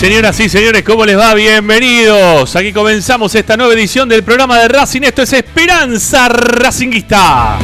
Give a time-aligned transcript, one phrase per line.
[0.00, 1.34] Señoras y señores, ¿cómo les va?
[1.34, 2.56] Bienvenidos.
[2.56, 5.02] Aquí comenzamos esta nueva edición del programa de Racing.
[5.02, 7.58] Esto es Esperanza Racinguista.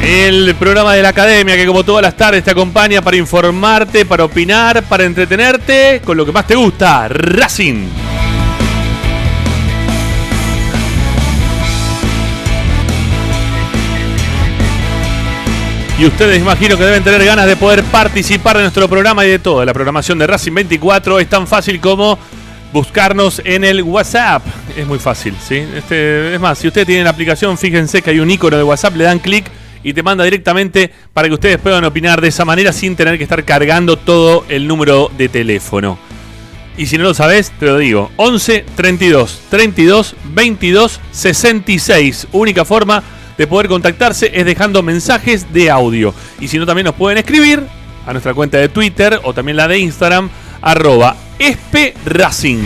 [0.00, 4.24] El programa de la academia que como todas las tardes te acompaña para informarte, para
[4.24, 8.03] opinar, para entretenerte con lo que más te gusta, Racing.
[15.96, 19.38] Y ustedes imagino que deben tener ganas de poder participar de nuestro programa y de
[19.38, 21.20] toda la programación de Racing 24.
[21.20, 22.18] Es tan fácil como
[22.72, 24.42] buscarnos en el WhatsApp.
[24.76, 25.54] Es muy fácil, ¿sí?
[25.54, 28.96] Este, es más, si ustedes tienen la aplicación, fíjense que hay un icono de WhatsApp,
[28.96, 29.44] le dan clic
[29.84, 33.22] y te manda directamente para que ustedes puedan opinar de esa manera sin tener que
[33.22, 35.96] estar cargando todo el número de teléfono.
[36.76, 38.10] Y si no lo sabes, te lo digo.
[38.16, 42.26] 11 32 32 22 66.
[42.32, 43.04] Única forma
[43.36, 46.14] de poder contactarse es dejando mensajes de audio.
[46.40, 47.62] Y si no, también nos pueden escribir
[48.06, 50.30] a nuestra cuenta de Twitter o también la de Instagram,
[50.60, 52.64] arroba esperacing.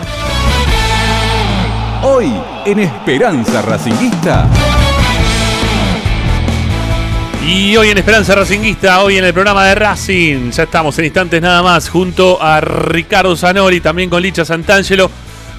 [2.05, 2.33] Hoy
[2.67, 4.49] en Esperanza Racinguista.
[7.45, 11.43] Y hoy en Esperanza Racinguista, hoy en el programa de Racing, ya estamos en instantes
[11.43, 15.11] nada más, junto a Ricardo Zanoli, también con Licha Santangelo.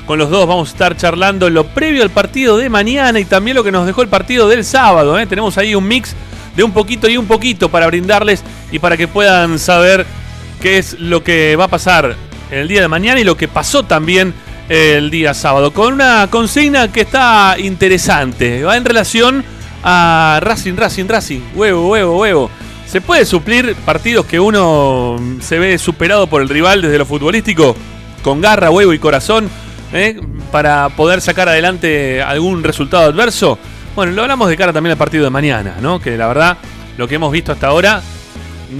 [0.05, 3.55] Con los dos vamos a estar charlando lo previo al partido de mañana y también
[3.55, 5.19] lo que nos dejó el partido del sábado.
[5.19, 5.25] ¿eh?
[5.25, 6.15] Tenemos ahí un mix
[6.55, 10.05] de un poquito y un poquito para brindarles y para que puedan saber
[10.61, 12.15] qué es lo que va a pasar
[12.49, 14.33] el día de mañana y lo que pasó también
[14.69, 15.73] el día sábado.
[15.73, 19.43] Con una consigna que está interesante, va en relación
[19.83, 22.49] a Racing, Racing, Racing, huevo, huevo, huevo.
[22.87, 27.75] ¿Se puede suplir partidos que uno se ve superado por el rival desde lo futbolístico?
[28.21, 29.49] Con garra, huevo y corazón,
[29.91, 30.19] ¿eh?
[30.51, 33.57] para poder sacar adelante algún resultado adverso.
[33.95, 35.99] Bueno, lo hablamos de cara también al partido de mañana, ¿no?
[35.99, 36.57] Que la verdad,
[36.97, 38.01] lo que hemos visto hasta ahora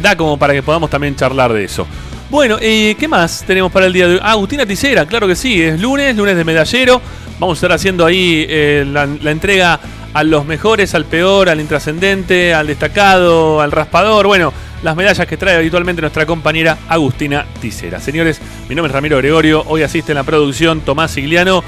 [0.01, 1.85] da como para que podamos también charlar de eso.
[2.29, 4.19] Bueno, eh, ¿qué más tenemos para el día de hoy?
[4.23, 7.01] Ah, Agustina Ticera, claro que sí, es lunes, lunes de medallero.
[7.39, 9.79] Vamos a estar haciendo ahí eh, la entrega
[10.13, 14.27] a los mejores, al peor, al intrascendente, al destacado, al raspador.
[14.27, 17.99] Bueno, las medallas que trae habitualmente nuestra compañera Agustina Ticera.
[17.99, 18.39] Señores,
[18.69, 19.63] mi nombre es Ramiro Gregorio.
[19.67, 21.63] Hoy asiste en la producción Tomás Sigliano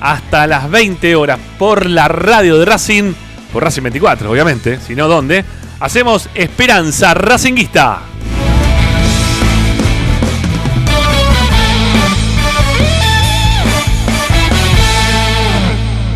[0.00, 3.12] hasta las 20 horas por la radio de Racing,
[3.52, 5.44] por Racing 24, obviamente, si no, ¿dónde?
[5.80, 8.00] Hacemos Esperanza Racinguista.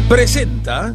[0.09, 0.95] Presenta.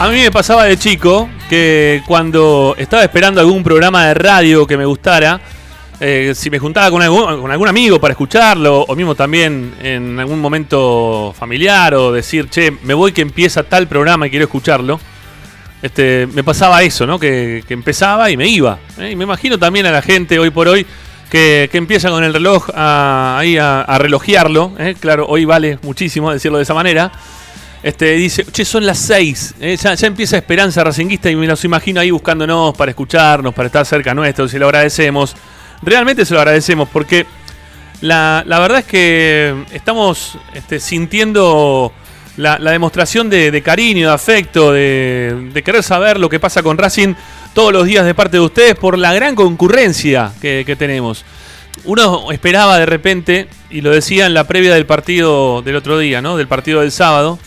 [0.00, 4.78] A mí me pasaba de chico que cuando estaba esperando algún programa de radio que
[4.78, 5.38] me gustara,
[6.00, 10.18] eh, si me juntaba con algún, con algún amigo para escucharlo, o mismo también en
[10.18, 14.98] algún momento familiar, o decir, che, me voy que empieza tal programa y quiero escucharlo,
[15.82, 17.18] este, me pasaba eso, ¿no?
[17.18, 18.78] Que, que empezaba y me iba.
[18.98, 19.10] ¿eh?
[19.10, 20.86] Y me imagino también a la gente hoy por hoy
[21.30, 24.72] que, que empieza con el reloj a, ahí a, a relojearlo.
[24.78, 24.96] ¿eh?
[24.98, 27.12] Claro, hoy vale muchísimo decirlo de esa manera.
[27.82, 29.54] Este, dice, che, son las 6.
[29.80, 33.86] ya, ya empieza Esperanza Racinguista y me los imagino ahí buscándonos para escucharnos, para estar
[33.86, 34.48] cerca nuestro.
[34.48, 35.34] Se lo agradecemos.
[35.82, 37.26] Realmente se lo agradecemos porque
[38.02, 41.92] la, la verdad es que estamos este, sintiendo
[42.36, 47.14] la, demostración de, cariño, de afecto, de, de querer saber lo que pasa con Racing
[47.54, 51.24] todos los días de parte de ustedes por la gran concurrencia que, que tenemos.
[51.84, 56.20] Uno esperaba de repente, y lo decía en la previa del partido del otro día,
[56.20, 56.36] ¿no?
[56.36, 57.38] Del partido del sábado.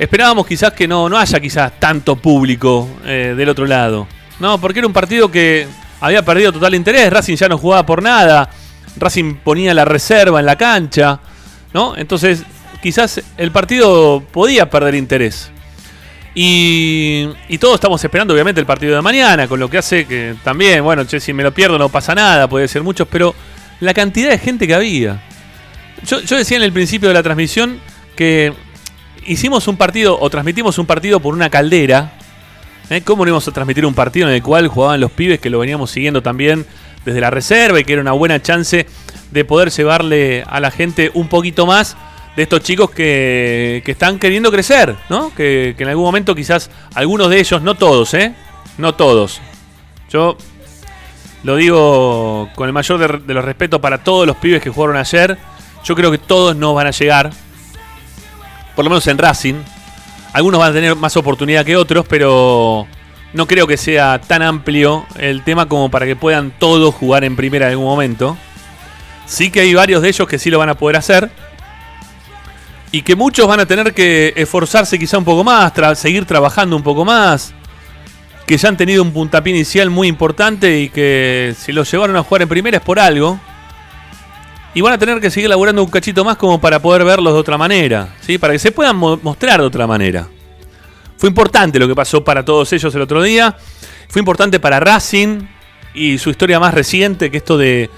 [0.00, 4.08] Esperábamos quizás que no, no haya quizás tanto público eh, del otro lado.
[4.38, 5.66] No, porque era un partido que
[6.00, 7.12] había perdido total interés.
[7.12, 8.48] Racing ya no jugaba por nada.
[8.96, 11.20] Racing ponía la reserva en la cancha.
[11.74, 11.94] ¿No?
[11.98, 12.44] Entonces,
[12.82, 15.50] quizás el partido podía perder interés.
[16.34, 20.34] Y, y todos estamos esperando, obviamente, el partido de mañana, con lo que hace que
[20.42, 23.34] también, bueno, che, si me lo pierdo no pasa nada, puede ser muchos, pero
[23.80, 25.22] la cantidad de gente que había.
[26.06, 27.78] Yo, yo decía en el principio de la transmisión
[28.16, 28.54] que
[29.26, 32.12] hicimos un partido o transmitimos un partido por una caldera.
[32.90, 33.02] ¿eh?
[33.02, 35.58] ¿Cómo no íbamos a transmitir un partido en el cual jugaban los pibes que lo
[35.58, 36.66] veníamos siguiendo también
[37.04, 38.86] desde la reserva y que era una buena chance
[39.30, 41.96] de poder llevarle a la gente un poquito más
[42.36, 45.34] de estos chicos que, que están queriendo crecer, ¿no?
[45.34, 48.34] Que, que en algún momento quizás algunos de ellos, no todos, ¿eh?
[48.78, 49.40] No todos.
[50.10, 50.36] Yo
[51.42, 54.96] lo digo con el mayor de, de los respetos para todos los pibes que jugaron
[54.96, 55.38] ayer.
[55.84, 57.30] Yo creo que todos no van a llegar
[58.80, 59.56] por lo menos en Racing.
[60.32, 62.86] Algunos van a tener más oportunidad que otros, pero
[63.34, 67.36] no creo que sea tan amplio el tema como para que puedan todos jugar en
[67.36, 68.38] primera en algún momento.
[69.26, 71.30] Sí que hay varios de ellos que sí lo van a poder hacer.
[72.90, 76.82] Y que muchos van a tener que esforzarse quizá un poco más, seguir trabajando un
[76.82, 77.52] poco más.
[78.46, 82.22] Que ya han tenido un puntapié inicial muy importante y que si los llevaron a
[82.22, 83.38] jugar en primera es por algo.
[84.72, 87.40] Y van a tener que seguir laburando un cachito más como para poder verlos de
[87.40, 88.38] otra manera, ¿sí?
[88.38, 90.28] Para que se puedan mo mostrar de otra manera.
[91.16, 93.56] Fue importante lo que pasó para todos ellos el otro día.
[94.08, 95.40] Fue importante para Racing
[95.92, 97.90] y su historia más reciente, que esto de,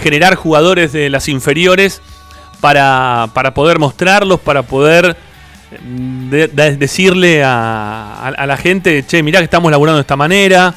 [0.00, 2.00] generar jugadores de las inferiores
[2.60, 5.16] para, para poder mostrarlos, para poder
[6.30, 10.74] de, de, decirle a, la gente, che, mirá que estamos laburando de esta manera,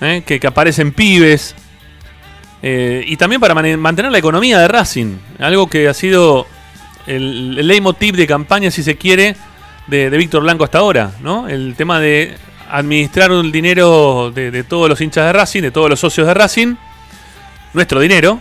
[0.00, 0.22] ¿eh?
[0.24, 1.54] que, que aparecen pibes.
[2.62, 5.16] Eh, y también para man mantener la economía de Racing.
[5.38, 6.46] Algo que ha sido
[7.06, 9.36] el, el leitmotiv de campaña, si se quiere,
[9.86, 11.12] de, Víctor Blanco hasta ahora.
[11.20, 11.48] ¿no?
[11.48, 12.36] El tema de
[12.70, 16.34] administrar el dinero de, de, todos los hinchas de Racing, de todos los socios de
[16.34, 16.74] Racing,
[17.72, 18.40] nuestro dinero,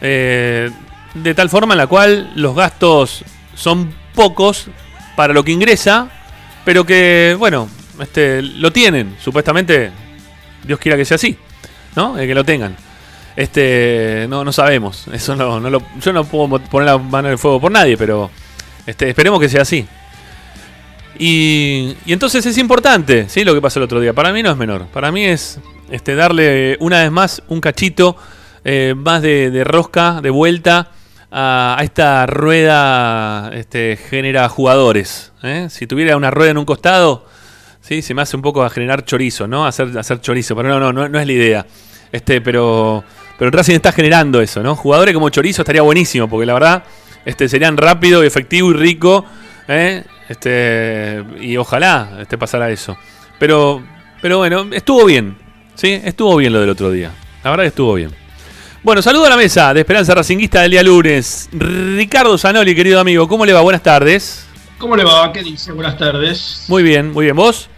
[0.00, 0.70] eh,
[1.14, 4.68] de tal forma en la cual los gastos son pocos
[5.16, 6.08] para lo que ingresa,
[6.64, 7.68] pero que, bueno,
[8.00, 9.90] este, lo tienen, supuestamente,
[10.64, 11.36] Dios quiera que sea así,
[11.96, 12.18] ¿no?
[12.18, 12.76] Eh, que lo tengan.
[13.36, 15.06] Este, no, no sabemos.
[15.12, 17.96] Eso no, no lo- yo no puedo poner la mano en el fuego por nadie,
[17.96, 18.30] pero
[18.86, 19.86] este, esperemos que sea así.
[21.18, 23.44] Y, entonces es importante, ¿sí?
[23.44, 24.12] Lo que pasó el otro día.
[24.12, 24.86] Para mí no es menor.
[24.86, 25.58] Para mí es
[25.90, 28.16] este, darle una vez más un cachito
[28.64, 30.88] eh, más de, rosca, de vuelta
[31.30, 35.32] a, a esta rueda este, genera jugadores.
[35.42, 35.66] ¿eh?
[35.70, 37.26] Si tuviera una rueda en un costado,
[37.82, 39.66] sí, se me hace un poco a generar chorizo, ¿no?
[39.66, 41.66] Hacer, hacer chorizo, pero no, no, no, no es la idea.
[42.12, 43.04] Este, pero,
[43.38, 44.74] pero el Racing está generando eso, ¿no?
[44.74, 46.84] Jugadores como chorizo estaría buenísimo, porque la verdad
[47.24, 49.24] este, serían rápido, efectivo y rico.
[49.68, 50.04] ¿eh?
[50.28, 52.96] Este, y ojalá este, pasara eso.
[53.38, 53.82] Pero,
[54.20, 55.36] pero bueno, estuvo bien.
[55.74, 56.00] ¿sí?
[56.04, 57.10] Estuvo bien lo del otro día.
[57.42, 58.10] La verdad que estuvo bien.
[58.82, 61.48] Bueno, saludo a la mesa de Esperanza Racinguista del día lunes.
[61.52, 63.60] Ricardo Zanoli, querido amigo, ¿cómo le va?
[63.60, 64.46] Buenas tardes.
[64.78, 65.32] ¿Cómo le va?
[65.32, 65.72] ¿Qué dice?
[65.72, 66.64] Buenas tardes.
[66.68, 67.36] Muy bien, muy bien.
[67.36, 67.68] ¿Vos?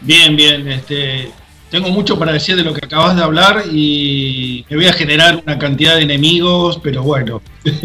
[0.00, 0.66] Bien, bien.
[0.68, 1.30] Este,
[1.72, 5.42] tengo mucho para decir de lo que acabas de hablar y me voy a generar
[5.44, 7.40] una cantidad de enemigos, pero bueno.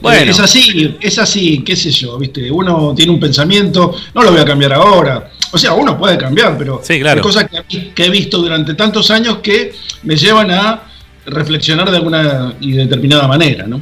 [0.00, 0.30] Bueno.
[0.30, 2.50] Es así, es así, qué sé yo, ¿viste?
[2.50, 5.30] Uno tiene un pensamiento, no lo voy a cambiar ahora.
[5.52, 7.18] O sea, uno puede cambiar, pero Sí, claro.
[7.18, 10.82] hay cosas que, que he visto durante tantos años que me llevan a
[11.26, 13.80] reflexionar de alguna y determinada manera, ¿no?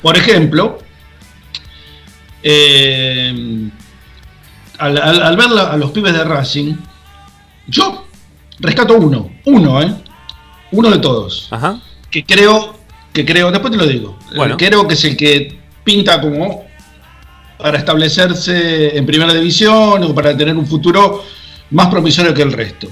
[0.00, 0.78] Por ejemplo,
[2.42, 3.68] eh,
[4.78, 6.74] al, al- al ver la- a los pibes de Racing,
[7.68, 8.06] yo
[8.62, 9.92] rescato uno, uno, ¿eh?
[10.70, 11.48] Uno de todos.
[11.50, 11.78] Ajá.
[12.10, 12.74] Que creo,
[13.12, 14.56] que creo, después te lo digo, Bueno.
[14.56, 16.64] creo que es el que pinta como
[17.58, 21.22] para establecerse en primera división o para tener un futuro
[21.70, 22.88] más promisorio que el resto.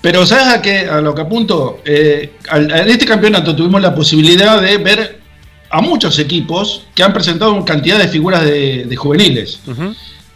[0.00, 1.80] Pero ¿sabes a, qué, a lo que apunto?
[1.84, 5.20] Eh, en este campeonato tuvimos la posibilidad de ver
[5.70, 9.60] a muchos equipos que han presentado cantidad de figuras de, de juveniles.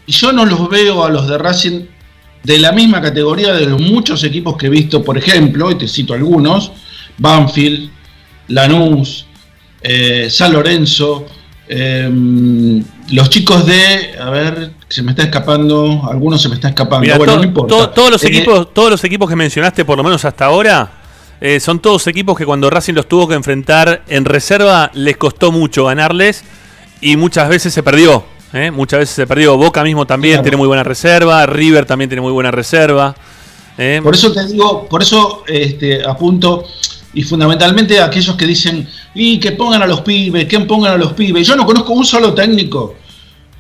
[0.07, 1.81] Y yo no los veo a los de Racing
[2.47, 5.89] de la misma categoría de los muchos equipos que he visto, por ejemplo, y te
[5.89, 6.71] cito algunos,
[7.19, 7.91] Banfield,
[8.49, 9.27] Lanús,
[9.83, 11.27] eh, San Lorenzo,
[11.69, 12.09] eh,
[13.11, 17.19] los chicos de, a ver, se me está escapando, algunos se me está escapando, Mira,
[17.19, 17.75] bueno, to- no importa.
[17.77, 20.93] to- todos los Eh, equipos, todos los equipos que mencionaste, por lo menos hasta ahora,
[21.41, 25.51] eh, son todos equipos que cuando Racing los tuvo que enfrentar en reserva les costó
[25.53, 26.45] mucho ganarles
[27.01, 28.25] y muchas veces se perdió.
[28.53, 28.71] ¿Eh?
[28.71, 29.57] Muchas veces se perdió.
[29.57, 30.43] Boca mismo también Claro.
[30.45, 33.15] tiene muy buena reserva, River también tiene muy buena reserva.
[33.79, 34.01] ¿eh?
[34.03, 36.65] Por eso te digo, por eso este, apunto,
[37.15, 40.97] y fundamentalmente a aquellos que dicen, y que pongan a los pibes, que pongan a
[40.97, 41.47] los pibes.
[41.47, 42.95] Yo no conozco un solo técnico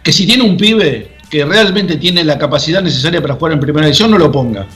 [0.03, 3.87] que si tiene un pibe que realmente tiene la capacidad necesaria para jugar en primera
[3.87, 4.67] división, no lo ponga.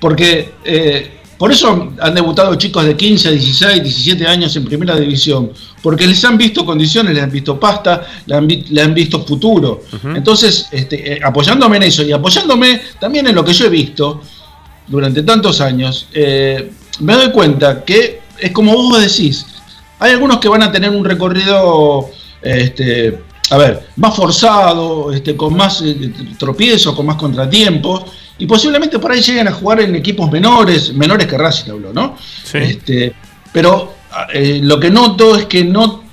[0.00, 5.52] Porque eh, por eso han debutado chicos de 15, 16, 17 años en primera división.
[5.80, 9.24] Porque les han visto condiciones, les han visto pasta, le han, vi- le han visto
[9.24, 9.82] futuro.
[10.16, 14.20] Entonces, este, eh, apoyándome en eso y apoyándome también en lo que yo he visto,
[14.88, 19.46] durante tantos años, eh, me doy cuenta que es como vos decís,
[20.00, 22.08] hay algunos que van a tener un recorrido,
[22.42, 28.02] este, a ver, más forzado, este, con más eh, tropiezos, con más contratiempos,
[28.38, 32.16] y posiblemente por ahí lleguen a jugar en equipos menores, menores que Racing hablo, ¿no?
[32.44, 32.58] Sí.
[32.58, 33.12] Este,
[33.52, 33.94] pero
[34.32, 36.04] eh, lo que noto es que no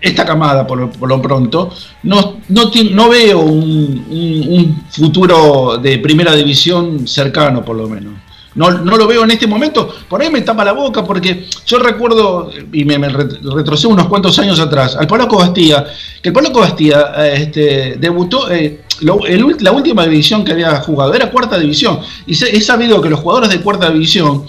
[0.00, 5.78] esta camada, por lo, por lo pronto, no, no, no veo un, un- un futuro
[5.78, 8.14] de primera división cercano, por lo menos.
[8.54, 9.88] No, no lo veo en este momento.
[10.08, 14.08] Por ahí me tapa la boca porque yo recuerdo, y me, me re- retrocedo unos
[14.08, 15.86] cuantos años atrás, al Polaco Bastía,
[16.22, 21.30] que el Polaco Bastía eh, este, debutó, eh, la última división que había jugado era
[21.30, 22.00] cuarta división.
[22.26, 24.44] Y se- he sabido que los jugadores de cuarta división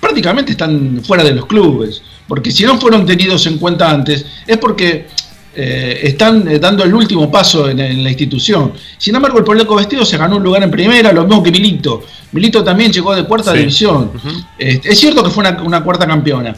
[0.00, 4.56] prácticamente están fuera de los clubes, porque si no fueron tenidos en cuenta antes, es
[4.58, 5.08] porque
[5.54, 8.72] eh, están eh, dando el último paso en, en la institución.
[8.98, 12.02] Sin embargo, el Polaco Vestido se ganó un lugar en primera, lo mismo que Milito.
[12.32, 13.58] Milito también llegó de cuarta Sí.
[13.58, 14.12] división.
[14.58, 16.54] Este, es cierto que fue una, una cuarta campeona,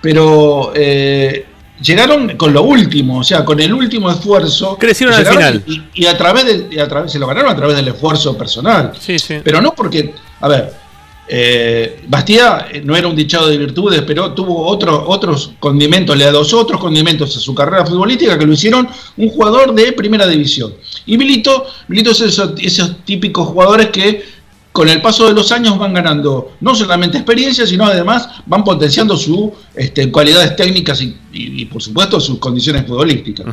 [0.00, 1.46] pero eh,
[1.82, 4.76] llegaron con lo último, o sea, con el último esfuerzo.
[4.78, 5.62] Crecieron al final.
[5.66, 8.92] Y, y a través de, a través, se lo ganaron a través del esfuerzo personal.
[8.98, 9.36] Sí, sí.
[9.44, 10.72] Pero no porque, a ver,
[11.32, 16.24] eh, Bastía eh, no era un dichado de virtudes, pero tuvo otro- otros condimentos, le
[16.24, 20.74] adosó otros condimentos a su carrera futbolística que lo hicieron un jugador de primera división.
[21.06, 24.39] Y Milito, Milito es esos típicos jugadores que
[24.72, 29.16] con el paso de los años van ganando no solamente experiencia, sino además van potenciando
[29.16, 33.46] sus este, cualidades técnicas y, y- y, por supuesto sus condiciones futbolísticas.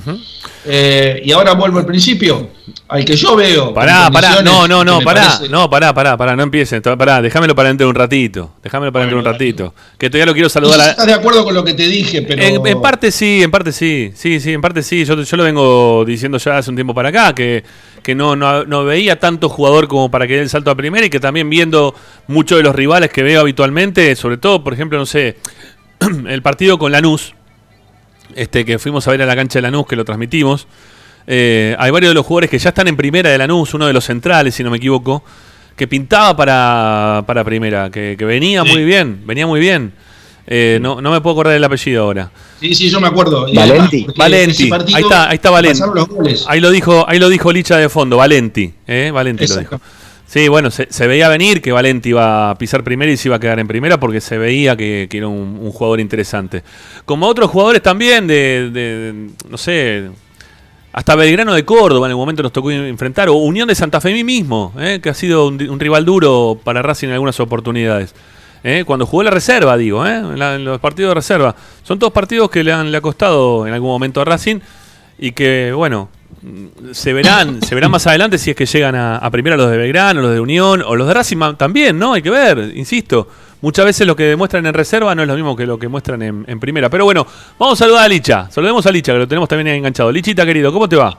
[0.65, 2.49] Eh, y ahora vuelvo al principio,
[2.89, 3.73] al que yo veo.
[3.73, 7.21] Pará, pará, no, no, no, pará, parece- no, pará, pará, pará, no empieces, to- pará,
[7.21, 10.33] déjamelo para dentro de un ratito, déjamelo para dentro de un ratito, que todavía lo
[10.33, 10.89] quiero No saludar si a...
[10.91, 12.41] estás de acuerdo con lo que te dije, pero.
[12.43, 15.05] En, en parte sí, en parte sí, sí, sí, en parte sí.
[15.05, 17.63] Yo, yo lo vengo diciendo ya hace un tiempo para acá, que,
[18.03, 21.06] que no, no, no veía tanto jugador como para que dé el salto a primera
[21.07, 21.93] y que también viendo
[22.27, 25.37] muchos de los rivales que veo habitualmente, sobre todo, por ejemplo, no sé,
[26.27, 27.33] el partido con Lanús,
[28.35, 30.67] este, que fuimos a ver a la cancha de Lanús, que lo transmitimos.
[31.25, 33.93] Eh, hay varios de los jugadores que ya están en primera de Lanús, uno de
[33.93, 35.23] los centrales, si no me equivoco,
[35.75, 38.69] que pintaba para, para primera, que, que venía Sí.
[38.71, 39.93] muy bien, venía muy bien.
[40.49, 42.31] Eh, no, no me puedo acordar del apellido ahora.
[42.61, 43.41] Sí, sí, yo me acuerdo.
[43.53, 44.03] Valenti.
[44.03, 44.71] además, Valenti.
[44.93, 45.81] Ahí está, ahí está Valenti.
[46.47, 49.11] Ahí lo dijo, ahí lo dijo Licha de fondo, Valenti, ¿eh?
[49.13, 49.81] Valenti lo dijo.
[50.27, 53.39] Sí, bueno, se, veía venir que Valenti iba a pisar primera y se iba a
[53.39, 56.63] quedar en primera porque se veía que, era un, jugador interesante.
[57.05, 60.09] Como otros jugadores también de, de- no sé,
[60.91, 64.21] hasta Belgrano de Córdoba en el momento nos tocó enfrentar, o Unión de Santa Fe
[64.21, 64.99] mismo, ¿eh?
[65.01, 68.13] que ha sido un, rival duro para Racing en algunas oportunidades.
[68.65, 68.83] ¿eh?
[68.85, 70.15] Cuando jugó la reserva, digo, ¿eh?
[70.15, 71.55] en, la- en los partidos de reserva.
[71.83, 74.59] Son todos partidos que le han, le ha costado en algún momento a Racing
[75.19, 76.09] y que, bueno,
[76.93, 79.77] se verán, se verán más adelante si es que llegan a, a primera los de
[79.77, 82.13] Belgrano, los de Unión o los de Racing también, ¿no?
[82.13, 83.27] Hay que ver, insisto.
[83.61, 86.21] Muchas veces lo que demuestran en reserva no es lo mismo que lo que muestran
[86.21, 86.89] en, en primera.
[86.89, 87.25] Pero bueno,
[87.57, 88.47] vamos a saludar a Licha.
[88.51, 90.11] Saludemos a Licha, que lo tenemos también ahí enganchado.
[90.11, 91.17] Lichita, querido, ¿cómo te va?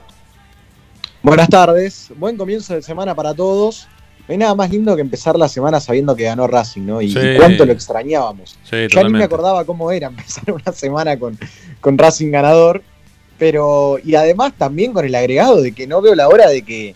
[1.22, 3.88] Buenas tardes, buen comienzo de semana para todos.
[4.28, 7.02] No hay nada más lindo que empezar la semana sabiendo que ganó Racing, ¿no?
[7.02, 7.18] Y, Sí.
[7.18, 8.56] y cuánto lo extrañábamos.
[8.62, 11.36] Sí, Yo ni me acordaba cómo era empezar una semana con,
[11.80, 12.82] con Racing ganador,
[13.38, 16.94] pero y además también con el agregado de que no veo la hora de que,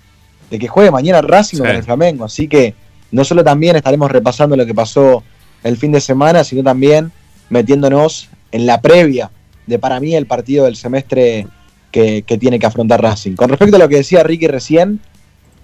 [0.51, 1.63] de que juegue mañana Racing Sí.
[1.63, 2.75] con el Flamengo, así que
[3.11, 5.23] no solo también estaremos repasando lo que pasó
[5.63, 7.13] el fin de semana, sino también
[7.51, 9.31] metiéndonos en la previa
[9.67, 11.47] de para mí el partido del semestre
[11.91, 13.35] que, que tiene que afrontar Racing.
[13.37, 15.01] Con respecto a lo que decía Ricky recién,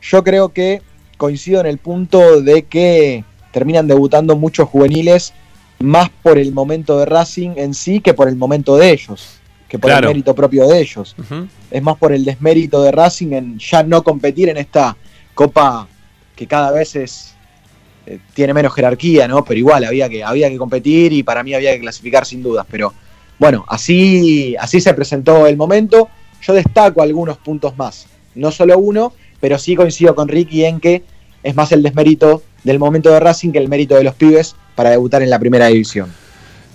[0.03, 0.83] yo creo que
[1.17, 5.33] coincido en el punto de que terminan debutando muchos juveniles
[5.81, 9.38] más por el momento de Racing en sí que por el momento de ellos,
[9.69, 10.09] que por Claro.
[10.09, 11.15] el mérito propio de ellos.
[11.71, 14.97] Es más por el desmérito de Racing en ya no competir en esta
[15.35, 15.87] copa
[16.35, 17.35] que cada vez es
[18.07, 19.45] eh, tiene menos jerarquía, ¿no?
[19.45, 22.67] Pero igual había que había que competir y para mí había que clasificar sin dudas,
[22.71, 22.95] pero
[23.39, 26.09] bueno, así así se presentó el momento.
[26.41, 31.03] Yo destaco algunos puntos más, no solo uno, pero sí coincido con Ricky en que
[31.43, 34.91] es más el desmérito del momento de Racing que el mérito de los pibes para
[34.91, 36.11] debutar en la primera división.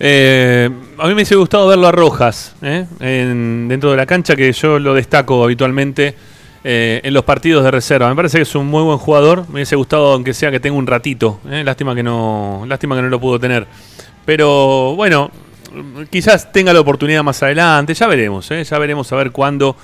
[0.00, 2.84] Eh, a mí me hubiese gustado verlo a Rojas ¿eh?
[3.00, 6.14] en- dentro de la cancha, que yo lo destaco habitualmente
[6.64, 8.08] eh, en los partidos de reserva.
[8.08, 9.44] Me parece que es un muy buen jugador.
[9.48, 11.40] Me hubiese gustado, aunque sea que tenga un ratito.
[11.44, 13.66] Lástima, que no, lástima que no lo pudo tener.
[14.24, 15.30] Pero bueno,
[16.10, 17.94] quizás tenga la oportunidad más adelante.
[17.94, 19.76] Ya veremos, ya veremos a ver cuándo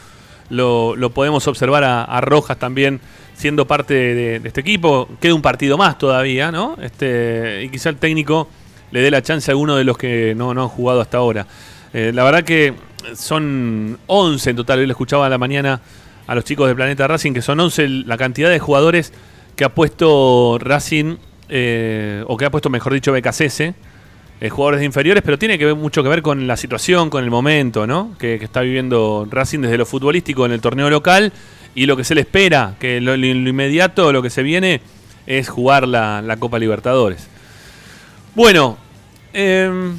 [0.48, 3.00] lo, lo podemos observar a, a Rojas también
[3.34, 5.08] siendo parte de, de este equipo.
[5.20, 6.76] Queda un partido más todavía, ¿no?
[6.80, 8.48] Este, y quizá el técnico
[8.90, 11.46] le dé la chance a alguno de los que no, no han jugado hasta ahora.
[11.92, 12.74] Eh, la verdad que
[13.14, 14.78] son 11 en total.
[14.80, 15.80] Hoy lo escuchaba a la mañana
[16.26, 19.12] a los chicos de Planeta Racing, que son 11 el- la cantidad de jugadores
[19.56, 21.16] que ha puesto Racing,
[21.48, 23.74] eh, o que ha puesto, mejor dicho, BKCS,
[24.40, 27.24] eh, jugadores de inferiores, pero tiene que ver mucho que ver con la situación, con
[27.24, 28.14] el momento, ¿no?
[28.18, 31.32] Que, que está viviendo Racing desde lo futbolístico en el torneo local
[31.74, 34.80] y lo que se le espera, que lo, lo inmediato, lo que se viene,
[35.26, 37.28] es jugar la, la Copa Libertadores.
[38.34, 38.76] Bueno,
[39.32, 39.96] em,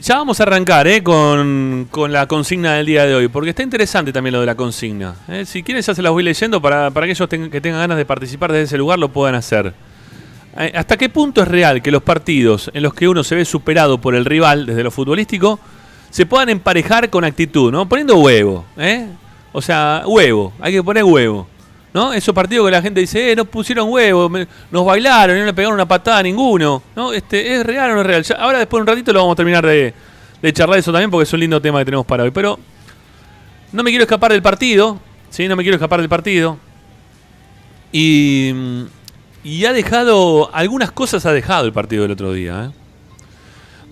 [0.00, 3.62] ya vamos a arrancar eh, con, con la consigna del día de hoy, porque está
[3.62, 5.16] interesante también lo de la consigna.
[5.28, 5.44] eh.
[5.44, 8.04] Si quieren ya se las voy leyendo para, para aquellos ten- que tengan ganas de
[8.04, 9.74] participar desde ese lugar lo puedan hacer.
[10.56, 13.44] Eh, ¿Hasta qué punto es real que los partidos en los que uno se ve
[13.44, 15.58] superado por el rival desde lo futbolístico
[16.10, 17.88] se puedan emparejar con actitud, ¿no?
[17.88, 19.06] Poniendo huevo, ¿eh?
[19.52, 21.48] O sea, huevo, hay que poner huevo.
[21.94, 22.12] ¿No?
[22.12, 24.30] Esos partidos que la gente dice, eh, no pusieron huevo,
[24.70, 26.82] nos bailaron no le pegaron una patada a ninguno.
[26.94, 27.12] ¿No?
[27.12, 28.24] Este, ¿Es real o no es real?
[28.38, 29.94] Ahora después de un ratito lo vamos a terminar de,
[30.42, 32.30] de charlar eso también porque es un lindo tema que tenemos para hoy.
[32.30, 32.58] Pero
[33.72, 34.98] no me quiero escapar del partido,
[35.30, 35.48] ¿sí?
[35.48, 36.58] No me quiero escapar del partido.
[37.92, 38.52] Y,
[39.44, 42.66] y ha dejado, algunas cosas ha dejado el partido del otro día.
[42.66, 42.70] ¿eh?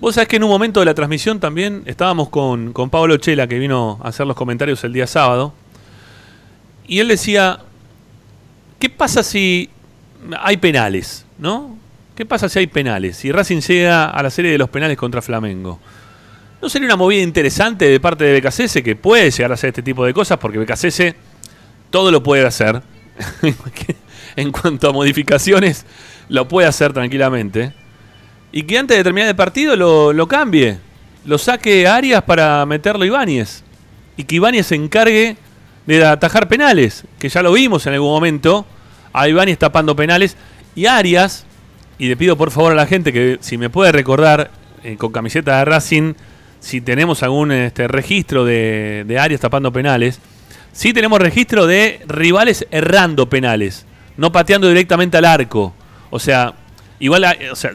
[0.01, 3.47] Vos sabés que en un momento de la transmisión también estábamos con, con Pablo Chela,
[3.47, 5.55] que vino a hacer los comentarios el día sábado.
[6.87, 7.61] Y él decía,
[8.87, 9.69] ¿qué pasa si
[10.41, 11.27] hay penales?
[11.39, 11.77] ¿No?
[12.15, 13.17] ¿Qué pasa si hay penales?
[13.17, 15.81] Si Racing llega a la serie de los penales contra Flamengo.
[16.63, 19.83] ¿No sería una movida interesante de parte de BKCS que puede llegar a hacer este
[19.83, 20.39] tipo de cosas?
[20.39, 21.17] Porque BKCS
[21.91, 22.81] todo lo puede hacer.
[24.37, 25.85] en cuanto a modificaciones,
[26.29, 27.75] lo puede hacer tranquilamente.
[28.53, 30.79] Y que antes de terminar el partido lo, lo cambie.
[31.25, 33.65] Lo saque a Arias para meterlo a Ibáñez.
[34.17, 35.37] Y que Ibáñez se encargue
[35.87, 37.03] de atajar penales.
[37.19, 38.65] Que ya lo vimos en algún momento.
[39.17, 40.37] A Ibáñez tapando penales.
[40.75, 41.47] Y Arias,
[41.99, 44.51] y le pido por favor a la gente que si me puede recordar
[44.85, 46.13] eh, con camiseta de Racing,
[46.61, 50.21] si tenemos algún este, registro de, Arias tapando penales.
[50.73, 53.87] Sí tenemos registro de rivales errando penales,
[54.19, 55.75] no pateando directamente al arco.
[56.11, 56.55] O sea,
[56.99, 57.27] Igual,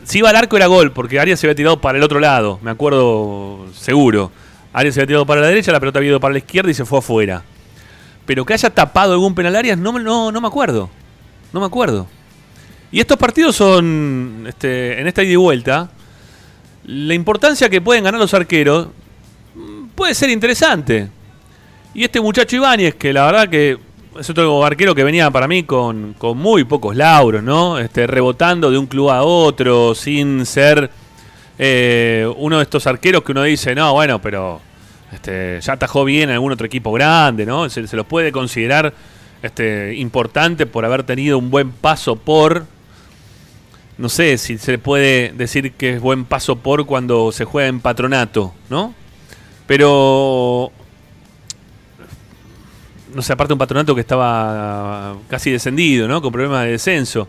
[0.03, 2.57] si iba al arco era gol, porque Arias se había tirado para el otro lado,
[2.63, 4.31] me acuerdo seguro.
[4.73, 6.73] Arias se había tirado para la derecha, la pelota había ido para la izquierda y
[6.73, 7.43] se fue afuera.
[8.25, 10.89] Pero que haya tapado algún penal Arias, no, no, no me acuerdo.
[11.53, 12.07] No me acuerdo.
[12.91, 15.89] Y estos partidos son, este, en esta ida y vuelta,
[16.85, 18.87] la importancia que pueden ganar los arqueros
[19.55, 21.09] mm, puede ser interesante.
[21.93, 23.77] Y este muchacho Ibáñez, que la verdad que
[24.19, 27.79] es otro arquero que venía para mí con, con muy pocos lauros, ¿no?
[27.79, 30.89] Este, rebotando de un club a otro, sin ser
[31.57, 34.59] eh, uno de estos arqueros que uno dice, no, bueno, pero
[35.13, 37.69] este, ya atajó bien en algún otro equipo grande, ¿no?
[37.69, 38.93] Se, se los puede considerar
[39.41, 42.65] este, importante por haber tenido un buen paso por.
[43.97, 47.79] No sé si se puede decir que es buen paso por cuando se juega en
[47.79, 48.95] patronato, ¿no?
[49.67, 50.71] Pero
[53.13, 56.21] no sé, aparte un patronato que estaba casi descendido, ¿no?
[56.21, 57.27] Con problemas de descenso.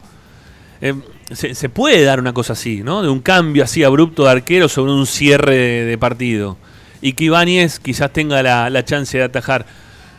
[0.81, 0.95] Eh,
[1.33, 3.03] se, puede dar una cosa así, ¿no?
[3.03, 6.57] De un cambio así abrupto de arquero sobre un cierre de, de partido.
[7.01, 9.67] Y que Ibáñez quizás tenga la, la chance de atajar.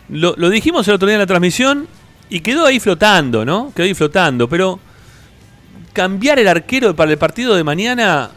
[0.10, 1.88] Lo, lo dijimos el otro día en la transmisión
[2.30, 3.72] y quedó ahí flotando, ¿no?
[3.76, 4.48] Quedó ahí flotando.
[4.50, 4.80] Pero
[5.94, 8.32] cambiar el arquero para el partido de mañana,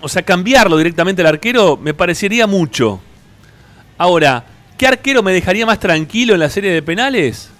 [0.00, 3.00] o sea, cambiarlo directamente al arquero, me parecería mucho.
[3.98, 4.44] Ahora,
[4.78, 7.50] ¿qué arquero me dejaría más tranquilo en la serie de penales?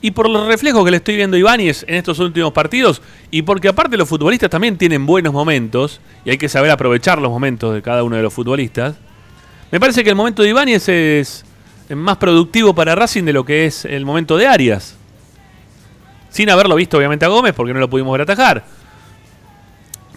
[0.00, 3.42] Y por los reflejos que le estoy viendo a Ibáñez en estos últimos partidos, y
[3.42, 7.74] porque aparte los futbolistas también tienen buenos momentos, y hay que saber aprovechar los momentos
[7.74, 8.96] de cada uno de los futbolistas,
[9.70, 11.44] me parece que el momento de Ibáñez es
[11.90, 14.96] más productivo para Racing de lo que es el momento de Arias.
[16.30, 18.64] Sin haberlo visto obviamente a Gómez, porque no lo pudimos ver atajar.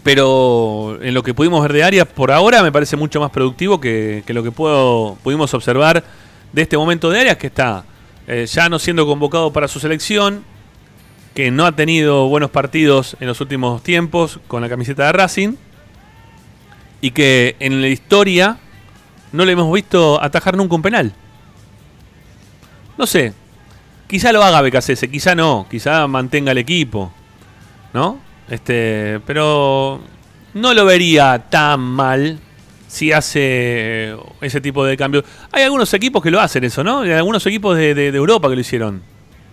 [0.03, 3.81] Pero en lo que pudimos ver de Arias por ahora me parece mucho más productivo
[3.81, 6.03] que, lo que pudimos observar
[6.53, 7.83] de este momento de Arias, que está
[8.27, 10.43] eh, ya no siendo convocado para su selección,
[11.33, 15.55] que no ha tenido buenos partidos en los últimos tiempos con la camiseta de Racing,
[17.01, 18.57] y que en la historia
[19.31, 21.13] no le hemos visto atajar nunca un penal.
[22.97, 23.33] No sé,
[24.07, 27.11] quizá lo haga Becasese, quizá no, quizá mantenga el equipo,
[27.93, 28.19] ¿no?
[28.49, 29.99] Este, pero
[30.53, 32.39] no lo vería tan mal
[32.87, 35.25] si hace ese tipo de cambios.
[35.51, 37.01] Hay algunos equipos que lo hacen eso, ¿no?
[37.01, 39.01] Hay algunos equipos de, de- de Europa que lo hicieron.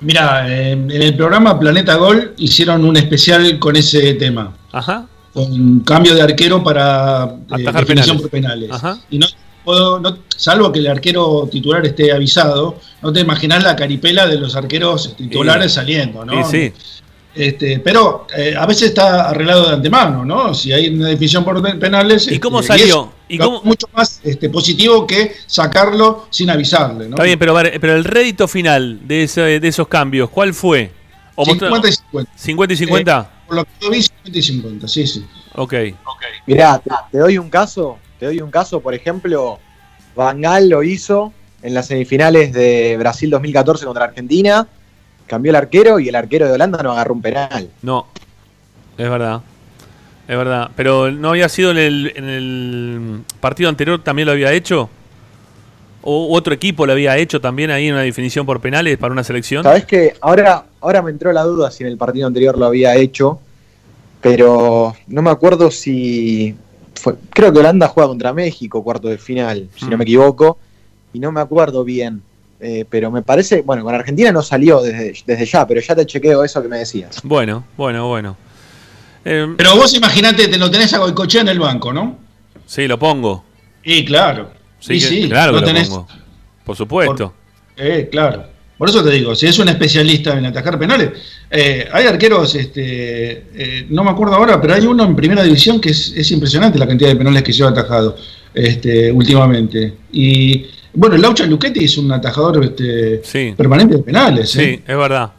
[0.00, 5.06] Mira, eh, en el programa Planeta Gol hicieron un especial con ese tema, Ajá.
[5.32, 8.20] con cambio de arquero para eh, Atajar definición penales.
[8.20, 8.70] por penales.
[8.72, 8.98] Ajá.
[9.10, 9.26] Y no
[9.64, 14.38] puedo, no- salvo que el arquero titular esté avisado, no te imaginas la caripela de
[14.38, 15.76] los arqueros titulares Sí.
[15.76, 16.48] saliendo, ¿no?
[16.48, 16.72] Sí, sí.
[17.34, 20.52] Este, pero eh, a veces está arreglado de antemano, ¿no?
[20.52, 22.30] Si hay una definición por pe- penales.
[22.30, 23.10] ¿Y cómo este, salió?
[23.26, 27.16] es ¿Y cómo- mucho más este, positivo que sacarlo sin avisarle, ¿no?
[27.16, 30.90] Está bien, pero, pero el rédito final de, ese- de esos cambios, ¿cuál fue?
[31.34, 32.32] ¿O mostra- 50 y 50.
[32.36, 33.30] 50 y 50?
[33.46, 35.24] Por lo que yo vi, 50 y 50, sí, sí.
[35.54, 35.74] Ok.
[36.46, 39.58] Mirá, te, te doy un caso, te doy un caso, por ejemplo,
[40.14, 44.68] Bangal lo hizo en las semifinales de Brasil 2014 contra Argentina,
[45.26, 47.68] cambió el arquero y el arquero de Holanda no agarró un penal.
[47.82, 48.06] No,
[48.96, 49.40] es verdad.
[50.28, 50.70] Es verdad.
[50.76, 54.88] Pero no había sido en el, en el partido anterior, también lo había hecho.
[56.02, 59.24] O otro equipo lo había hecho también ahí en una definición por penales para una
[59.24, 59.64] selección.
[59.64, 62.94] Sabes que ahora, ahora me entró la duda si en el partido anterior lo había
[62.94, 63.40] hecho,
[64.20, 66.54] pero no me acuerdo si
[67.02, 69.98] fue- creo que Holanda juega contra México cuarto de final, si no Mm.
[69.98, 70.58] me equivoco,
[71.12, 72.22] y no me acuerdo bien.
[72.64, 76.06] eh, pero me parece, bueno, con Argentina no salió desde, desde ya, pero ya te
[76.06, 77.20] chequeo eso que me decías.
[77.24, 78.36] Bueno, bueno, bueno.
[79.24, 82.18] Eh, Pero vos imaginate, te lo tenés a Goicochea en el banco, ¿no?
[82.64, 83.42] sí, lo pongo.
[83.82, 84.52] Y claro.
[84.78, 86.06] Sí, y que- sí, claro que lo tenés- pongo.
[86.64, 87.34] Por supuesto.
[87.76, 88.44] Eh, claro.
[88.82, 91.10] Por eso te digo, si es un especialista en atajar penales,
[91.48, 95.80] eh, hay arqueros, este, eh, no me acuerdo ahora, pero hay uno en primera división
[95.80, 98.16] que es, es impresionante la cantidad de penales que lleva atajado
[98.52, 99.98] este, últimamente.
[100.10, 103.54] Y bueno, Laucha Luchetti es un atajador este, Sí.
[103.56, 104.50] permanente de penales.
[104.50, 104.82] Sí, ¿eh?
[104.84, 105.30] es verdad.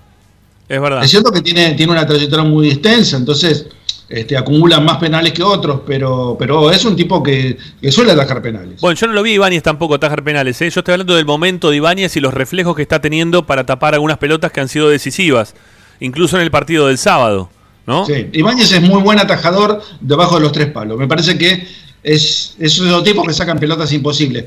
[0.69, 1.03] Es verdad.
[1.03, 3.65] Es cierto que tiene, tiene una trayectoria muy extensa, entonces
[4.13, 8.43] este, acumula más penales que otros, pero, pero es un tipo que, que suele atajar
[8.43, 8.79] penales.
[8.79, 10.61] Bueno, yo no lo vi a Ibáñez tampoco atajar penales.
[10.61, 10.69] ¿eh?
[10.69, 13.95] Yo estoy hablando del momento de Ibáñez y los reflejos que está teniendo para tapar
[13.95, 15.55] algunas pelotas que han sido decisivas.
[15.99, 17.49] Incluso en el partido del sábado.
[17.87, 18.05] ¿no?
[18.05, 20.99] Sí, Ibáñez es muy buen atajador debajo de los tres palos.
[20.99, 21.67] Me parece que
[22.03, 24.45] es, es uno de los tipos que sacan pelotas imposibles.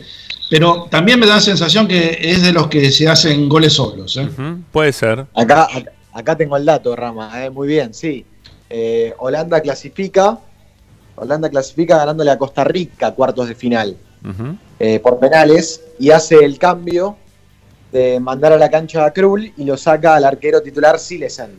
[0.49, 4.17] Pero también me da la sensación que es de los que se hacen goles solos.
[4.17, 4.29] ¿eh?
[4.71, 5.27] Puede ser.
[5.35, 8.25] Acá, acá, acá tengo el dato, Rama, eh, muy bien, sí.
[8.71, 10.39] Eh, Holanda clasifica,
[11.17, 13.97] Holanda clasifica ganándole a Costa Rica cuartos de final
[14.81, 17.17] eh, por penales y hace el cambio
[17.93, 21.51] de mandar a la cancha a Krul y lo saca al arquero titular Silesen,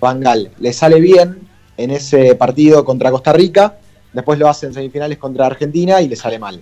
[0.00, 0.50] Bangal.
[0.58, 1.38] Le sale bien
[1.76, 3.76] en ese partido contra Costa Rica,
[4.12, 6.60] después lo hace en semifinales contra Argentina y le sale mal.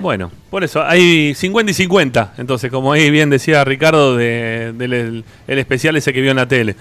[0.00, 2.34] Bueno, por eso hay 50 y 50.
[2.38, 6.38] Entonces, como ahí bien decía Ricardo de- del el, el especial ese que vio en
[6.38, 6.74] la tele.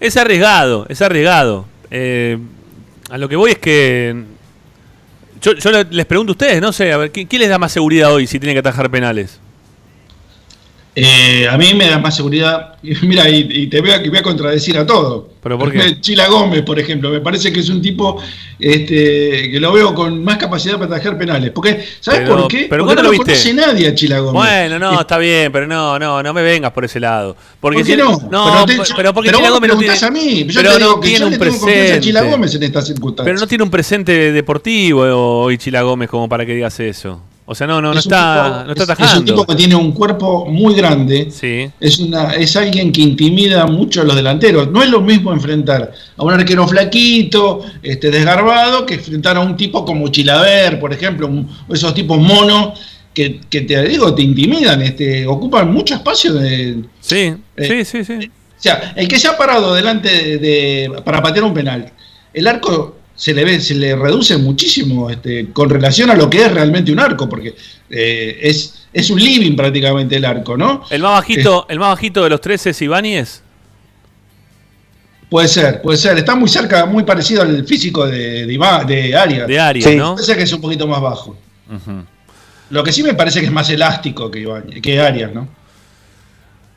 [0.00, 1.66] Es arriesgado, es arriesgado.
[1.90, 2.38] Eh,
[3.10, 4.24] a lo que voy es que.
[5.42, 7.58] Yo, yo le- les pregunto a ustedes, no sé, a ver, ¿quién, quién les da
[7.58, 9.40] más seguridad hoy si tiene que atajar penales?
[10.94, 12.74] Eh, a mí me da más seguridad.
[12.82, 15.28] Y Mira, y, y te voy a, voy a contradecir a todo.
[15.42, 16.00] ¿Pero por qué?
[16.00, 18.20] Chila Gómez, por ejemplo, me parece que es un tipo
[18.58, 21.50] este, que lo veo con más capacidad para atajar penales.
[21.50, 22.66] Porque, ¿sabes Pero- por qué?
[22.68, 23.32] pero Porque ¿cuándo no lo lo viste?
[23.32, 24.32] conoce nadie a Chila Gómez.
[24.34, 27.36] Bueno, no, está bien, pero no, no, no me vengas por ese lado.
[27.60, 28.28] Porque ¿Por qué si- no?
[28.30, 30.44] No, te- pero, yo- porque pero Chila Gómez me no tiene, a mí.
[30.46, 32.30] Yo pero te digo no que tiene yo un le tengo confianza a Chila presente.
[32.36, 33.24] Gómez en estas circunstancias.
[33.32, 35.02] Pero no tiene un presente deportivo
[35.42, 37.20] hoy Chila Gómez como para que digas eso.
[37.52, 39.56] O sea, no, no, no Es está, tipo- no está es- Es un tipo que
[39.56, 41.32] tiene un cuerpo muy grande.
[41.32, 41.68] Sí.
[41.80, 44.70] Es, una, es alguien que intimida mucho a los delanteros.
[44.70, 49.56] No es lo mismo enfrentar a un arquero flaquito, este, desgarbado, que enfrentar a un
[49.56, 52.78] tipo como Chilaver, por ejemplo, un- esos tipos monos
[53.12, 58.04] que, que te digo, te intimidan, este, ocupan mucho espacio de, Sí, Eh, sí, sí,
[58.04, 58.30] sí.
[58.30, 61.90] o sea, el que se ha parado delante de, de- para patear un penal,
[62.32, 66.42] el arco se le ve, se le reduce muchísimo este, con relación a lo que
[66.42, 67.54] es realmente un arco, porque
[67.90, 70.84] eh, es, es un living prácticamente el arco, ¿no?
[70.88, 73.42] El más bajito, el más bajito de los tres es Ibáñez.
[75.28, 76.16] Puede ser, puede ser.
[76.16, 78.56] Está muy cerca, muy parecido al físico de, de,
[78.86, 79.46] de Arias.
[79.46, 79.96] De Arias, Sí.
[79.96, 80.14] ¿no?
[80.14, 81.36] Puede ser que es un poquito más bajo.
[82.70, 85.46] Lo que sí me parece que es más elástico que, Ibañez- que Arias, ¿no?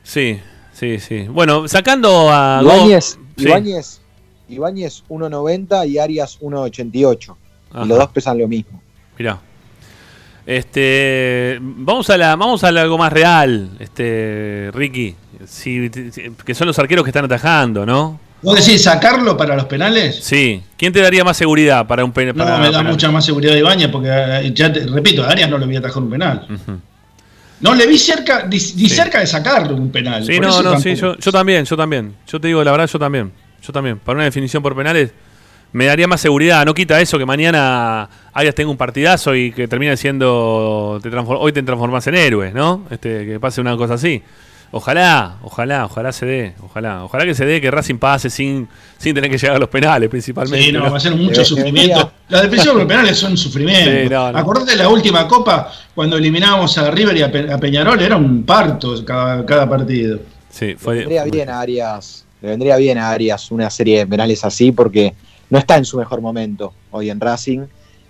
[0.03, 0.39] Sí,
[0.73, 1.25] sí, sí.
[1.29, 3.45] Bueno, sacando a Ibáñez, Sí.
[3.45, 4.01] Ibáñez,
[4.49, 7.36] Ibáñez 1.90 y Arias 1.88.
[7.71, 7.86] Ajá.
[7.86, 8.82] Y los dos pesan lo mismo.
[9.17, 9.39] Mirá.
[10.45, 15.15] Este, vamos a la, vamos a algo más real, este, Ricky.
[15.47, 18.19] Si- si- que son los arqueros que están atajando, ¿no?
[18.41, 20.19] ¿Vos decís sacarlo para los penales?
[20.21, 20.62] Sí.
[20.77, 22.36] ¿Quién te daría más seguridad para un penal?
[22.36, 25.58] No, me da mucha más seguridad Ibañez, porque eh, ya te, repito, a Arias no
[25.58, 26.45] le voy a atajar un penal.
[27.62, 28.89] No le vi cerca, ni, Sí.
[28.89, 30.25] cerca de sacarlo un penal.
[30.25, 32.13] Sí, por no, no, sí, yo también, yo también.
[32.27, 33.32] Yo te digo la verdad, yo también.
[33.65, 33.97] Yo también.
[33.99, 35.12] Para una definición por penales,
[35.71, 36.65] me daría más seguridad.
[36.65, 40.99] No quita eso que mañana Arias tenga un partidazo y que termine siendo.
[41.02, 42.86] Te hoy te transformas en héroe, ¿no?
[42.89, 44.21] Este, que pase una cosa así.
[44.76, 46.56] Ojalá, ojalá, ojalá se dé.
[46.63, 49.69] Ojalá, ojalá que se dé que Racing pase sin, sin tener que llegar a los
[49.69, 50.65] penales, principalmente.
[50.65, 50.91] Sí, no, ¿no?
[50.91, 52.12] va a ser mucho sufrimiento.
[52.28, 53.91] Las definiciones por penales son sufrimiento.
[53.91, 54.38] Sí, no, no.
[54.39, 58.17] Acordate de la última copa, cuando eliminábamos a River y a, Pe- a Peñarol, era
[58.17, 60.19] un parto cada, cada partido.
[60.49, 60.95] Sí, fue.
[60.95, 65.13] vendría bien a Arias, le vendría bien a Arias una serie de penales así porque
[65.49, 67.62] no está en su mejor momento hoy en Racing.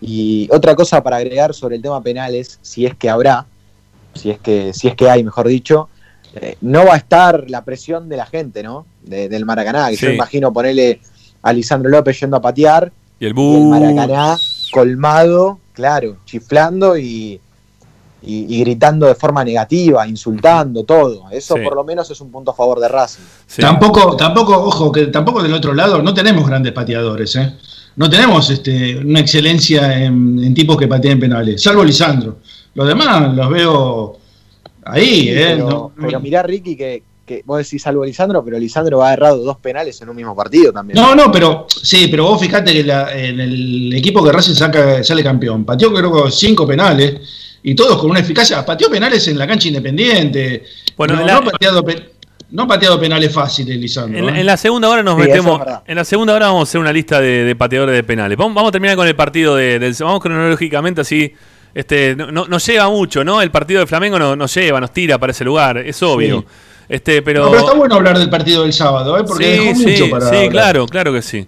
[0.02, 3.46] Y otra cosa para agregar sobre el tema penales, si es que habrá,
[4.16, 5.88] si es que, si es que hay, mejor dicho,
[6.34, 8.88] eh, no va a estar la presión de la gente, ¿no?
[9.04, 10.16] De- del Maracaná, que yo Sí.
[10.16, 11.00] imagino ponerle
[11.44, 13.64] a Lisandro López yendo a patear Y el y el.
[13.66, 14.36] Maracaná
[14.72, 17.40] colmado, claro, chiflando y,
[18.26, 21.26] y- y gritando de forma negativa, insultando, todo.
[21.32, 21.62] Eso Sí.
[21.64, 23.22] por lo menos es un punto a favor de Racing.
[23.48, 23.62] Sí.
[23.62, 27.54] Tampoco, tampoco, ojo, que tampoco del otro lado no tenemos grandes pateadores, ¿eh?
[27.96, 32.38] No tenemos este, una excelencia en, en tipos que pateen penales, salvo Lisandro.
[32.74, 34.18] Los demás los veo
[34.86, 35.54] ahí, Sí, ¿eh?
[35.58, 39.38] pero, No- pero mirá, Ricky, que, que vos decís salvo Lisandro, pero Lisandro ha errado
[39.44, 41.00] dos penales en un mismo partido también.
[41.00, 45.04] No, no, pero sí, pero vos fijate que la- en el equipo que Racing saca,
[45.04, 47.22] sale campeón, pateó creo que cinco penales
[47.64, 48.66] y todos con una eficacia.
[48.66, 50.64] Pateó penales en la cancha independiente.
[50.98, 52.10] Bueno, no, la- no ha pateado, pe-
[52.52, 54.20] no ha pateado penales fáciles, Lisandro.
[54.20, 54.40] En, la- ¿eh?
[54.42, 55.62] en la segunda hora nos Sí, metemos.
[55.66, 55.74] es.
[55.88, 58.38] En la segunda hora vamos a hacer una lista de, de pateadores de penales.
[58.38, 59.96] Vamos, vamos a terminar con el partido de, del.
[60.00, 61.34] Vamos cronológicamente así.
[61.74, 63.42] Este, no, no- nos lleva mucho, ¿no?
[63.42, 66.42] El partido de Flamengo no- nos lleva, nos tira para ese lugar, es obvio.
[66.42, 66.46] Sí.
[66.90, 67.46] Este, pero.
[67.46, 69.24] No, pero está bueno hablar del partido del sábado, ¿eh?
[69.26, 70.30] porque dejó sí, mucho sí, para.
[70.30, 70.52] sí, hablar.
[70.52, 71.48] claro, claro que sí.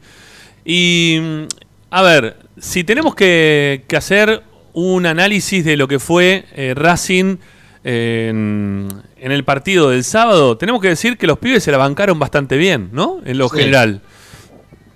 [0.64, 1.44] Y mm,
[1.92, 4.42] a ver, si tenemos que, que hacer
[4.76, 7.38] un análisis de lo que fue eh, Racing
[7.84, 12.20] en, en el partido del sábado, tenemos que decir que los pibes se la bancaron
[12.20, 13.22] bastante bien, ¿no?
[13.26, 13.58] En lo Sí.
[13.60, 14.02] general.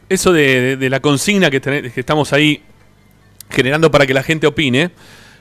[0.09, 2.61] Eso de, de- de la consigna que, estamos ahí
[3.49, 4.91] generando para que la gente opine,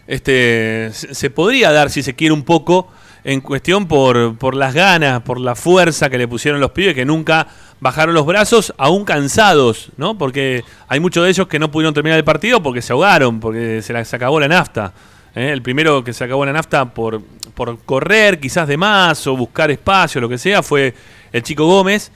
[0.06, 2.88] este, se, se podría dar, si se quiere, un poco
[3.30, 7.04] en cuestión por, por las ganas, por la fuerza que le pusieron los pibes, que
[7.04, 7.46] nunca
[7.78, 10.16] bajaron los brazos, aún cansados, ¿no?
[10.16, 13.82] Porque hay muchos de ellos que no pudieron terminar el partido porque se ahogaron, porque
[13.82, 14.94] se, se acabó la nafta.
[15.34, 15.50] ¿eh?
[15.52, 17.20] El primero que se acabó la nafta por,
[17.54, 20.94] por correr quizás de más o buscar espacio, lo que sea, fue
[21.30, 22.10] el chico Gómez,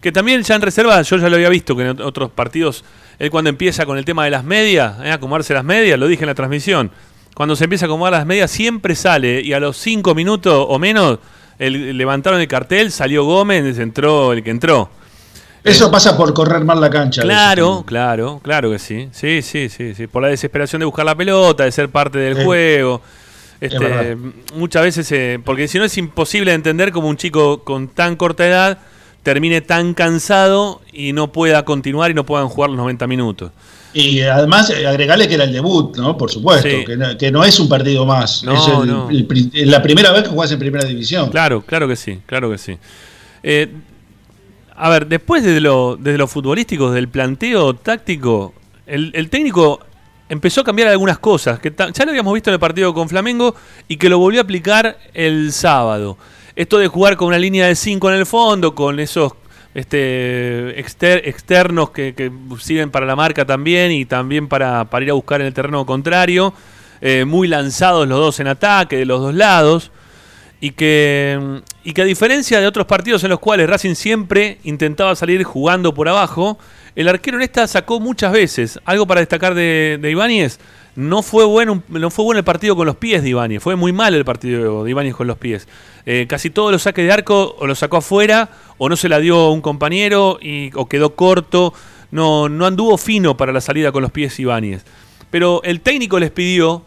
[0.00, 2.84] que también ya en reserva, yo ya lo había visto que en ot- otros partidos,
[3.20, 5.12] él cuando empieza con el tema de las medias, ¿eh?
[5.12, 6.90] acomodarse las medias, lo dije en la transmisión,
[7.36, 10.78] cuando se empieza a acomodar las medias siempre sale y a los cinco minutos o
[10.78, 11.18] menos
[11.58, 14.88] el- levantaron el cartel, salió Gómez, entró el que entró.
[15.62, 17.20] Eso pasa por correr mal la cancha.
[17.22, 19.08] Claro, claro, claro que sí.
[19.12, 20.06] Sí, sí, sí, sí.
[20.06, 22.44] Por la desesperación de buscar la pelota, de ser parte del Sí.
[22.44, 23.02] juego.
[23.60, 24.16] Este,
[24.54, 28.46] muchas veces, eh, porque si no es imposible entender cómo un chico con tan corta
[28.46, 28.78] edad
[29.22, 33.50] termine tan cansado y no pueda continuar y no puedan jugar los 90 minutos.
[33.98, 36.18] Y además eh, agregarle que era el debut, ¿no?
[36.18, 36.84] Por supuesto, Sí.
[36.84, 38.42] que, no, que no es un partido más.
[38.44, 39.08] No, es el- no.
[39.08, 41.30] el pri- la primera vez que juegas en primera división.
[41.30, 42.76] Claro, claro que sí, claro que sí.
[43.42, 43.68] Eh,
[44.74, 48.52] a ver, después de lo, desde lo futbolístico, del planteo táctico,
[48.86, 49.80] el, el técnico
[50.28, 53.54] empezó a cambiar algunas cosas, que ya lo habíamos visto en el partido con Flamengo
[53.88, 56.18] y que lo volvió a aplicar el sábado.
[56.54, 59.32] Esto de jugar con una línea de 5 en el fondo, con esos
[59.76, 65.10] este, exter- externos que, que sirven para la marca también y también para, para ir
[65.10, 66.54] a buscar en el terreno contrario,
[67.02, 69.90] eh, muy lanzados los dos en ataque de los dos lados
[70.60, 75.14] y que, y que a diferencia de otros partidos en los cuales Racing siempre intentaba
[75.14, 76.58] salir jugando por abajo,
[76.94, 78.80] el arquero en esta sacó muchas veces.
[78.86, 80.58] Algo para destacar de, de Ibáñez,
[80.96, 83.92] no fue, bueno, no fue bueno el partido con los pies de Ibáñez, fue muy
[83.92, 85.68] mal el partido de Ibáñez con los pies.
[86.06, 89.18] Eh, casi todos los saques de arco o lo sacó afuera o no se la
[89.18, 90.38] dio un compañero
[90.74, 91.74] o quedó corto,
[92.10, 94.84] no, no anduvo fino para la salida con los pies Ibáñez.
[95.30, 96.82] Pero el técnico les pidió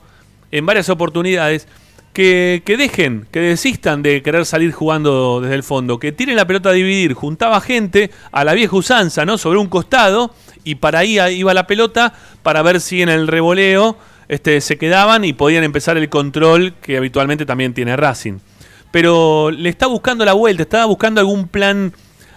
[0.51, 1.67] en varias oportunidades
[2.19, 6.67] que, dejen, que desistan de querer salir jugando desde el fondo, que tiren la pelota
[6.67, 7.13] a dividir.
[7.13, 9.37] Juntaba gente a la vieja usanza, ¿no?
[9.37, 13.97] Sobre un costado y para ahí iba la pelota para ver si en el revoleo
[14.27, 18.39] este, se quedaban y podían empezar el control que habitualmente también tiene Racing.
[18.91, 21.93] Pero le está buscando la vuelta, estaba buscando algún plan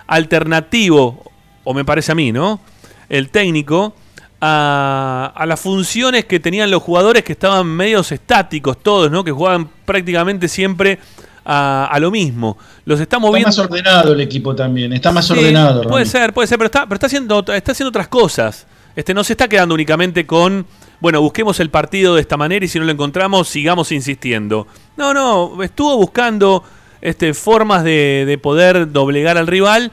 [0.06, 1.28] alternativo,
[1.64, 2.60] o me parece a mí, ¿no?
[3.08, 3.96] El técnico,
[4.44, 9.22] a, a las funciones que tenían los jugadores que estaban medios estáticos todos, ¿no?
[9.22, 10.98] Que jugaban prácticamente siempre
[11.44, 12.58] a, a lo mismo.
[12.84, 13.48] Los está Está moviendo.
[13.50, 15.82] más ordenado el equipo también, está más Sí, ordenado.
[15.86, 16.10] Puede Rami.
[16.10, 18.66] ser, puede ser, pero está, pero está haciendo, está haciendo otras cosas.
[18.96, 20.66] Este, no se está quedando únicamente con,
[20.98, 24.66] bueno, busquemos el partido de esta manera y si no lo encontramos, sigamos insistiendo.
[24.96, 26.64] No, no, estuvo buscando
[27.00, 29.92] este, formas de, de poder doblegar al rival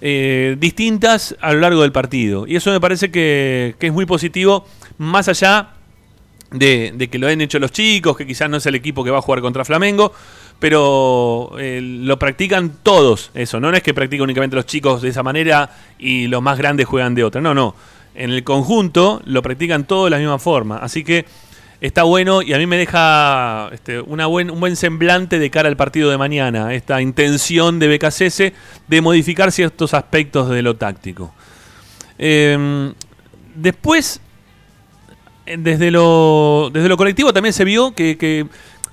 [0.00, 2.46] eh, distintas a lo largo del partido.
[2.46, 4.66] Y eso me parece que, que es muy positivo,
[4.98, 5.70] más allá
[6.50, 9.10] de, de que lo hayan hecho los chicos, que quizás no es el equipo que
[9.10, 10.12] va a jugar contra Flamengo,
[10.58, 15.22] pero eh, lo practican todos eso, no es que practican únicamente los chicos de esa
[15.22, 17.74] manera y los más grandes juegan de otra, no, no,
[18.14, 21.24] en el conjunto lo practican todos de la misma forma, así que
[21.80, 25.68] está bueno y a mí me deja este, una buen, un buen semblante de cara
[25.68, 28.52] al partido de mañana, esta intención de BKCS
[28.88, 31.34] de modificar ciertos aspectos de lo táctico.
[32.18, 32.92] Eh,
[33.54, 34.20] después,
[35.46, 38.46] eh, desde lo, desde lo colectivo también se vio que,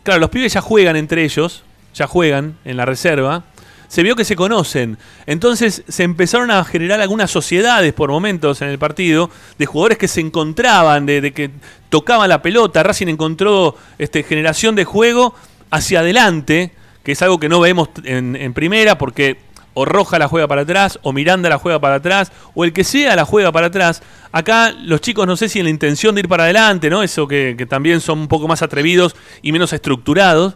[0.03, 3.43] claro, los pibes ya juegan entre ellos, ya juegan en la reserva,
[3.87, 4.97] se vio que se conocen.
[5.25, 10.07] Entonces se empezaron a generar algunas sociedades por momentos en el partido de jugadores que
[10.07, 11.51] se encontraban, de, de que
[11.89, 12.83] tocaban la pelota.
[12.83, 15.33] Racing encontró este, generación de juego
[15.71, 16.71] hacia adelante,
[17.03, 19.39] que es algo que no vemos en, primera porque
[19.73, 22.83] o Roja la juega para atrás, o Miranda la juega para atrás, o el que
[22.83, 24.01] sea la juega para atrás.
[24.31, 27.03] Acá los chicos no sé si en la intención de ir para adelante, ¿no?
[27.03, 30.55] Eso que también son un poco más atrevidos y menos estructurados.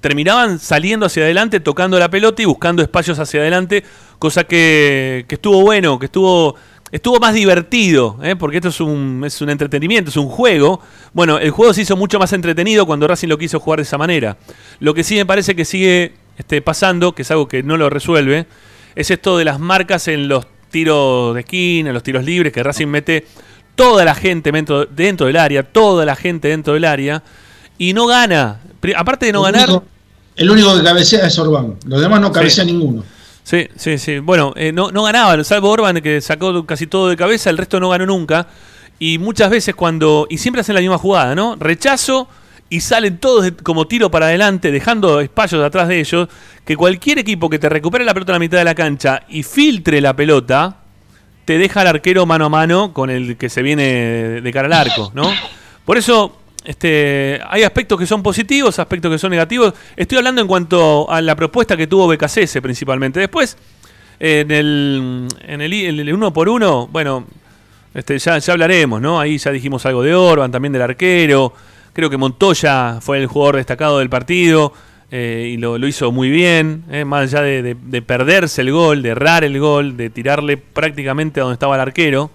[0.00, 3.84] Terminaban saliendo hacia adelante, tocando la pelota y buscando espacios hacia adelante,
[4.18, 6.54] cosa que, que estuvo bueno, que estuvo,
[6.90, 8.36] estuvo más divertido, ¿eh?
[8.36, 10.80] porque esto es un, es un entretenimiento, es un juego.
[11.12, 13.98] Bueno, el juego se hizo mucho más entretenido cuando Racing lo quiso jugar de esa
[13.98, 14.36] manera.
[14.80, 17.90] Lo que sí me parece que sigue este, pasando, que es algo que no lo
[17.90, 18.46] resuelve,
[18.94, 22.62] es esto de las marcas en los tiros de esquina, en los tiros libres, que
[22.62, 23.26] Racing mete
[23.74, 27.22] toda la gente dentro, dentro del área, toda la gente dentro del área,
[27.78, 28.60] y no gana.
[28.96, 29.68] Aparte de no el, ganar...
[29.70, 29.84] único,
[30.36, 32.72] el único que cabecea es Orbán, los demás no cabecea Sí.
[32.72, 33.04] ninguno.
[33.42, 34.18] Sí, sí, sí.
[34.18, 37.80] Bueno, eh, no, no ganaban, salvo Orban que sacó casi todo de cabeza, el resto
[37.80, 38.46] no ganó nunca.
[39.00, 40.26] Y muchas veces cuando...
[40.28, 41.56] Y siempre hacen la misma jugada, ¿no?
[41.56, 42.28] Rechazo
[42.68, 46.28] y salen todos de- como tiro para adelante, dejando espacios atrás de ellos,
[46.66, 49.44] que cualquier equipo que te recupere la pelota a la mitad de la cancha y
[49.44, 50.78] filtre la pelota,
[51.46, 54.72] te deja al arquero mano a mano con el que se viene de cara al
[54.74, 55.30] arco, ¿no?
[55.86, 56.36] Por eso,
[56.68, 59.72] este, hay aspectos que son positivos, aspectos que son negativos.
[59.96, 63.18] Estoy hablando en cuanto a la propuesta que tuvo BKCS principalmente.
[63.18, 63.56] Después,
[64.20, 67.24] en el, en el, uno por uno, bueno,
[67.94, 69.18] este, ya, hablaremos, ¿no?
[69.18, 71.54] Ahí ya dijimos algo de Orban, también del arquero.
[71.94, 74.74] Creo que Montoya fue el jugador destacado del partido
[75.10, 79.42] eh, y lo, hizo muy bien, eh, más allá de perderse el gol, de errar
[79.42, 82.30] el gol, de tirarle prácticamente a donde estaba el arquero.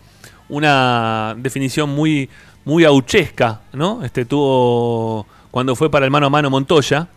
[0.49, 2.29] Una definición muy,
[2.65, 4.03] muy auchesca, ¿no?
[4.03, 7.07] Este tuvo cuando fue para el mano a mano Montoya.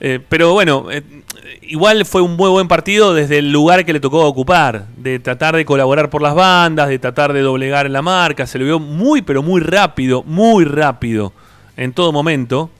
[0.00, 1.02] Eh, pero bueno, eh,
[1.62, 5.56] igual fue un muy buen partido desde el lugar que le tocó ocupar, de tratar
[5.56, 9.22] de colaborar por las bandas, de tratar de doblegar la marca, se lo vio muy
[9.22, 11.32] pero muy rápido, muy rápido
[11.76, 12.70] en todo momento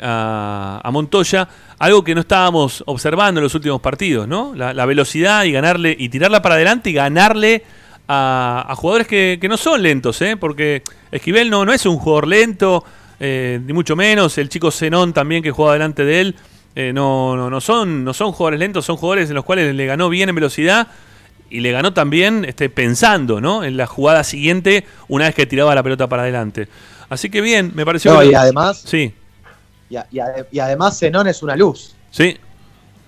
[0.00, 1.48] a, a Montoya,
[1.78, 4.54] algo que no estábamos observando en los últimos partidos, ¿no?
[4.54, 7.64] La, la velocidad y ganarle y tirarla para adelante y ganarle
[8.14, 10.36] a, a jugadores que, que no son lentos, ¿eh?
[10.36, 12.84] Porque Esquivel no, no es un jugador lento,
[13.18, 14.36] eh, ni mucho menos.
[14.38, 16.36] El chico Zenón también que juega delante de él.
[16.74, 19.86] eh, no, no, no, son, no son jugadores lentos, son jugadores en los cuales le
[19.86, 20.88] ganó bien en velocidad
[21.50, 23.62] y le ganó también este, pensando ¿no?
[23.64, 26.68] en la jugada siguiente una vez que tiraba la pelota para adelante.
[27.10, 28.14] Así que bien, me pareció.
[28.14, 29.12] No, que- y además, Sí,
[29.90, 30.18] y, a- y
[30.50, 31.94] y además Zenón es una luz.
[32.10, 32.36] sí.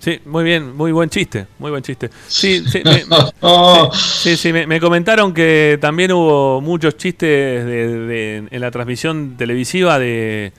[0.05, 2.11] Sí, muy bien, muy buen chiste, muy buen chiste.
[2.27, 3.05] Sí, sí, me-
[3.41, 8.69] Oh, Sí, sí, me, me comentaron que también hubo muchos chistes de- de- en la
[8.69, 10.51] transmisión televisiva de,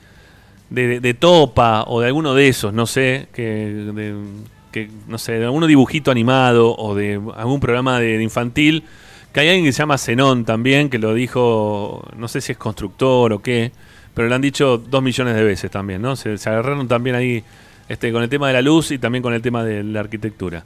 [0.69, 4.15] de, de Topa o de alguno de esos, no sé, que, de,
[4.73, 8.83] que, no sé, de algún dibujito animado o de algún programa de, de infantil,
[9.31, 12.57] que hay alguien que se llama Zenón también, que lo dijo, no sé si es
[12.57, 13.71] constructor o qué,
[14.13, 16.17] pero lo han dicho dos millones de veces también, ¿no?
[16.17, 17.45] Se, se agarraron también ahí
[17.89, 20.63] este, con el tema de la luz y también con el tema de la arquitectura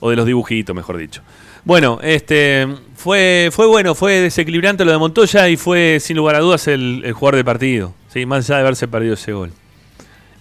[0.00, 1.22] o de los dibujitos, mejor dicho.
[1.64, 6.40] Bueno, este fue, fue bueno, fue desequilibrante lo de Montoya y fue sin lugar a
[6.40, 8.26] dudas el, jugador del partido, ¿sí?
[8.26, 9.52] más allá de haberse perdido ese gol.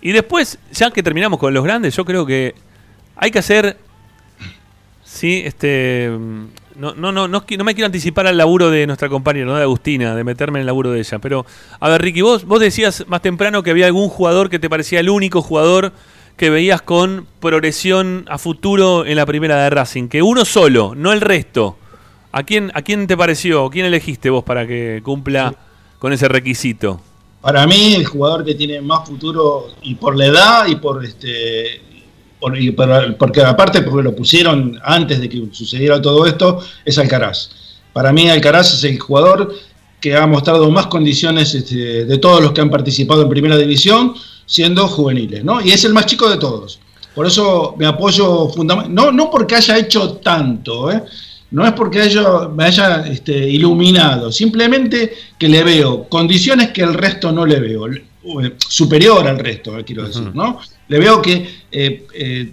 [0.01, 2.55] Y después, ya que terminamos con los grandes, yo creo que
[3.15, 3.77] hay que hacer,
[5.03, 6.09] sí, este,
[6.75, 9.55] no, no, no, no, me quiero anticipar al laburo de nuestra compañera, ¿no?
[9.55, 11.45] de Agustina, de meterme en el laburo de ella, pero
[11.79, 14.99] a ver, Ricky, vos, vos decías más temprano que había algún jugador que te parecía
[14.99, 15.93] el único jugador
[16.37, 21.11] que veías con progresión a futuro en la primera de Racing, que uno solo, no
[21.11, 21.77] el resto.
[22.31, 23.69] ¿A quién, a quién te pareció?
[23.69, 25.53] ¿Quién elegiste vos para que cumpla
[25.99, 27.01] con ese requisito?
[27.41, 31.81] Para mí, el jugador que tiene más futuro, y por la edad, y por este.
[32.57, 37.49] Y por- porque aparte, porque lo pusieron antes de que sucediera todo esto, es Alcaraz.
[37.93, 39.53] Para mí, Alcaraz es el jugador
[39.99, 44.15] que ha mostrado más condiciones este, de todos los que han participado en Primera División,
[44.45, 45.61] siendo juveniles, ¿no?
[45.61, 46.79] Y es el más chico de todos.
[47.13, 49.01] Por eso me apoyo fundamentalmente.
[49.01, 51.03] No, no porque haya hecho tanto, ¿eh?
[51.51, 56.93] No es porque haya, me haya este, iluminado, simplemente que le veo condiciones que el
[56.93, 57.87] resto no le veo,
[58.57, 60.59] superior al resto, eh, quiero decir, ¿no?
[60.87, 62.51] Le veo que eh, eh,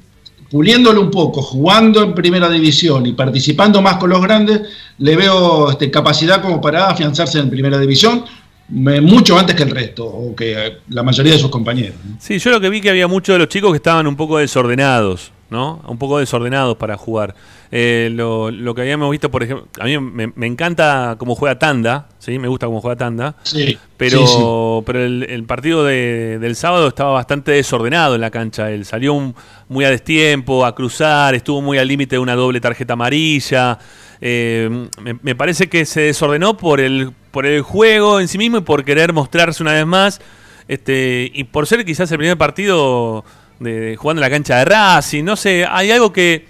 [0.51, 4.63] puliéndolo un poco, jugando en primera división y participando más con los grandes,
[4.99, 8.25] le veo este, capacidad como para afianzarse en primera división
[8.71, 11.97] mucho antes que el resto, o que eh, la mayoría de sus compañeros.
[12.05, 12.17] ¿no?
[12.21, 14.39] Sí, yo lo que vi que había muchos de los chicos que estaban un poco
[14.39, 15.81] desordenados, ¿no?
[15.89, 17.35] Un poco desordenados para jugar.
[17.71, 21.59] Eh, lo, lo que habíamos visto, por ejemplo, a mí me, me encanta cómo juega
[21.59, 22.39] Tanda, ¿sí?
[22.39, 23.37] Me gusta cómo juega Tanda.
[23.43, 24.83] Sí, Pero, sí, sí.
[24.87, 28.71] pero el, el partido de- del sábado estaba bastante desordenado en la cancha.
[28.71, 29.35] Él salió un-
[29.69, 33.79] muy a destiempo, a cruzar, estuvo muy al límite de una doble tarjeta amarilla.
[34.21, 38.59] Eh, me, me parece que se desordenó por el, por el juego en sí mismo
[38.59, 40.21] y por querer mostrarse una vez más.
[40.69, 43.25] Este, y por ser quizás el primer partido
[43.61, 46.47] de, de jugando en la cancha de Racing, no sé, hay algo que,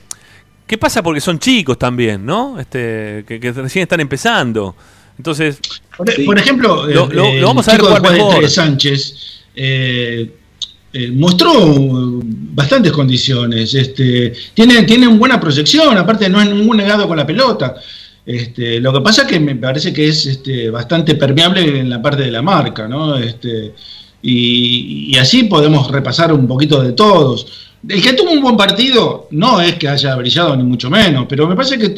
[0.68, 1.02] ¿Qué pasa?
[1.02, 2.60] Porque son chicos también, ¿no?
[2.60, 4.76] Este, que, que recién están empezando.
[5.16, 5.58] Entonces,
[5.96, 6.22] Por, Sí.
[6.22, 8.48] por ejemplo, Lo- el- lo- lo el vamos a ver jugar mejor.
[8.48, 9.14] Sánchez
[9.56, 10.30] eh,
[10.92, 11.50] eh, mostró
[12.22, 13.74] bastantes condiciones.
[13.74, 17.74] Este, tiene, tiene una buena proyección, aparte no es ningún negado con la pelota.
[18.24, 22.00] Este, lo que pasa es que me parece que es este, bastante permeable en la
[22.02, 23.16] parte de la marca, ¿no?
[23.16, 23.74] Este,
[24.22, 27.46] y, y así podemos repasar un poquito de todos.
[27.86, 31.46] El que tuvo un buen partido no es que haya brillado ni mucho menos, pero
[31.46, 31.94] me parece que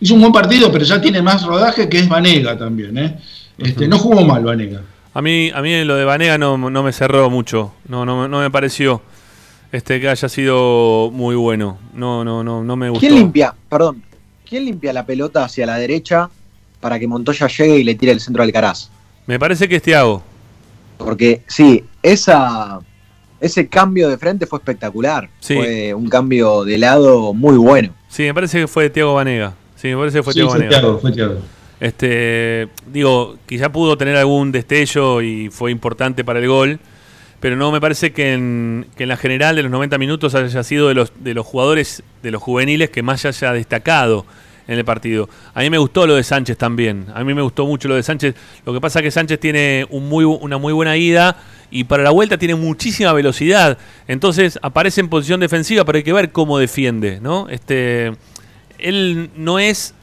[0.00, 2.98] hizo un buen partido, pero ya tiene más rodaje que es Vanega también.
[2.98, 3.18] ¿eh?
[3.58, 4.82] Este, No jugó mal Vanega.
[5.14, 7.72] a mí, a mí lo de Vanega no, no me cerró mucho.
[7.88, 9.00] No, no, no me pareció
[9.72, 11.78] este, que haya sido muy bueno.
[11.94, 13.00] No, no, no, no me gustó.
[13.00, 14.02] ¿Quién limpia, perdón,
[14.48, 16.28] quién limpia la pelota hacia la derecha
[16.80, 18.90] para que Montoya llegue y le tire el centro al Caraz?
[19.26, 20.22] Me parece que es Thiago.
[20.98, 22.80] Porque sí, esa,
[23.40, 25.28] ese cambio de frente fue espectacular.
[25.40, 25.54] Sí.
[25.56, 27.94] Fue un cambio de lado muy bueno.
[28.08, 29.54] Sí, me parece que fue Thiago Vanega.
[29.76, 30.80] Sí, me parece que fue Sí, Thiago fue Vanega.
[30.80, 31.34] Thiago, fue Thiago.
[31.80, 36.78] Este, digo, quizá pudo tener algún destello y fue importante para el gol,
[37.40, 40.62] pero no me parece que en, que en la general de los 90 minutos haya
[40.62, 44.26] sido de los, de los jugadores, de los juveniles que más haya destacado
[44.68, 45.30] en el partido.
[45.54, 48.02] A mí me gustó lo de Sánchez también, a mí me gustó mucho lo de
[48.02, 48.34] Sánchez.
[48.66, 51.38] Lo que pasa es que Sánchez tiene un muy, bu- una muy buena ida
[51.70, 56.12] y para la vuelta tiene muchísima velocidad, entonces aparece en posición defensiva, pero hay que
[56.12, 57.48] ver cómo defiende, ¿no?
[57.48, 58.12] Este,
[58.78, 59.94] él no es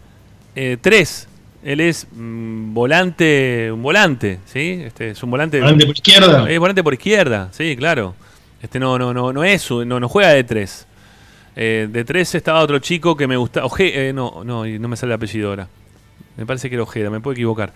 [0.56, 1.28] eh, tres.
[1.64, 4.82] Él es mm, volante, un volante, ¿sí?
[4.86, 5.60] Este, es un volante.
[5.60, 6.50] Volante por izquierda.
[6.50, 8.16] Es volante por izquierda, sí, claro.
[8.62, 10.88] Este no, no, no, no es, no, no juega de tres.
[11.56, 13.66] Eh, de tres estaba otro chico que me gusta.
[13.66, 15.68] Oje, eh, no, no, no me sale el apellido ahora.
[16.38, 17.74] Me parece que era Ojeda, me puedo equivocar.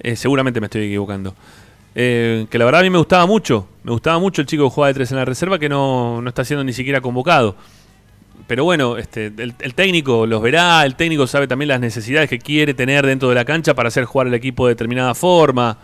[0.00, 1.34] Eh, seguramente me estoy equivocando.
[2.00, 3.66] Eh, que la verdad a mí me gustaba mucho.
[3.82, 6.28] Me gustaba mucho el chico que juega de tres en la reserva que no, no
[6.28, 7.56] está siendo ni siquiera convocado.
[8.46, 12.38] Pero bueno, este, el, el técnico los verá, el técnico sabe también las necesidades que
[12.38, 15.76] quiere tener dentro de la cancha para hacer jugar el equipo de determinada forma.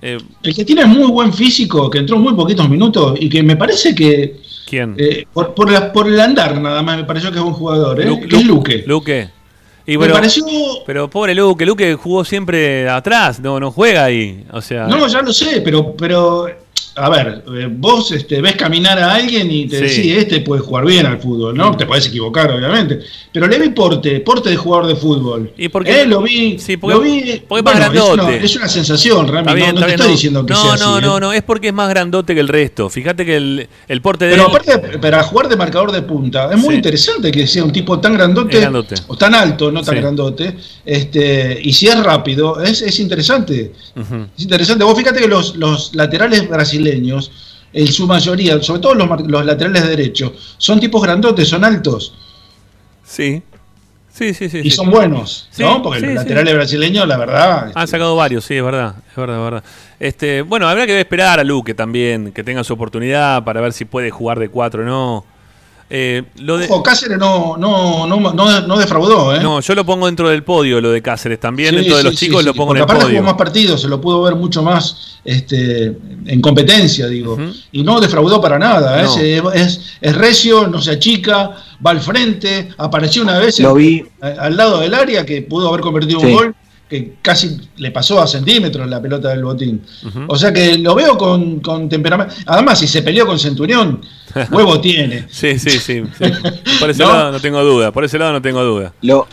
[0.00, 3.54] Eh, El que tiene muy buen físico, que entró muy poquitos minutos y que me
[3.54, 4.94] parece que ¿Quién?
[4.96, 8.00] eh, por, por, la- por el andar nada más me pareció que es un jugador,
[8.00, 8.06] ¿eh?
[8.06, 8.84] Lu- que es Luque.
[8.86, 9.28] Luque.
[9.86, 10.44] Y me pareció.
[10.86, 14.44] pero pobre Luque, Luque jugó siempre atrás, no, no juega ahí.
[14.52, 16.46] O sea, No, ya lo sé, pero, pero
[17.02, 20.02] a ver, eh, vos este, ves caminar a alguien y te Sí.
[20.02, 21.76] decís, este puede jugar bien al fútbol, ¿no?
[21.76, 23.00] Te podés equivocar, obviamente.
[23.32, 25.52] Pero le vi porte, porte de jugador de fútbol.
[25.56, 26.02] ¿Y por qué?
[26.02, 27.42] Eh, lo vi, Sí, porque- lo vi.
[27.48, 28.44] porque es más es, una, grandote.
[28.44, 29.54] es una sensación, realmente.
[29.56, 30.12] bien, no, no te bien, estoy no.
[30.12, 31.04] diciendo que no, sea no, así.
[31.06, 31.20] no, ¿eh?
[31.20, 32.88] no, es porque es más grandote que el resto.
[32.90, 36.50] Fíjate que el, el porte de Pero él- aparte, para jugar de marcador de punta,
[36.52, 36.76] es muy Sí.
[36.76, 38.94] interesante que sea un tipo tan grandote, grandote.
[39.06, 40.00] o tan alto, no tan Sí.
[40.00, 43.72] grandote, este, y si es rápido, es, es interesante.
[44.36, 44.84] Es interesante.
[44.84, 49.86] Vos fíjate que los, los laterales brasileños, en su mayoría, sobre todo los, los laterales
[49.88, 52.14] derechos, son tipos grandotes, son altos
[53.10, 53.42] Sí.
[54.12, 54.58] Sí, sí, sí.
[54.58, 54.70] y sí.
[54.70, 55.82] son buenos, Sí, ¿no?
[55.82, 57.62] Porque sí, los laterales brasileños, la verdad.
[57.62, 59.64] Han este, sacado varios, sí, es verdad, es verdad, es verdad.
[59.98, 63.84] Este, bueno, habrá que esperar a Luque también, que tenga su oportunidad para ver si
[63.84, 65.24] puede jugar de cuatro o no.
[65.92, 69.40] Eh, lo de, Ojo, Cáceres no, no, no, no, no defraudó, ¿eh?
[69.42, 72.14] no, yo lo pongo dentro del podio, lo de Cáceres también, Sí, dentro de los
[72.14, 73.16] sí, chicos sí, lo pongo en el aparte podio.
[73.18, 75.86] jugó más partidos, se lo pudo ver mucho más este,
[76.26, 77.36] en competencia, digo.
[77.72, 79.00] Y no defraudó para nada.
[79.02, 79.40] ¿eh?
[79.42, 79.50] No.
[79.52, 84.04] Es, es recio, no se achica, va al frente, apareció una vez Lo en- vi.
[84.22, 86.54] a- al lado del área que pudo haber convertido un gol
[86.90, 89.80] que casi le pasó a centímetros la pelota del botín.
[90.26, 92.34] O sea que lo veo con, con temperamento.
[92.46, 94.00] Además, si se peleó con Centurión,
[94.50, 95.26] huevo tiene.
[95.30, 96.02] Sí, sí, sí.
[96.18, 96.32] sí.
[96.80, 97.12] Por ese ¿No?
[97.12, 98.92] lado no tengo duda, por ese lado no tengo duda.
[99.02, 99.28] Lo,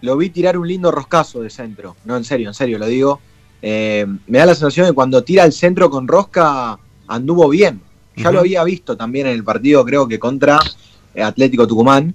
[0.00, 1.96] lo vi tirar un lindo roscazo de centro.
[2.06, 3.20] No, en serio, en serio, lo digo.
[3.60, 6.78] Eh, me da la sensación de cuando tira el centro con rosca
[7.08, 7.82] anduvo bien.
[8.16, 10.58] Ya lo había visto también en el partido, creo que contra
[11.14, 12.14] eh, Atlético Tucumán.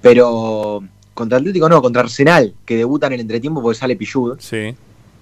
[0.00, 0.84] Pero
[1.16, 4.74] contra Atlético no, contra Arsenal, que debuta en el entretiempo porque sale Pillud, Sí.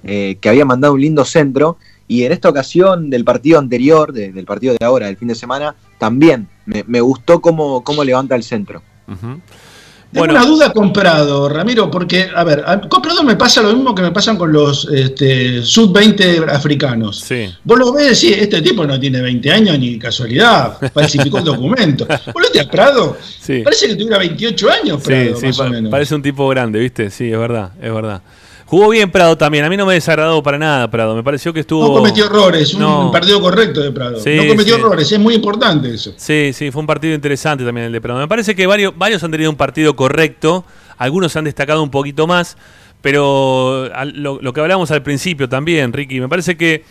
[0.03, 1.79] eh, que había mandado un lindo centro.
[2.07, 5.35] Y en esta ocasión del partido anterior, de- del partido de ahora, del fin de
[5.35, 8.83] semana, también me, me gustó cómo, cómo levanta el centro.
[10.15, 10.35] Tengo Bueno.
[10.41, 13.93] una duda con Prado, Ramiro, porque, a ver, a- con Prado me pasa lo mismo
[13.97, 17.19] que me pasan con los este, sub-20 africanos.
[17.19, 17.53] Sí.
[17.65, 21.45] Vos lo ves y decís, este tipo no tiene 20 años ni casualidad, falsificó el
[21.45, 22.07] documento.
[22.33, 23.17] ¿Vos lo a Prado?
[23.41, 23.63] Sí.
[23.65, 25.91] Parece que tuviera 28 años, Prado, sí, más pa- o menos.
[25.91, 27.11] parece un tipo grande, ¿viste?
[27.11, 28.23] Sí, es verdad, es verdad.
[28.67, 31.61] Jugó bien Prado también, a mí no me desagradó para nada Prado, me pareció que
[31.61, 31.87] estuvo...
[31.87, 34.19] No cometió errores, un partido correcto de Prado.
[34.21, 34.81] Sí, no cometió sí.
[34.81, 36.15] errores, es muy importante eso.
[36.17, 38.21] Sí, sí, fue un partido interesante también el de Prado.
[38.21, 40.65] Me parece que varios, varios han tenido un partido correcto,
[40.97, 42.57] algunos han destacado un poquito más,
[43.01, 46.85] pero lo, lo que hablamos al principio también, Ricky, me parece que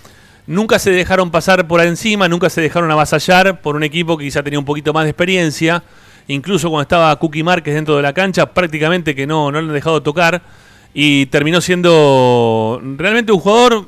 [0.46, 4.44] nunca se dejaron pasar por encima, nunca se dejaron avasallar por un equipo que quizá
[4.44, 5.84] tenía un poquito más de experiencia,
[6.28, 9.74] incluso cuando estaba Cookie Márquez dentro de la cancha, prácticamente que no, no lo han
[9.74, 10.42] dejado tocar,
[10.94, 13.88] y terminó siendo realmente un jugador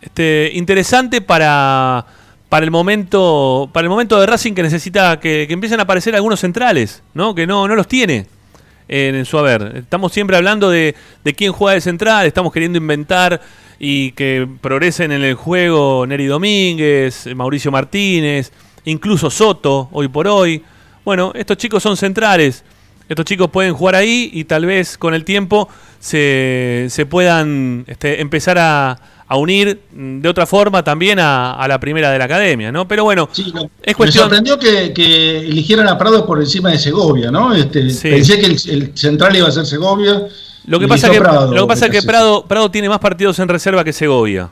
[0.00, 2.06] este, interesante para,
[2.48, 6.14] para el momento para el momento de Racing que necesita que, que empiecen a aparecer
[6.14, 7.34] algunos centrales, ¿no?
[7.34, 8.26] Que no, no los tiene
[8.88, 9.76] en su haber.
[9.76, 13.40] Estamos siempre hablando de, de quién juega de central, estamos queriendo inventar
[13.78, 18.52] y que progresen en el juego Neri Domínguez, Mauricio Martínez,
[18.84, 20.62] incluso Soto, hoy por hoy.
[21.04, 22.64] Bueno, estos chicos son centrales.
[23.10, 28.20] Estos chicos pueden jugar ahí y tal vez con el tiempo se, se puedan este,
[28.20, 32.72] empezar a, a unir de otra forma también a, a la primera de la academia,
[32.72, 32.86] ¿no?
[32.88, 33.52] Pero bueno, Sí,
[33.82, 34.30] es cuestión...
[34.30, 37.52] Me sorprendió que, que eligieran a Prado por encima de Segovia, ¿no?
[37.52, 38.10] Este, Sí.
[38.10, 40.22] Pensé que el, el central iba a ser Segovia.
[40.66, 42.02] Lo que pasa, que, Prado, lo que pasa es que.
[42.02, 44.50] Prado, Prado tiene más partidos en reserva que Segovia.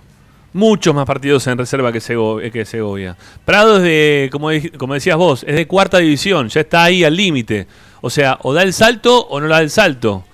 [0.55, 3.15] Muchos más partidos en reserva que, Sego- eh, que Segovia.
[3.45, 7.05] Prado es de, como, dij- como decías vos, es de cuarta división, ya está ahí
[7.05, 7.67] al límite.
[8.01, 10.25] O sea, o da el salto o no da el salto.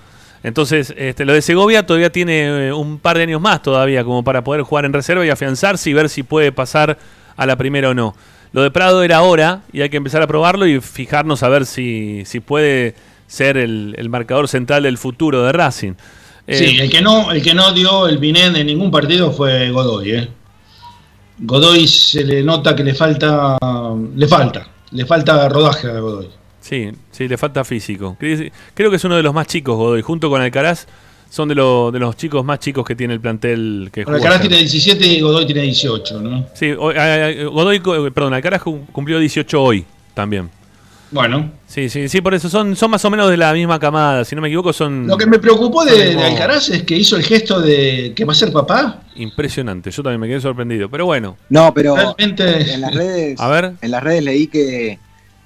[0.42, 4.22] Entonces, este, lo de Segovia todavía tiene eh, un par de años más todavía como
[4.22, 6.98] para poder jugar en reserva y afianzarse y ver si puede pasar
[7.36, 8.14] a la primera o no.
[8.52, 11.64] Lo de Prado era ahora y hay que empezar a probarlo y fijarnos a ver
[11.66, 12.94] si, si puede
[13.26, 15.94] ser el, el marcador central del futuro de Racing.
[16.46, 19.70] Eh, Sí, el que no, el que no dio el Binet en ningún partido fue
[19.70, 20.28] Godoy, ¿eh?
[21.38, 23.58] Godoy se le nota que le falta,
[24.14, 26.28] le falta, le falta rodaje a Godoy.
[26.64, 28.16] Sí, sí, le falta físico.
[28.18, 30.00] Cre- Creo que es uno de los más chicos, Godoy.
[30.00, 30.86] Junto con Alcaraz,
[31.28, 34.36] Son de, lo- de los chicos más chicos que tiene el plantel que Bueno, juega.
[34.36, 36.46] Alcaraz tiene 17 y Godoy tiene 18, ¿no?
[36.54, 39.84] Sí, Godoy, perdón, Alcaraz cum- cumplió 18 hoy
[40.14, 40.48] también.
[41.10, 44.24] Bueno, Sí, sí, sí, por eso son, son más o menos de la misma camada,
[44.24, 47.16] si no me equivoco, son lo que me preocupó de, de Alcaraz es que hizo
[47.16, 49.02] el gesto de que va a ser papá.
[49.16, 49.94] impresionantes.
[49.96, 52.72] Yo también me quedé sorprendido, pero bueno, No, pero Realmente.
[52.74, 53.72] en las redes, A ver.
[53.80, 54.98] en las redes leí que,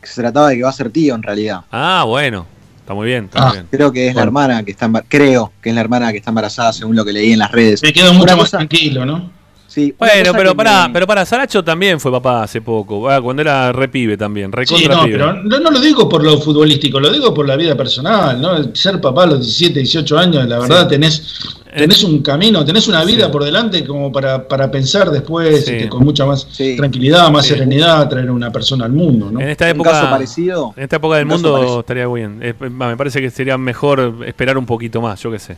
[0.09, 1.61] que se trataba de que va a ser tío en realidad.
[1.71, 2.47] ah, bueno,
[2.81, 3.47] está muy bien, está Ah.
[3.47, 3.67] muy bien.
[3.71, 6.73] Creo que es la hermana que está creo que es la hermana que está embarazada
[6.73, 7.83] según lo que leí en las redes.
[7.83, 9.37] Me quedo mucho más tranquilo, ¿no?
[9.67, 13.43] Sí, Bueno, pero para, me- pero para Saracho también fue papá hace poco, ah, cuando
[13.43, 15.19] era repibe también, Sí, recontra no, pibe.
[15.19, 18.75] pero no, no lo digo por lo futbolístico, lo digo por la vida personal, ¿no?
[18.75, 21.39] Ser papá a los 17, 18 años, la verdad tenés,
[21.77, 23.33] tenés un camino, tenés una vida Sí.
[23.33, 25.73] por delante como para, para pensar después Sí.
[25.73, 26.77] este, con mucha más Sí.
[26.77, 27.55] tranquilidad, más Sí.
[27.55, 29.41] serenidad, traer una persona al mundo, ¿no?
[29.41, 30.75] En esta un época, caso parecido.
[30.77, 31.81] en esta época del mundo parecido.
[31.81, 32.39] estaría bien.
[32.43, 35.57] Eh, me parece que sería mejor esperar un poquito más, yo qué sé.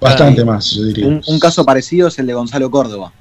[0.00, 1.06] Bastante más, yo diría.
[1.06, 3.12] Un, un caso parecido es el de Gonzalo Córdoba.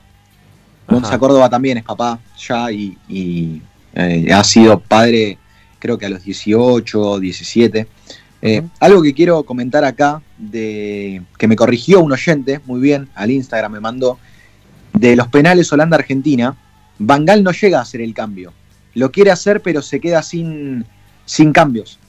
[0.88, 1.20] Gonzalo Ajá.
[1.20, 3.62] Córdoba también es papá ya y, y,
[3.94, 5.38] eh, ha sido padre
[5.78, 7.88] creo que a los 18, 17.
[8.42, 13.32] Eh, Algo que quiero comentar acá, de que me corrigió un oyente, muy bien, al
[13.32, 14.18] Instagram me mandó,
[14.94, 16.56] de los penales Holanda-Argentina,
[16.98, 18.54] Bangal no llega a hacer el cambio.
[18.96, 20.86] Lo quiere hacer pero se queda sin,
[21.26, 22.00] sin cambios.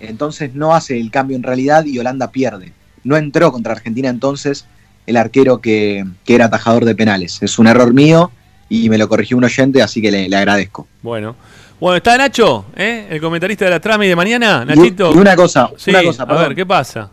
[0.00, 2.72] Entonces no hace el cambio en realidad y Holanda pierde.
[3.04, 4.66] No entró contra Argentina entonces
[5.06, 7.42] el arquero que, que era atajador de penales.
[7.42, 8.30] Es un error mío
[8.68, 10.86] y me lo corrigió un oyente, así que le, le agradezco.
[11.02, 11.36] Bueno.
[11.80, 13.06] Bueno, está Nacho, ¿eh?
[13.10, 15.12] el comentarista de la trama y de mañana, Nachito.
[15.14, 17.10] y una cosa, sí, una cosa, a perdón, ver, ¿qué pasa?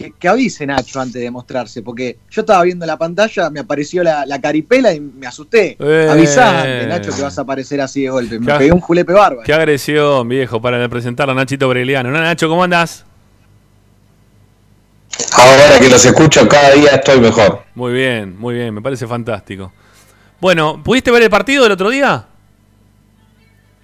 [0.00, 4.02] que, que avise Nacho antes de mostrarse, porque yo estaba viendo la pantalla, me apareció
[4.02, 5.76] la, la caripela y me asusté.
[5.78, 6.08] Eh.
[6.10, 8.38] Avisá antes, Nacho, que vas a aparecer así de golpe.
[8.38, 9.42] Me pegué un julepe bárbaro.
[9.44, 12.10] Qué agresión, viejo, para presentarlo a Nachito Breliano.
[12.10, 13.04] ¿No, Nacho, cómo andás?
[15.34, 17.62] Ahora que los escucho cada día estoy mejor.
[17.74, 19.70] Muy bien, muy bien, me parece fantástico.
[20.40, 22.26] Bueno, ¿pudiste ver el partido del otro día?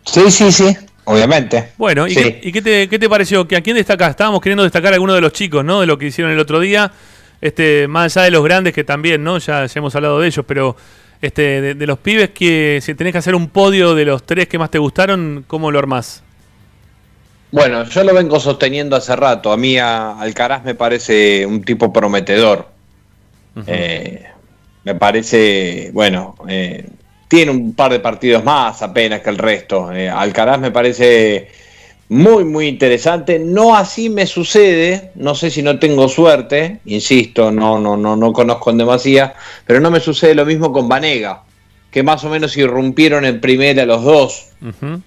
[0.07, 1.73] Sí, sí, sí, obviamente.
[1.77, 2.23] Bueno, ¿y, Sí.
[2.23, 3.47] qué, y qué te, qué te pareció?
[3.47, 4.11] ¿Que ¿A quién destacás?
[4.11, 5.81] Estábamos queriendo destacar a alguno de los chicos, ¿no?
[5.81, 6.91] De lo que hicieron el otro día.
[7.41, 9.37] Este, más allá de los grandes que también, ¿no?
[9.39, 10.75] Ya, ya hemos hablado de ellos, pero
[11.21, 14.49] este, de, de los pibes que si tenés que hacer un podio de los tres
[14.49, 16.23] que más te gustaron, ¿cómo lo armás?
[17.53, 19.53] Bueno, yo lo vengo sosteniendo hace rato.
[19.53, 22.69] A mí a Alcaraz me parece un tipo prometedor.
[23.67, 24.25] Eh,
[24.85, 26.87] me parece, bueno, eh,
[27.29, 29.93] tiene un par de partidos más apenas que el resto.
[29.93, 31.49] Eh, Alcaraz me parece
[32.09, 33.39] muy, muy interesante.
[33.39, 38.33] No así me sucede, no sé si no tengo suerte, insisto, no, no, no, no
[38.33, 39.35] conozco en demasía,
[39.67, 41.43] pero no me sucede lo mismo con Vanega,
[41.91, 44.43] que más o menos irrumpieron en primera los dos.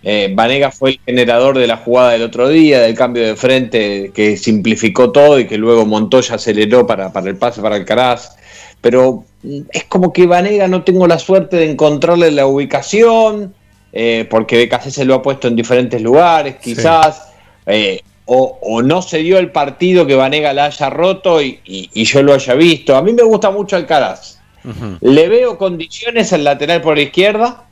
[0.03, 4.11] Eh, Vanega fue el generador de la jugada del otro día, del cambio de frente
[4.13, 8.35] que simplificó todo y que luego Montoya aceleró para, para el pase para Alcaraz.
[8.81, 13.53] Pero mm, es como que Vanega no tengo la suerte de encontrarle la ubicación,
[13.91, 17.29] eh, porque BKC se lo ha puesto en diferentes lugares, quizás.
[17.65, 18.01] eh,
[18.31, 22.03] o, o no se dio el partido que Vanega la haya roto y, y- y
[22.03, 22.95] yo lo haya visto.
[22.95, 24.37] A mí me gusta mucho Alcaraz.
[24.63, 24.97] Ujú.
[25.01, 27.63] Le veo condiciones al lateral por izquierda.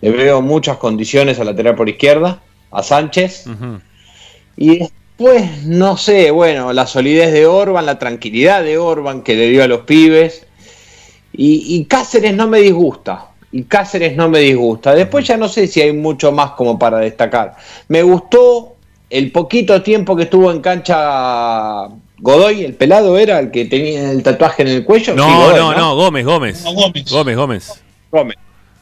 [0.00, 2.40] Le veo muchas condiciones al lateral por izquierda.
[2.70, 3.46] A Sánchez.
[4.56, 9.48] Y después, no sé, bueno, la solidez de Orban, la tranquilidad de Orban que le
[9.48, 10.45] dio a los pibes.
[11.36, 13.26] Y, y Cáceres no me disgusta.
[13.52, 14.94] Y Cáceres no me disgusta.
[14.94, 17.54] Después ya no sé si hay mucho más como para destacar.
[17.88, 18.74] Me gustó
[19.08, 24.22] el poquito tiempo que estuvo en cancha Godoy, el pelado era el que tenía el
[24.22, 25.12] tatuaje en el cuello.
[25.12, 26.64] Sí, No, Godoy, no, no, Gómez, Gómez.
[26.64, 27.10] No, Gómez.
[27.10, 27.82] Gómez, Gómez.
[28.10, 28.36] Gómez.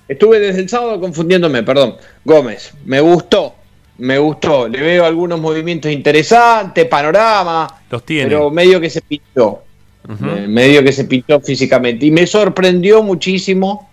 [0.06, 1.96] Estuve desde el sábado confundiéndome, perdón.
[2.24, 3.54] Gómez, me gustó,
[3.98, 4.68] me gustó.
[4.68, 8.28] Le veo algunos movimientos interesantes, panorama, Los tiene.
[8.30, 9.63] pero medio que se pintó.
[10.08, 12.06] Eh, medio que se pintó físicamente.
[12.06, 13.88] Y me sorprendió muchísimo.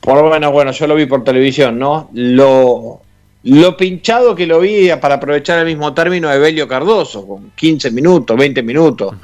[0.00, 2.10] Por lo menos, bueno, yo lo vi por televisión, ¿no?
[2.14, 3.00] Lo,
[3.44, 7.90] lo pinchado que lo vi para aprovechar el mismo término de Belio Cardoso, con 15
[7.90, 9.14] minutos, 20 minutos,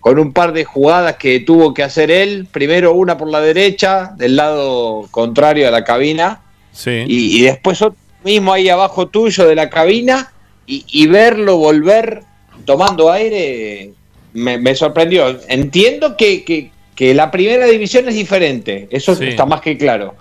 [0.00, 2.46] con un par de jugadas que tuvo que hacer él.
[2.50, 6.40] Primero una por la derecha, del lado contrario a la cabina,
[6.72, 7.04] Sí.
[7.06, 10.32] y, y después otro mismo ahí abajo tuyo de la cabina
[10.66, 12.22] y, y verlo volver
[12.64, 13.92] tomando aire
[14.34, 15.38] me, me sorprendió.
[15.48, 19.24] Entiendo que, que- que la primera división es diferente, eso Sí.
[19.26, 20.14] está más que claro,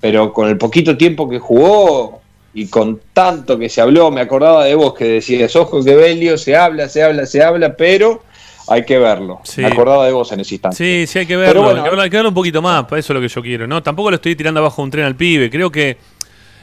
[0.00, 2.20] pero con el poquito tiempo que jugó
[2.54, 6.38] y con tanto que se habló, me acordaba de vos que decías, ojo que Belio
[6.38, 8.22] se habla, se habla, se habla, pero
[8.68, 9.40] hay que verlo.
[9.42, 9.60] Sí.
[9.60, 10.76] Me acordaba de vos en ese instante.
[10.76, 11.62] Sí, sí, hay que Pero verlo.
[11.62, 13.28] bueno, hay, que verlo hay que verlo un poquito más, para eso es lo que
[13.28, 13.66] yo quiero.
[13.66, 13.82] ¿no?
[13.82, 15.50] Tampoco lo estoy tirando abajo un tren al pibe.
[15.50, 15.96] Creo que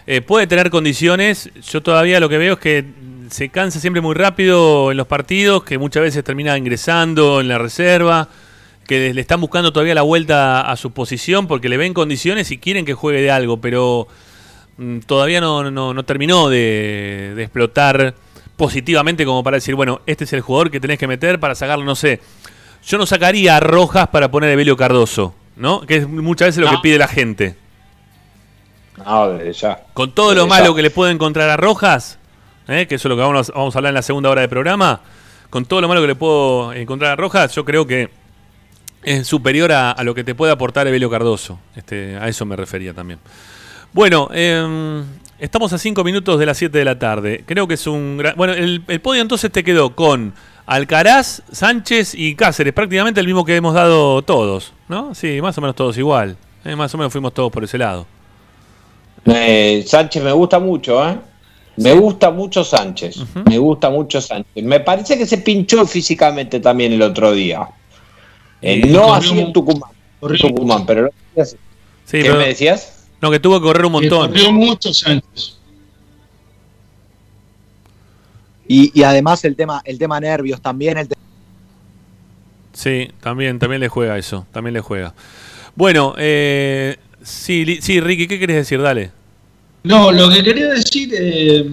[0.05, 1.49] eh, puede tener condiciones.
[1.69, 2.85] Yo todavía lo que veo es que
[3.30, 7.57] se cansa siempre muy rápido en los partidos, que muchas veces termina ingresando en la
[7.57, 8.30] reserva,
[8.86, 12.57] que le están buscando todavía la vuelta a su posición porque le ven condiciones y
[12.57, 14.07] quieren que juegue de algo, pero
[14.78, 18.13] mm, todavía no, no- no terminó de, de explotar
[18.55, 21.86] positivamente como para decir, bueno, este es el jugador que tenés que meter para sacarlo,
[21.86, 22.21] no sé.
[22.86, 25.82] Yo no sacaría a Rojas para poner a Evelio Cardoso, ¿no?
[25.82, 27.55] Que es muchas veces lo que pide la gente.
[29.05, 29.84] No, desde ya.
[29.93, 30.75] Con todo lo malo ya.
[30.75, 32.17] que le puedo encontrar a Rojas,
[32.68, 32.88] ¿eh?
[32.88, 35.01] que eso es lo que vamos, a hablar en la segunda hora del programa,
[35.49, 38.09] con todo lo malo que le puedo encontrar a Rojas, yo creo que
[39.03, 41.59] es superior a, lo que te puede aportar Evelio Cardoso.
[41.76, 43.20] Este, a eso me refería también.
[43.93, 45.03] Bueno, eh,
[45.39, 47.43] estamos a 5 minutos de las 7 de la tarde.
[47.45, 48.36] Creo que es un gran...
[48.36, 50.34] Bueno, el, el podio entonces te quedó con
[50.68, 55.15] Alcaraz, Sánchez y Cáceres, prácticamente el mismo que hemos dado todos, ¿no?
[55.15, 56.36] Sí, más o menos todos igual.
[56.65, 58.05] Eh, más o menos fuimos todos por ese lado.
[59.26, 61.18] Eh, Sánchez me gusta mucho, ¿eh?
[61.78, 63.17] Me gusta mucho Sánchez.
[63.45, 64.63] Me gusta mucho Sánchez.
[64.63, 67.67] Me parece que se pinchó físicamente también el otro día.
[68.61, 69.91] Eh, Sí, no corrió así en Tucumán.
[70.19, 71.55] corrió Tucumán, pero sí.
[72.09, 73.05] ¿Qué pero- me decías?
[73.21, 74.30] No, que tuvo que correr un montón.
[74.30, 75.57] corrió mucho Sánchez.
[78.67, 81.15] Y, y además el tema, el tema nervios también, el te-
[82.73, 85.13] Sí, también, también le juega eso, también le juega.
[85.75, 88.82] Bueno, eh, sí, sí, Ricky, ¿qué querés decir?
[88.82, 89.11] Dale.
[89.88, 91.65] No, lo que quería decir eh,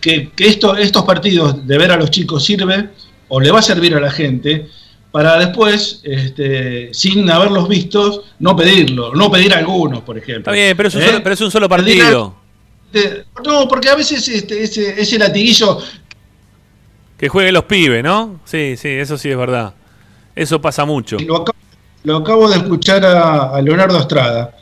[0.00, 2.90] que, que esto, estos partidos de ver a los chicos sirve
[3.28, 4.68] o le va a servir a la gente
[5.10, 10.40] para después, este, sin haberlos visto, no pedirlo, no pedir algunos, por ejemplo.
[10.40, 11.06] Está bien, pero es un, ¿Eh?
[11.06, 12.34] solo, pero es un solo Pedir partido.
[12.92, 15.78] Eh, No, porque a veces este, ese, ese latiguillo
[17.16, 18.40] Que jueguen los pibes, ¿no?
[18.44, 19.74] Sí, sí, eso sí es verdad.
[20.34, 21.16] Eso pasa mucho.
[21.20, 21.58] Lo acabo,
[22.02, 24.56] lo acabo de escuchar a, a Leonardo Estrada.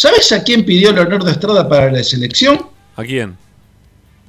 [0.00, 2.58] ¿Sabes a quién pidió Leonardo Estrada para la selección?
[2.96, 3.36] ¿A quién?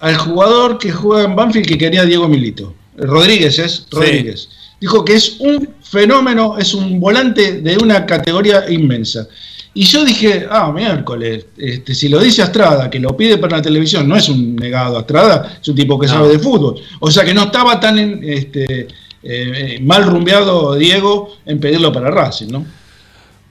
[0.02, 2.74] Al jugador que juega en Banfield que quería Diego Milito.
[2.98, 4.50] Rodríguez es Rodríguez.
[4.82, 9.30] Dijo que es un fenómeno, es un volante de una categoría inmensa.
[9.74, 13.64] Y yo dije, ah, miércoles, este, si lo dice Astrada, que lo pide para la
[13.64, 16.14] televisión, no es un negado Astrada, es un tipo que No.
[16.16, 16.82] sabe de fútbol.
[17.00, 18.90] O sea que no estaba tan en, este,
[19.24, 22.66] eh, mal rumbeado Diego en pedirlo para Racing, ¿no?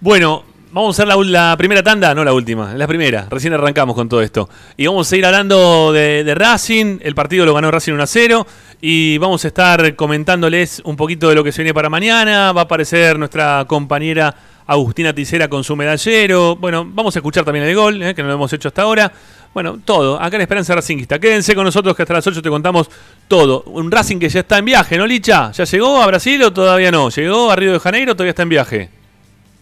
[0.02, 3.26] Bueno, vamos a hacer la, primera tanda, no la última, la primera.
[3.30, 4.48] Recién arrancamos con todo esto.
[4.76, 6.98] Y vamos a ir hablando de, de Racing.
[7.02, 8.46] El partido lo ganó Racing 1 a 0.
[8.80, 12.52] Y vamos a estar comentándoles un poquito de lo que se viene para mañana.
[12.52, 14.34] Va a aparecer nuestra compañera
[14.66, 16.56] Agustina Ticera con su medallero.
[16.56, 19.12] Bueno, vamos a escuchar también el gol, eh, que no lo hemos hecho hasta ahora.
[19.52, 20.20] Bueno, todo.
[20.20, 21.18] Acá en Esperanza Racingista.
[21.18, 22.88] Quédense con nosotros que hasta las 8 te contamos
[23.26, 23.62] todo.
[23.66, 25.50] Un Racing que ya está en viaje, ¿no, Licha?
[25.50, 27.10] ¿Ya llegó a Brasil o todavía no?
[27.10, 29.00] ¿Llegó a Río de Janeiro o todavía está en viaje?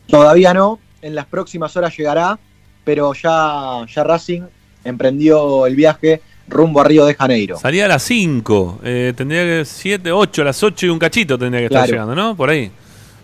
[0.09, 2.39] todavía no, en las próximas horas llegará,
[2.85, 4.43] pero ya, ya Racing
[4.85, 7.59] emprendió el viaje rumbo a Río de Janeiro.
[7.59, 8.81] Salía a las 5.
[8.83, 11.93] Eh, tendría que 7, 8, a las 8 y un cachito tendría que estar Claro.
[11.93, 12.37] llegando, ¿no?
[12.37, 12.71] Por ahí.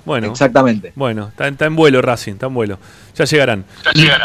[0.04, 0.92] Bueno, Exactamente.
[0.94, 2.78] bueno, está, está en vuelo Racing, está en vuelo.
[3.16, 3.64] Ya llegarán.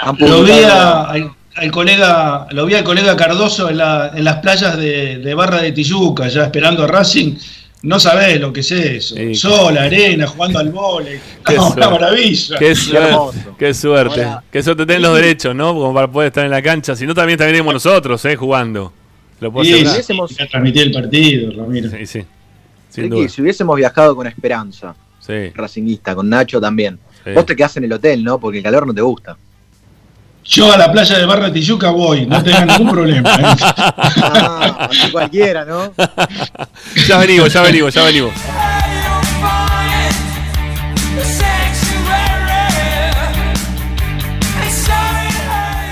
[0.04, 4.12] Han Lo vi publicado- a- al, al colega, lo vi al colega Cardoso en, la-
[4.14, 7.36] en las playas de, de Barra de Tijuca, ya esperando a Racing.
[7.82, 9.16] No sabés lo que es eso.
[9.16, 9.36] Sí.
[9.36, 11.20] Sol, arena, jugando al vóley.
[11.46, 12.58] Qué No, una maravilla.
[12.60, 14.24] Qué suerte, qué suerte.
[14.24, 15.74] Ahora- Qué suerte los derechos, ¿no?
[15.74, 16.96] Como para poder estar en la cancha.
[16.96, 18.36] Si no, también estaríamos nosotros, ¿eh?
[18.36, 18.92] Jugando.
[19.40, 21.90] Lo puedo Sí, sí, Hubiésemos- transmitir el partido, Ramiro.
[21.90, 22.26] Sí, sí.
[22.90, 23.30] Sin Ricky, duda.
[23.30, 27.32] si hubiésemos viajado con Esperanza, Sí, Racinguista, con Nacho también, sí.
[27.34, 28.40] vos te quedás en el hotel, ¿no?
[28.40, 29.38] Porque el calor no te gusta.
[30.44, 33.36] Yo a la playa de Barra Tijuca voy, no tenga ningún problema.
[33.36, 33.56] ¿eh?
[34.22, 35.94] Ah, cualquiera, ¿no?
[37.08, 38.34] Ya venimos, ya venimos, ya venimos.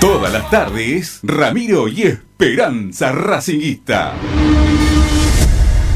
[0.00, 4.14] Todas las tardes, Ramiro y Esperanza Racinguista.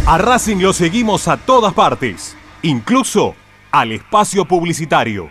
[0.07, 3.37] A Racing lo seguimos a todas partes, incluso
[3.71, 5.31] al espacio publicitario.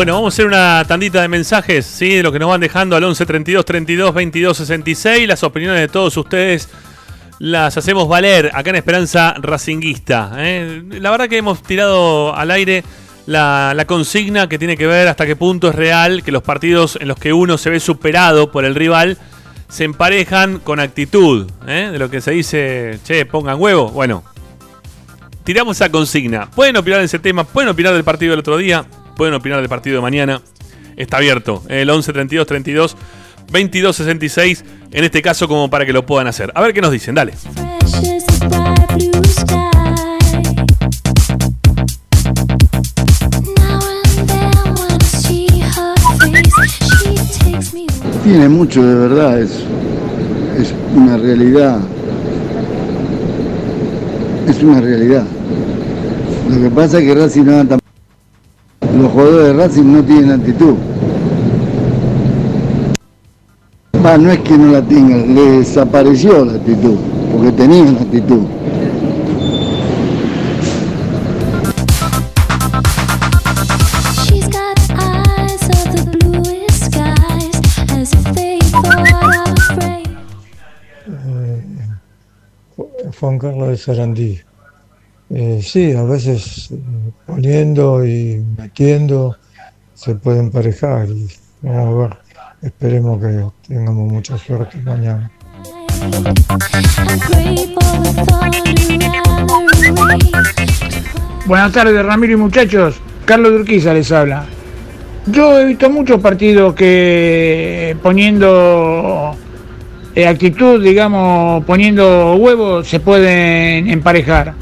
[0.00, 2.14] Bueno, vamos a hacer una tandita de mensajes, ¿sí?
[2.14, 5.28] De lo que nos van dejando al 11 32 32 22 66.
[5.28, 6.70] Las opiniones de todos ustedes
[7.38, 10.32] las hacemos valer acá en Esperanza Racinguista.
[10.38, 10.84] ¿eh?
[10.92, 12.82] La verdad que hemos tirado al aire
[13.26, 17.06] la, consigna que tiene que ver hasta qué punto es real que los partidos en
[17.06, 19.18] los que uno se ve superado por el rival
[19.68, 21.46] se emparejan con actitud.
[21.66, 21.90] ¿eh?
[21.92, 23.90] De lo que se dice, che, pongan huevo.
[23.90, 24.24] Bueno,
[25.44, 26.50] tiramos esa consigna.
[26.50, 28.86] Pueden opinar de ese tema, pueden opinar del partido del otro día,
[29.16, 30.42] pueden opinar del partido de mañana.
[30.96, 31.62] Está abierto.
[31.68, 32.96] El 11 32 32
[33.50, 34.64] 22 66.
[34.92, 36.52] En este caso, como para que lo puedan hacer.
[36.54, 37.14] A ver qué nos dicen.
[37.14, 37.32] Dale.
[48.24, 49.50] Tiene mucho de verdad, es,
[50.60, 51.80] es una realidad.
[54.46, 55.24] Es una realidad.
[56.50, 57.79] Lo que pasa es que Racing no Los
[59.20, 60.74] jugadores de Racing no tienen actitud.
[64.04, 66.96] Va, no es que no la tengan, le desapareció la actitud,
[67.30, 68.46] porque tenían actitud.
[78.72, 80.06] Afraid.
[83.20, 84.49] Juan Carlos de Sarandí.
[85.32, 86.76] Eh, sí, a veces eh,
[87.24, 89.36] poniendo y metiendo
[89.94, 91.28] se puede emparejar y
[91.62, 92.18] vamos a ver,
[92.62, 95.30] esperemos que tengamos mucha suerte mañana.
[101.46, 103.00] Buenas tardes, Ramiro y muchachos.
[103.24, 104.46] Carlos Durquiza les habla.
[105.26, 109.36] Yo he visto muchos partidos que poniendo
[110.16, 114.54] eh, actitud, digamos, poniendo huevos, se pueden emparejar.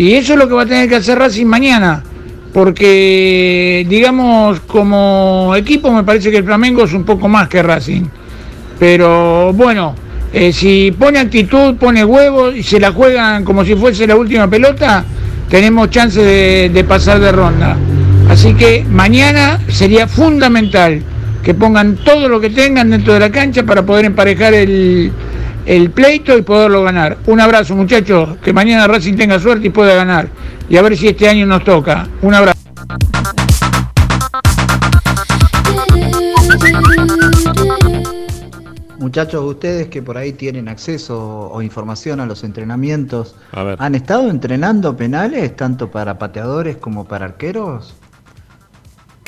[0.00, 2.02] Y eso es lo que va a tener que hacer Racing mañana.
[2.54, 8.04] Porque, digamos, como equipo me parece que el Flamengo es un poco más que Racing.
[8.78, 9.94] Pero bueno,
[10.32, 14.48] eh, si pone actitud, pone huevos y se la juegan como si fuese la última
[14.48, 15.04] pelota,
[15.50, 17.76] tenemos chance de, de pasar de ronda.
[18.30, 21.02] Así que mañana sería fundamental
[21.42, 25.12] que pongan todo lo que tengan dentro de la cancha para poder emparejar el,
[25.70, 27.18] el pleito y poderlo ganar.
[27.26, 30.28] Un abrazo muchachos, que mañana Racing tenga suerte y pueda ganar.
[30.68, 32.08] Y a ver si este año nos toca.
[32.22, 32.58] Un abrazo.
[38.98, 43.76] Muchachos, ustedes que por ahí tienen acceso o información a los entrenamientos, A ver.
[43.80, 47.94] ¿han estado entrenando penales tanto para pateadores como para arqueros?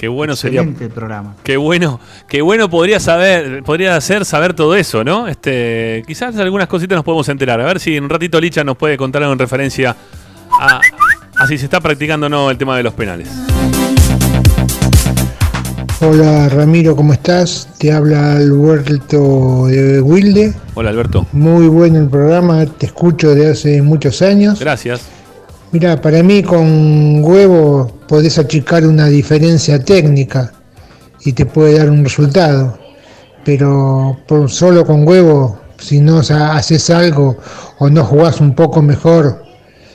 [0.03, 0.63] Qué bueno sería.
[0.63, 1.37] El programa.
[1.45, 5.29] Qué bueno, qué bueno podría saber, podría ser saber todo eso, ¿no?
[5.29, 7.61] Este, quizás algunas cositas nos podemos enterar.
[7.61, 9.95] A ver si en un ratito Licha nos puede contar algo en referencia
[10.61, 10.81] a,
[11.37, 13.29] a si se está practicando o no el tema de los penales.
[16.01, 17.69] Hola Ramiro, ¿cómo estás?
[17.79, 20.53] Te habla Alberto de Wilde.
[20.75, 21.29] Hola Alberto.
[21.31, 24.59] Muy bueno el programa, te escucho de hace muchos años.
[24.59, 25.22] Gracias.
[25.73, 30.53] Mira, para mí con huevo podés achicar una diferencia técnica
[31.25, 32.79] y te puede dar un resultado.
[33.43, 37.39] Pero por solo con huevo, si no haces algo
[37.79, 39.43] o no jugás un poco mejor,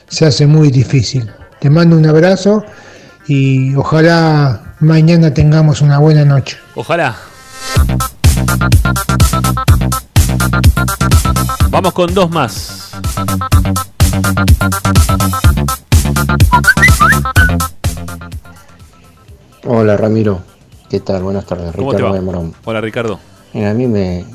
[0.07, 1.29] se hace muy difícil.
[1.59, 2.65] Te mando un abrazo
[3.27, 6.57] y ojalá mañana tengamos una buena noche.
[6.73, 7.15] Ojalá.
[11.69, 12.91] Vamos con dos más.
[19.65, 20.39] Hola Ramiro,
[20.89, 21.23] ¿qué tal?
[21.23, 22.21] Buenas tardes, ¿Cómo te Ricardo va?
[22.21, 22.53] Morón.
[22.65, 23.19] Hola Ricardo.
[23.53, 24.25] Mira, a mí me,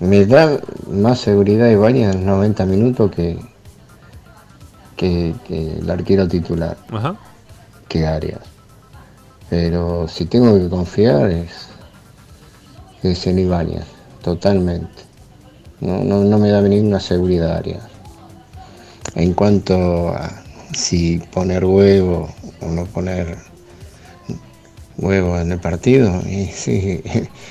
[0.00, 0.58] me da
[0.90, 3.38] más seguridad y varias en 90 minutos que,
[4.96, 7.16] que, que el arquero titular, Ajá.
[7.88, 8.40] que Arias.
[9.48, 11.68] Pero si tengo que confiar es,
[13.02, 13.84] es en Ibáñez,
[14.22, 15.04] totalmente.
[15.80, 17.82] No, no, no me da ninguna seguridad Arias.
[19.16, 20.30] En cuanto a
[20.72, 23.36] si poner huevo o no poner
[24.98, 27.02] huevo en el partido, y sí,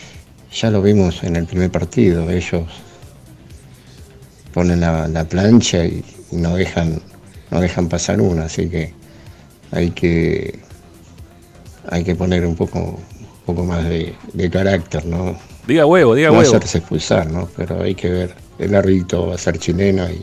[0.52, 2.64] ya lo vimos en el primer partido, ellos
[4.54, 7.02] ponen la, la plancha y, y no dejan,
[7.52, 8.94] no dejan pasar una, así que
[9.72, 10.60] hay que
[11.90, 15.38] hay que poner un poco, un poco más de, de carácter, ¿no?
[15.68, 16.56] Diga huevo, diga no huevo.
[16.56, 17.50] hacerse expulsar, ¿no?
[17.56, 20.22] Pero hay que ver, el árbitro va a ser chileno y.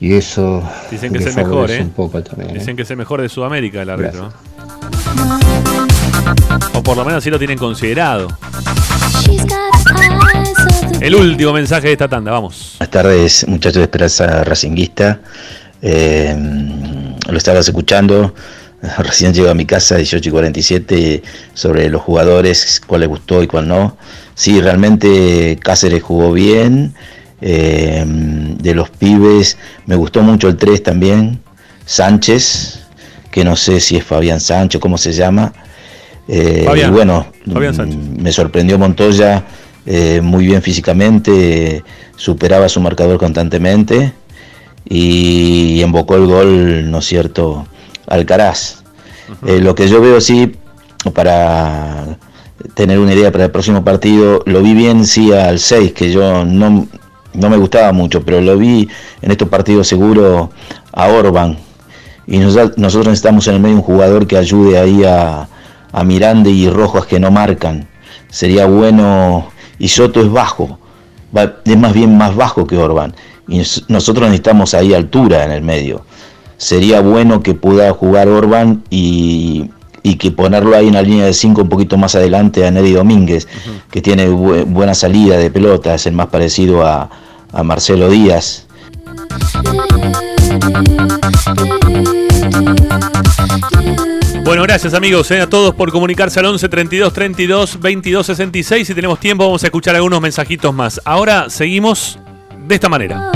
[0.00, 1.80] y eso Dicen que es el mejor, ¿eh?
[1.80, 2.50] un poco también.
[2.50, 2.58] ¿eh?
[2.58, 4.32] Dicen que es el mejor de Sudamérica el árbitro.
[6.74, 8.28] O por lo menos así lo tienen considerado.
[11.00, 12.76] El último mensaje de esta tanda, vamos.
[12.78, 15.20] Buenas tardes, muchachos de Esperanza Racinguista.
[15.82, 16.34] Eh,
[17.28, 18.34] lo estabas escuchando.
[18.98, 21.22] Recién llego a mi casa, 18 y 47,
[21.54, 23.96] sobre los jugadores, cuál le gustó y cuál no.
[24.34, 26.94] Sí, realmente Cáceres jugó bien.
[27.40, 31.40] Eh, de los pibes, me gustó mucho el 3 también.
[31.84, 32.80] Sánchez,
[33.30, 35.52] que no sé si es Fabián Sánchez, cómo se llama.
[36.28, 36.90] Eh, Fabián.
[36.90, 39.44] y bueno, Fabián mm, me sorprendió Montoya,
[39.84, 41.84] eh, muy bien físicamente,
[42.16, 44.12] superaba su marcador constantemente
[44.88, 47.66] y embocó el gol, ¿no es cierto?,
[48.06, 48.82] Alcaraz.
[49.46, 50.54] Eh, lo que yo veo, sí,
[51.12, 52.18] para
[52.74, 56.44] tener una idea para el próximo partido, lo vi bien, sí, al 6, que yo
[56.44, 56.86] no,
[57.36, 58.88] no me gustaba mucho, pero lo vi
[59.22, 60.50] en estos partidos seguro
[60.92, 61.56] a Orban.
[62.26, 65.48] Y nos- nosotros necesitamos en el medio un jugador que ayude ahí a,
[65.92, 67.86] a Miranda y Rojas que no marcan.
[68.28, 70.78] Sería bueno, y Soto es bajo,
[71.64, 73.14] es más bien más bajo que Orban.
[73.48, 76.04] Y nos- nosotros necesitamos ahí altura en el medio.
[76.56, 79.70] Sería bueno que pueda jugar Orban y,
[80.02, 82.92] y que ponerlo ahí en la línea de 5 un poquito más adelante a Neri
[82.92, 83.46] Domínguez,
[83.90, 87.10] que tiene bu- buena salida de pelota, es el más parecido a,
[87.56, 88.66] a Marcelo Díaz.
[94.44, 98.86] Bueno, gracias amigos eh, a todos por comunicarse al 11 32 32 22 66.
[98.86, 101.00] Si tenemos tiempo, vamos a escuchar algunos mensajitos más.
[101.04, 102.18] Ahora seguimos
[102.68, 103.32] de esta manera.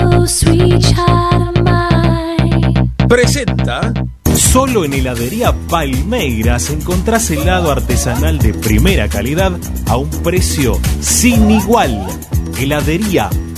[3.09, 3.91] Presenta.
[4.35, 9.51] Solo en heladería Palmeiras encontrás helado artesanal de primera calidad
[9.87, 12.05] a un precio sin igual.
[12.57, 13.50] Heladería Palmeiras.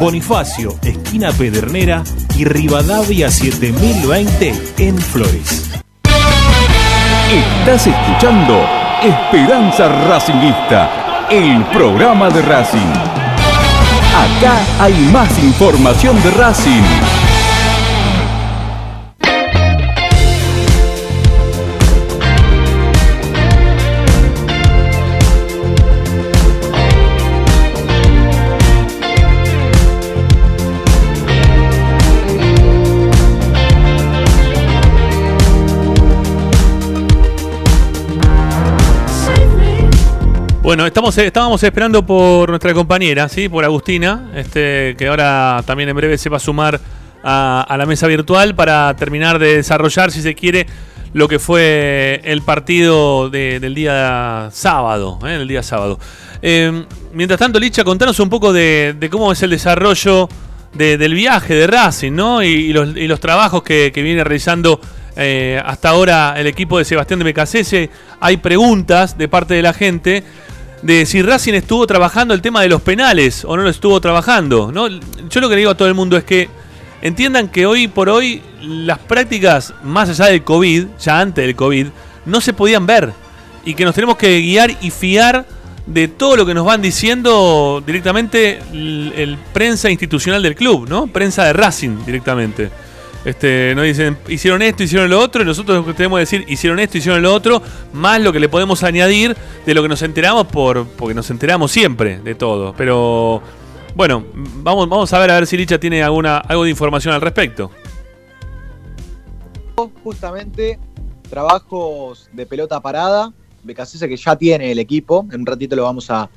[0.00, 2.02] Bonifacio, esquina Pedernera
[2.36, 5.70] y Rivadavia 7020 en Flores.
[7.30, 8.66] Estás escuchando
[9.00, 12.92] Esperanza Racingista, el programa de Racing.
[14.16, 17.25] Acá hay más información de Racing.
[40.66, 43.48] Bueno, estamos, eh, estábamos esperando por nuestra compañera, ¿sí?
[43.48, 46.80] Por Agustina, este, que ahora también en breve se va a sumar
[47.22, 50.66] a, la mesa virtual para terminar de desarrollar, si se quiere,
[51.12, 55.20] lo que fue el partido de- del día sábado.
[55.24, 55.36] ¿eh?
[55.36, 56.00] El día sábado.
[56.42, 60.28] Eh, mientras tanto, Licha, contanos un poco de, cómo es el desarrollo
[60.74, 62.42] de- del viaje de Racing, ¿no?
[62.42, 64.80] Y, los, trabajos que, que viene realizando
[65.14, 67.88] eh, hasta ahora el equipo de Sebastián de Becasese.
[68.18, 70.24] Hay preguntas de parte de la gente
[70.82, 74.70] de si Racing estuvo trabajando el tema de los penales o no lo estuvo trabajando.
[74.72, 74.88] ¿no?
[74.88, 76.48] Yo lo que le digo a todo el mundo es que
[77.02, 81.88] entiendan que hoy por hoy las prácticas, más allá del COVID, ya antes del COVID,
[82.24, 83.12] no se podían ver.
[83.64, 85.46] Y que nos tenemos que guiar y fiar
[85.86, 91.06] de todo lo que nos van diciendo directamente el, el prensa institucional del club, ¿no?
[91.06, 92.70] Prensa de Racing directamente.
[93.26, 96.96] Este, nos dicen, hicieron esto, hicieron lo otro, y nosotros tenemos que decir, hicieron esto,
[96.96, 97.60] hicieron lo otro,
[97.92, 101.72] más lo que le podemos añadir de lo que nos enteramos por, porque nos enteramos
[101.72, 102.72] siempre de todo.
[102.76, 103.42] Pero
[103.96, 107.20] bueno, vamos, vamos a ver a ver si Licha tiene alguna, algo de información al
[107.20, 107.72] respecto.
[110.04, 110.78] Justamente
[111.28, 113.32] trabajos de pelota parada,
[113.64, 116.30] Becasese que ya tiene el equipo, en un ratito lo vamos a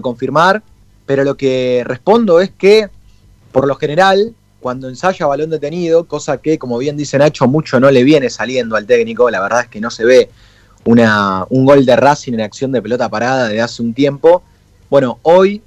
[0.00, 0.62] confirmar,
[1.06, 2.88] pero lo que respondo es que,
[3.50, 4.32] por lo general,
[4.66, 8.74] cuando ensaya balón detenido, cosa que, como bien dice Nacho, mucho no le viene saliendo
[8.74, 10.28] al técnico, la verdad es que no se ve
[10.84, 14.42] un gol de Racing en acción de pelota parada de hace un tiempo.
[14.90, 15.62] Bueno, hoy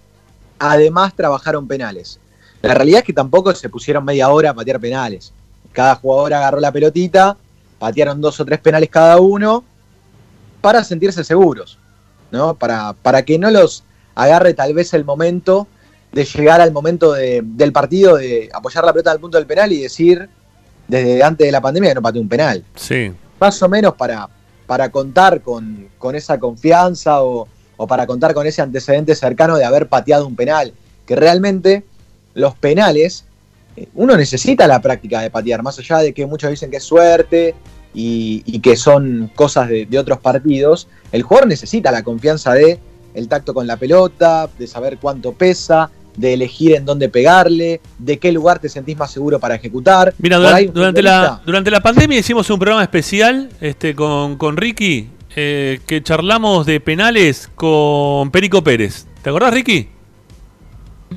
[0.59, 2.19] además trabajaron penales.
[2.61, 5.31] La realidad es que tampoco se pusieron media hora a patear penales.
[5.71, 7.37] Cada jugador agarró la pelotita,
[7.79, 9.63] patearon dos o tres penales cada uno
[10.59, 11.79] para sentirse seguros,
[12.31, 12.53] ¿no?
[12.55, 15.69] Para, para que no los agarre tal vez el momento
[16.11, 19.71] de llegar al momento de- del partido, de apoyar la pelota al punto del penal
[19.71, 20.27] y decir,
[20.87, 22.63] desde antes de la pandemia, que no pateé un penal.
[22.75, 23.11] Sí.
[23.39, 24.27] Más o menos para,
[24.65, 27.47] para contar con, con esa confianza o,
[27.77, 30.73] o para contar con ese antecedente cercano de haber pateado un penal.
[31.05, 31.83] Que realmente
[32.33, 33.25] los penales,
[33.75, 36.83] eh, uno necesita la práctica de patear, más allá de que muchos dicen que es
[36.83, 37.53] suerte
[37.93, 42.79] y, y que son cosas de, de otros partidos, el jugador necesita la confianza de
[43.15, 48.17] el tacto con la pelota, de saber cuánto pesa, de elegir en dónde pegarle, de
[48.19, 50.13] qué lugar te sentís más seguro para ejecutar.
[50.19, 55.79] Mira, durante, la, durante la pandemia hicimos un programa especial este, con, con Ricky, eh,
[55.85, 59.05] que charlamos de penales con Perico Pérez.
[59.21, 59.87] ¿Te acordás, Ricky?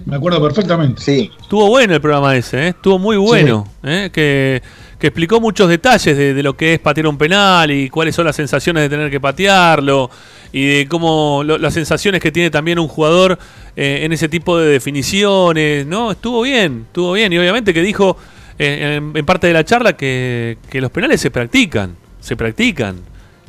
[0.06, 1.00] Me acuerdo perfectamente.
[1.02, 1.30] Sí.
[1.40, 2.68] Estuvo bueno el programa ese, ¿eh?
[2.68, 3.66] estuvo muy bueno.
[3.82, 4.10] ¿eh?
[4.12, 4.62] Que,
[5.02, 8.24] que explicó muchos detalles de, de lo que es patear un penal y cuáles son
[8.24, 10.08] las sensaciones de tener que patearlo
[10.52, 13.36] y de cómo lo- las sensaciones que tiene también un jugador
[13.74, 15.86] eh, en ese tipo de definiciones.
[15.86, 17.32] No, estuvo bien, estuvo bien.
[17.32, 18.16] Y obviamente que dijo
[18.60, 23.00] eh, en, en parte de la charla que, que los penales se practican, se practican.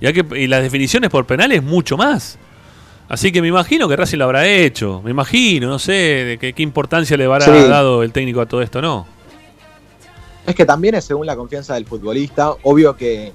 [0.02, 2.40] Y, hay que, y las definiciones por penales mucho más.
[3.10, 5.04] Así que me imagino que Racing lo habrá hecho.
[5.06, 7.52] Me imagino, no sé de qué, qué importancia le habrá Sí.
[7.52, 9.06] dado el técnico a todo esto, ¿no?
[10.46, 12.54] Es que también es según la confianza del futbolista.
[12.64, 13.32] Obvio que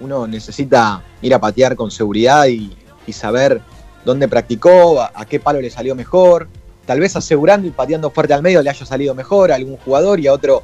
[0.00, 3.60] uno necesita ir a patear con seguridad y, y saber
[4.04, 6.48] dónde practicó, a, a qué palo le salió mejor.
[6.86, 10.20] Tal vez asegurando y pateando fuerte al medio le haya salido mejor a algún jugador
[10.20, 10.62] y a otro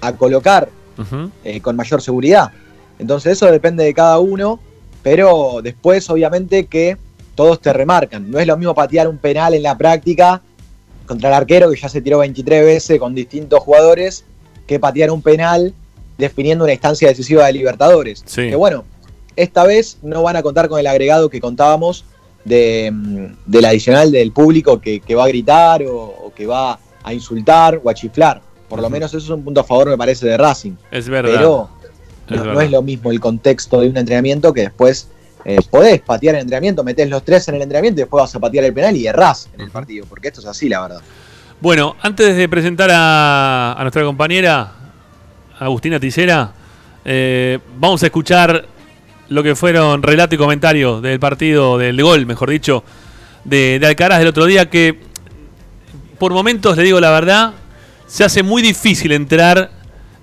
[0.00, 0.68] a colocar
[1.44, 2.50] eh, con mayor seguridad.
[2.98, 4.58] Entonces eso depende de cada uno,
[5.02, 6.96] pero después obviamente que
[7.34, 8.30] todos te remarcan.
[8.30, 10.42] No es lo mismo patear un penal en la práctica
[11.06, 14.24] contra el arquero que ya se tiró 23 veces con distintos jugadores
[14.68, 15.74] que patear un penal
[16.16, 18.22] definiendo una instancia decisiva de Libertadores.
[18.24, 18.50] Sí.
[18.50, 18.84] Que bueno,
[19.34, 22.04] esta vez no van a contar con el agregado que contábamos
[22.44, 26.78] de, mm, del adicional del público que, que va a gritar o, o que va
[27.02, 28.40] a insultar o a chiflar.
[28.68, 30.72] Por lo menos eso es un punto a favor, me parece, de Racing.
[30.90, 31.32] Es verdad.
[31.34, 31.70] Pero
[32.28, 35.08] Es no, es lo mismo el contexto de un entrenamiento que después
[35.44, 38.38] eh, podés patear el entrenamiento, metés los tres en el entrenamiento y después vas a
[38.38, 41.00] patear el penal y errás en el partido, porque esto es así, la verdad.
[41.60, 44.74] Bueno, antes de presentar a, nuestra compañera
[45.58, 46.52] Agustina Ticera,
[47.04, 48.64] eh, vamos a escuchar
[49.28, 52.84] lo que fueron relato y comentario del partido, del gol, mejor dicho,
[53.42, 55.00] de, de Alcaraz del otro día, que
[56.20, 57.54] por momentos, le digo la verdad,
[58.06, 59.72] se hace muy difícil entrar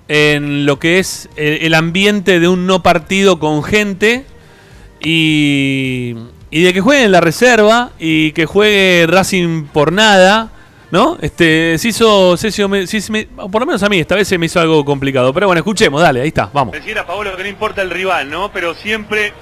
[0.08, 4.24] en lo que es el, el ambiente de un no partido con gente
[5.02, 6.14] y,
[6.50, 10.52] y de que juegue en la reserva y que juegue Racing por nada,
[10.90, 11.18] ¿no?
[11.20, 12.68] Este, se hizo, se hizo-
[13.50, 15.32] por lo menos a mí esta vez se me hizo algo complicado.
[15.32, 16.72] Pero bueno, escuchemos, dale, ahí está, vamos.
[16.72, 18.50] Decir a Paolo que no importa el rival, ¿no?
[18.52, 19.32] Pero siempre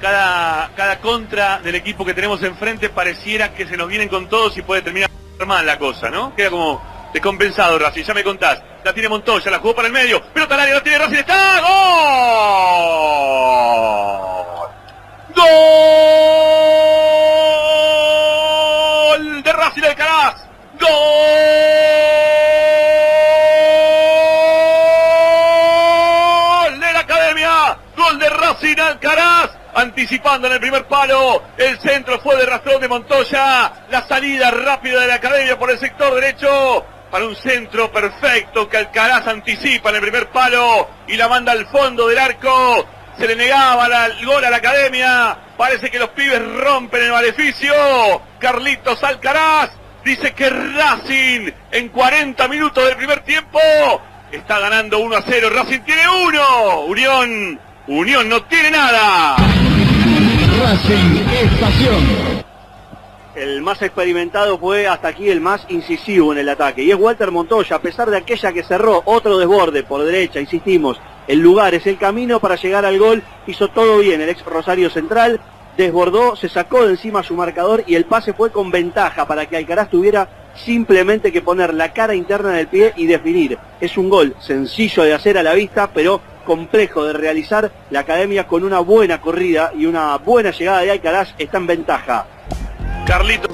[0.00, 4.56] cada, cada contra del equipo que tenemos enfrente pareciera que se nos vienen con todos
[4.56, 5.10] y puede terminar
[5.46, 6.34] mal la cosa, ¿no?
[6.34, 6.82] Queda como
[7.12, 8.62] descompensado Racing, ya me contás.
[8.84, 11.60] La tiene Montoya, la jugó para el medio, pelota al área, la tiene Racing, está
[11.60, 11.70] ¡Gol!
[19.20, 19.42] ¡Gol!
[19.42, 20.49] De Racing Alcaraz.
[25.80, 26.80] ¡Gol!
[26.80, 27.78] de la Academia.
[27.96, 31.42] Gol de Racing Alcaraz, anticipando en el primer palo.
[31.56, 33.72] El centro fue de rastrón de Montoya.
[33.90, 36.84] La salida rápida de la academia por el sector derecho.
[37.10, 41.66] Para un centro perfecto que Alcaraz anticipa en el primer palo y la manda al
[41.66, 42.86] fondo del arco.
[43.18, 45.36] Se le negaba la- el gol a la academia.
[45.56, 47.74] Parece que los pibes rompen el maleficio.
[48.38, 49.70] Carlitos Alcaraz
[50.04, 53.58] dice que Racing en 40 minutos del primer tiempo
[54.32, 55.50] está ganando 1 a 0.
[55.50, 56.80] Racing tiene uno.
[56.86, 59.36] Unión, Unión no tiene nada.
[60.60, 62.40] Racing es pasión.
[63.34, 66.82] El más experimentado fue hasta aquí el más incisivo en el ataque.
[66.82, 71.00] Y es Walter Montoya, a pesar de aquella que cerró otro desborde por derecha, insistimos.
[71.28, 73.22] El lugar es el camino para llegar al gol.
[73.46, 75.40] Hizo todo bien el ex Rosario Central.
[75.80, 79.56] Desbordó, se sacó de encima su marcador y el pase fue con ventaja para que
[79.56, 83.56] Alcaraz tuviera simplemente que poner la cara interna del pie y definir.
[83.80, 87.72] Es un gol sencillo de hacer a la vista, pero complejo de realizar.
[87.88, 92.26] La academia con una buena corrida y una buena llegada de Alcaraz está en ventaja.
[93.06, 93.48] Carlito.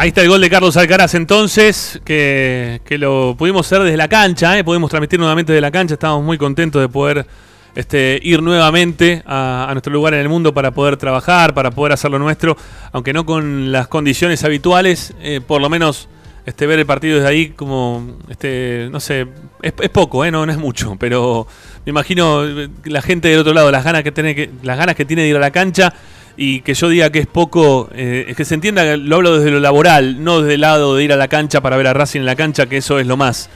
[0.00, 4.58] Ahí está el gol de Carlos Alcaraz entonces, que, lo pudimos hacer desde la cancha,
[4.58, 4.64] ¿eh?
[4.64, 7.26] pudimos transmitir nuevamente desde la cancha, estamos muy contentos de poder
[7.74, 12.10] este, ir nuevamente a, nuestro lugar en el mundo para poder trabajar, para poder hacer
[12.10, 12.56] lo nuestro,
[12.92, 16.08] aunque no con las condiciones habituales, eh, por lo menos
[16.46, 19.26] este, ver el partido desde ahí como, este, no sé,
[19.60, 20.30] es, es poco, ¿eh?
[20.30, 21.46] no, no es mucho, pero
[21.84, 24.96] me imagino eh, la gente del otro lado, las ganas que tiene, que, las ganas
[24.96, 25.92] que tiene de ir a la cancha
[26.42, 29.50] y que yo diga que es poco, eh, es que se entienda lo hablo desde
[29.50, 32.20] lo laboral, no desde el lado de ir a la cancha para ver a Racing
[32.20, 33.50] en la cancha, que eso es lo más.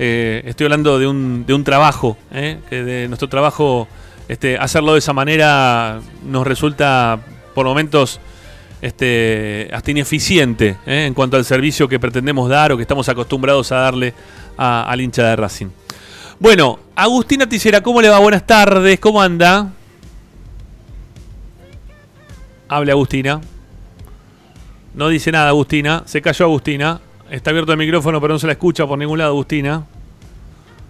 [0.00, 3.86] Eh, estoy hablando de un, de un trabajo, eh, que de nuestro trabajo,
[4.26, 7.20] este, hacerlo de esa manera nos resulta
[7.54, 8.18] por momentos
[8.82, 13.70] este, hasta ineficiente eh, en cuanto al servicio que pretendemos dar o que estamos acostumbrados
[13.70, 14.14] a darle
[14.56, 15.68] al hincha de Racing.
[16.40, 18.18] Bueno, Agustina Tisera, ¿cómo le va?
[18.18, 19.75] Buenas tardes, ¿cómo anda?
[22.68, 23.40] Hable Agustina.
[24.94, 26.02] No dice nada Agustina.
[26.06, 27.00] Se cayó Agustina.
[27.30, 29.84] Está abierto el micrófono, pero no se la escucha por ningún lado Agustina.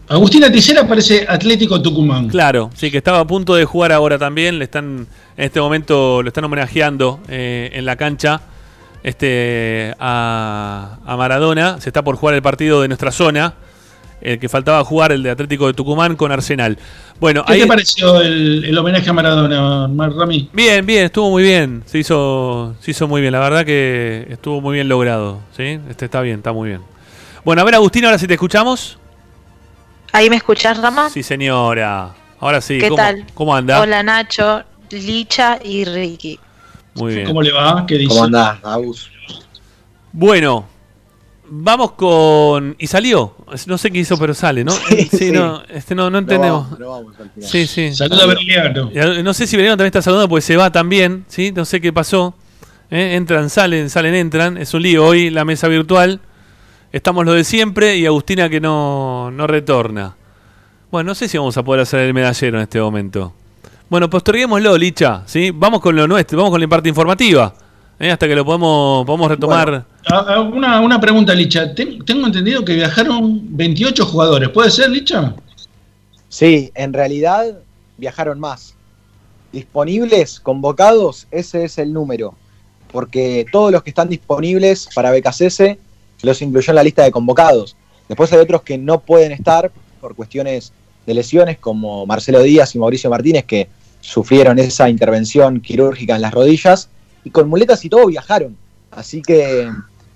[0.08, 2.28] Agustina Tisera parece Atlético Tucumán.
[2.28, 4.58] Claro, sí, que estaba a punto de jugar ahora también.
[4.58, 8.40] Le están, en este momento lo están homenajeando eh, en la cancha
[9.02, 11.80] este, a, a Maradona.
[11.80, 13.54] Se está por jugar el partido de nuestra zona.
[14.26, 16.76] El que faltaba jugar, el de Atlético de Tucumán con Arsenal.
[17.20, 20.50] Bueno, ¿Qué ahí, te pareció el, el homenaje a Maradona, Mar Rami?
[20.52, 21.84] Bien, bien, estuvo muy bien.
[21.86, 23.32] Se hizo, se hizo muy bien.
[23.32, 25.38] La verdad que estuvo muy bien logrado.
[25.56, 25.78] ¿sí?
[25.88, 26.80] Este está bien, está muy bien.
[27.44, 28.98] Bueno, a ver, Agustín, ahora sí te escuchamos.
[30.10, 31.08] ¿Ahí me escuchás, Rama?
[31.08, 32.12] Sí, señora.
[32.40, 32.78] Ahora sí.
[32.78, 33.24] ¿Qué ¿Cómo, tal?
[33.32, 33.80] ¿Cómo anda?
[33.80, 36.40] Hola, Nacho, Licha y Ricky.
[36.94, 37.26] Muy bien.
[37.28, 37.86] ¿Cómo le va?
[37.86, 38.08] ¿Qué dice?
[38.08, 39.08] ¿Cómo andás, Agus?
[40.10, 40.66] Bueno,
[41.48, 42.77] vamos con.
[42.78, 43.35] ¿Y salió?
[43.66, 44.73] No sé qué hizo, pero sale, ¿no?
[44.73, 45.31] Sí, sí.
[45.31, 46.64] no, este, no, no entendemos.
[46.64, 47.48] vamos, no vamos al final.
[47.48, 47.94] Sí, sí.
[47.94, 48.90] Saluda a Berliano.
[49.23, 51.52] No sé si Belgrano también está saludando porque se va también, ¿sí?
[51.52, 52.35] No sé qué pasó.
[52.90, 53.14] ¿eh?
[53.14, 54.59] Entran, salen, salen, entran.
[54.59, 56.20] Es un lío hoy la mesa virtual.
[56.93, 60.16] Estamos lo de siempre y Agustina que no, no retorna.
[60.90, 63.35] Bueno, no sé si vamos a poder hacer el medallero en este momento.
[63.89, 65.51] Bueno, posterguémoslo, Licha, ¿sí?
[65.55, 67.55] Vamos con lo nuestro, vamos con la parte informativa.
[67.98, 68.10] ¿Eh?
[68.10, 69.85] Hasta que lo podemos, podemos retomar.
[70.52, 71.74] Una, una pregunta, Licha.
[71.74, 74.48] Ten- tengo entendido que viajaron 28 jugadores.
[74.51, 75.35] ¿Puede ser, Licha?
[76.28, 77.59] Sí, en realidad
[77.97, 78.74] viajaron más.
[79.52, 82.35] Disponibles, convocados, ese es el número.
[82.93, 85.77] Porque todos los que están disponibles para BKCS
[86.23, 87.77] los incluyó en la lista de convocados.
[88.09, 89.70] Después hay otros que no pueden estar
[90.01, 90.73] por cuestiones
[91.06, 93.68] de lesiones, como Marcelo Díaz y Mauricio Martínez, que
[94.01, 96.89] sufrieron esa intervención quirúrgica en las rodillas,
[97.26, 98.56] y con muletas y todo viajaron.
[98.92, 99.68] Así que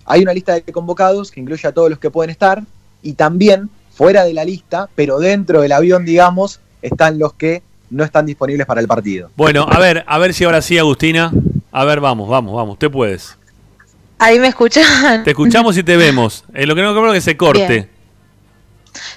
[0.04, 2.62] hay una lista de convocados que incluye a todos los que pueden estar,
[3.02, 8.04] y también fuera de la lista, pero dentro del avión, digamos, están los que no
[8.04, 9.28] están disponibles para el partido.
[9.36, 11.32] Bueno, a ver, a ver si ahora sí, Agustina.
[11.72, 12.74] A ver, vamos, vamos, vamos.
[12.74, 13.36] Usted puedes.
[14.20, 15.24] ¿Ahí me escuchan?
[15.24, 16.44] Te escuchamos y te vemos.
[16.54, 17.66] Eh, lo que no creo que se corte.
[17.66, 17.90] Bien.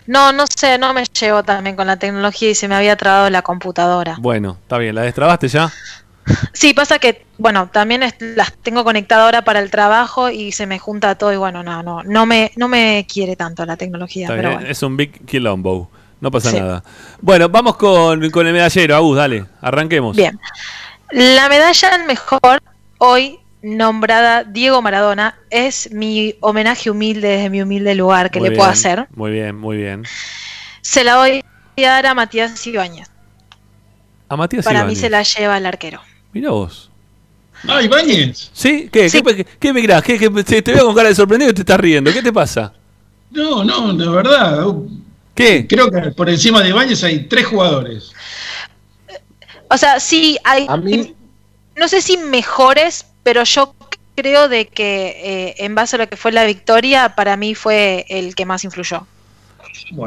[0.07, 3.29] No, no sé, no me llevo también con la tecnología y se me había trabado
[3.29, 4.17] la computadora.
[4.19, 4.95] Bueno, está bien.
[4.95, 5.71] ¿La destrabaste ya?
[6.53, 10.65] Sí, pasa que, bueno, también es- las tengo conectada ahora para el trabajo y se
[10.67, 14.27] me junta todo y bueno, no, no, no me, no me quiere tanto la tecnología,
[14.29, 14.67] pero bueno.
[14.67, 15.89] Es un big quilombo.
[16.21, 16.59] No pasa Sí.
[16.59, 16.83] nada.
[17.21, 18.95] Bueno, vamos con, con el medallero.
[18.95, 19.45] Agus, dale.
[19.59, 20.15] Arranquemos.
[20.15, 20.39] Bien.
[21.11, 22.61] La medalla al mejor,
[22.97, 28.55] hoy nombrada Diego Maradona, es mi homenaje humilde desde mi humilde lugar que Muy le
[28.55, 29.07] puedo hacer.
[29.15, 30.03] Muy bien, muy bien.
[30.81, 31.43] Se la voy
[31.77, 33.09] a dar a Matías Ibáñez.
[34.29, 35.99] A Matías Para mí se la lleva el arquero.
[36.33, 36.89] Mira vos.
[37.67, 38.49] Ah, Ibáñez.
[38.53, 38.89] ¿Sí?
[38.91, 39.09] ¿Qué?
[39.09, 40.03] ¿Qué, qué, qué mirás?
[40.03, 42.11] ¿Qué, qué- te, te veo con cara de sorprendido y te estás riendo.
[42.11, 42.73] ¿Qué te pasa?
[43.31, 44.65] No, no, de verdad.
[45.33, 45.65] ¿Qué?
[45.67, 48.11] Creo que por encima de Ibáñez hay tres jugadores.
[49.69, 50.67] O sea, sí hay.
[51.75, 53.73] No sé si mejores, pero yo
[54.15, 58.05] creo de que eh, en base a lo que fue la victoria, para mí fue
[58.09, 59.07] el que más influyó.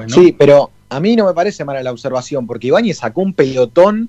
[0.09, 4.09] Sí, pero a mí no me parece mala la observación, porque Ibáñez sacó un pelotón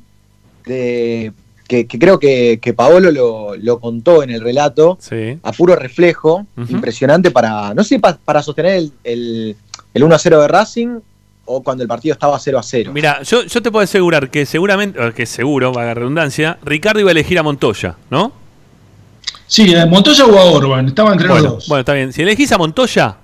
[0.65, 1.31] de
[1.67, 4.97] que, que creo que, que Paolo lo, lo contó en el relato
[5.43, 9.55] a puro reflejo, impresionante para, no sé, pa- para sostener el, el,
[9.93, 10.99] el 1 a 0 de Racing
[11.45, 12.91] o cuando el partido estaba 0 a 0.
[12.93, 17.11] Mira, yo, yo te puedo asegurar que seguramente, que seguro, vaga redundancia, Ricardo iba a
[17.11, 18.31] elegir a Montoya, ¿no?
[19.45, 21.67] Sí, a Montoya o a Orban, estaba entre bueno, los dos.
[21.69, 22.11] Bueno, está bien.
[22.11, 23.15] Si elegís a Montoya,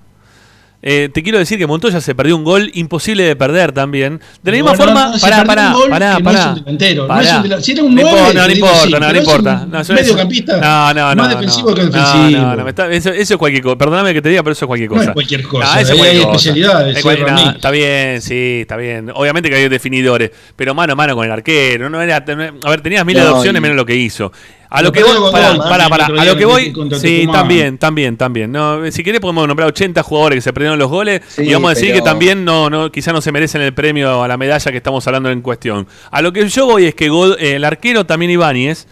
[0.86, 4.20] eh, te quiero decir que Montoya se perdió un gol imposible de perder también.
[4.44, 6.50] De la misma No, no, forma, no, pará, pará, pará, no pará.
[6.50, 7.22] un delantero, no Pará.
[7.30, 9.94] es un delan- si era un No importa, no, no importa, no, no No, eso-
[9.94, 11.76] mediocampista no, no, no, más no, defensivo no.
[11.76, 12.42] que No, ofensivo.
[12.42, 13.78] No, no, me está- eso, eso es cualquier cosa.
[13.78, 15.10] Perdóname que te diga, pero eso es cualquier No cosa.
[15.10, 16.36] es cualquier cosa, Ah, eso es cualquier hay cosa.
[16.50, 17.52] especialidades, no, mí.
[17.56, 19.12] está bien, sí, está bien.
[19.16, 21.90] Obviamente que hay definidores, pero mano a mano con el arquero.
[21.90, 24.32] No era, a ver, tenías miles de No, opciones y- menos lo que hizo.
[24.76, 25.88] A Lo lo que voy, el pará.
[25.88, 28.52] otro A lo que voy, sí, también, también, también.
[28.52, 31.70] No, si querés podemos nombrar 80 jugadores que se perdieron los goles Sí, y vamos
[31.72, 34.36] a decir pero- que también no, no, quizá no se merecen el premio a la
[34.36, 35.88] medalla que estamos hablando en cuestión.
[36.10, 38.88] A lo que yo voy es que God- eh, el arquero también Ibáñez,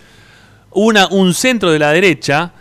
[0.70, 2.52] una, un centro de la derecha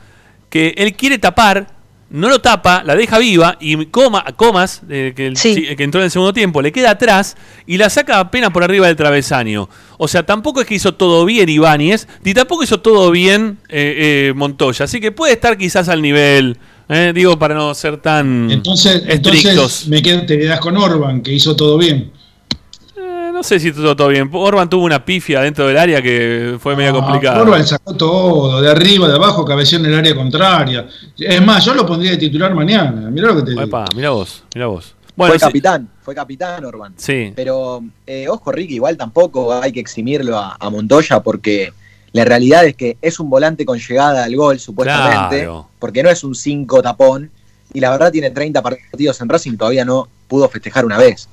[0.48, 1.66] que él quiere tapar,
[2.10, 6.00] no lo tapa, la deja viva y Coma, Comas, eh, que, el chi- que entró
[6.00, 9.68] en el segundo tiempo, le queda atrás y la saca apenas por arriba del travesaño.
[9.96, 14.28] O sea, tampoco es que hizo todo bien Ibáñez, ni tampoco hizo todo bien eh,
[14.28, 14.84] eh, Montoya.
[14.86, 16.56] Así que puede estar quizás al nivel,
[16.88, 19.44] eh, digo, para no ser tan Entonces, estrictos.
[19.44, 22.10] entonces me quedo, te quedas con Orban, que hizo todo bien.
[23.40, 24.28] No sé si todo, todo bien.
[24.34, 27.38] Orban tuvo una pifia dentro del área que fue media complicada.
[27.38, 30.86] Ah, Orban sacó todo, de arriba, de abajo, cabeceó en el área contraria.
[31.18, 33.08] Es más, yo lo pondría de titular mañana.
[33.10, 33.84] Mirá lo que te digo.
[33.96, 34.94] Mira vos, mira vos.
[35.16, 35.46] Bueno, fue sí.
[35.46, 36.92] capitán, fue capitán Orban.
[36.98, 37.32] Sí.
[37.34, 41.72] Pero, eh, ojo Ricky, igual tampoco hay que eximirlo a, a Montoya porque
[42.12, 45.66] la realidad es que es un volante con llegada al gol, supuestamente, Claro.
[45.78, 47.30] porque no es un 5 tapón,
[47.72, 51.26] y la verdad tiene 30 partidos en Racing, todavía no pudo festejar una vez.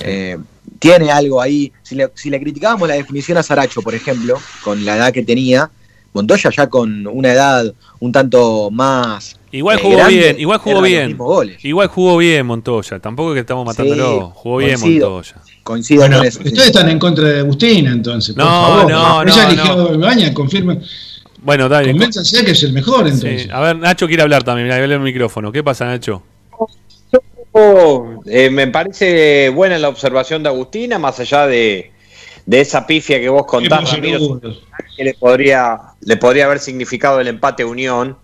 [0.00, 0.38] Eh,
[0.78, 1.72] tiene algo ahí.
[1.82, 5.22] Si le, si le criticábamos la definición a Saracho, por ejemplo, con la edad que
[5.22, 5.70] tenía,
[6.14, 9.38] Montoya ya con una edad un tanto más.
[9.50, 11.18] Igual eh, jugó grande, bien, igual jugó bien.
[11.62, 12.98] Igual jugó bien Montoya.
[12.98, 14.30] Tampoco es que estamos matándolo.
[14.34, 15.10] jugó bien coincido.
[15.10, 15.36] Montoya.
[15.62, 16.40] Coincido Bueno, con eso.
[16.42, 16.48] sí.
[16.48, 18.34] ustedes están en contra de Agustina, entonces.
[18.34, 18.90] Por No, favor.
[18.90, 19.48] no, Ella no,
[19.92, 20.34] eligió no.
[20.34, 20.82] confirmen.
[21.44, 21.90] Bueno, dale.
[21.92, 23.42] Convénzanse que es el mejor, entonces.
[23.44, 23.48] Sí.
[23.52, 24.66] A ver, Nacho quiere hablar también.
[24.66, 25.50] Mirá, dale el micrófono.
[25.52, 26.22] ¿Qué pasa, Nacho?
[27.54, 31.92] Eh, me parece buena la observación de Agustina, más allá de,
[32.46, 34.40] de esa pifia que vos contás, Sí, Ramiro,
[34.96, 38.16] que le podría, le podría haber significado el empate a Unión.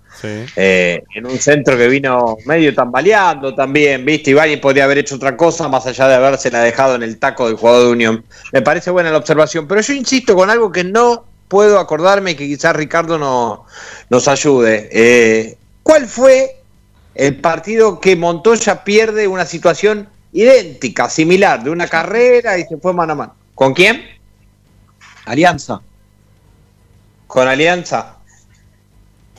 [0.56, 4.30] eh, en un centro que vino medio tambaleando también, ¿viste?
[4.30, 7.56] Ibáñez podría haber hecho otra cosa más allá de habérsela dejado en el taco del
[7.56, 8.24] jugador de Unión.
[8.52, 12.34] Me parece buena la observación, pero yo insisto con algo que no puedo acordarme y
[12.34, 13.64] que quizás Ricardo no,
[14.10, 14.88] nos ayude.
[14.90, 16.57] Eh, ¿Cuál fue
[17.18, 22.92] el partido que Montoya pierde una situación idéntica, similar, de una carrera y se fue
[22.94, 23.34] mano a mano?
[23.54, 24.02] ¿Con quién?
[25.26, 25.80] Alianza.
[27.26, 28.14] Con Alianza.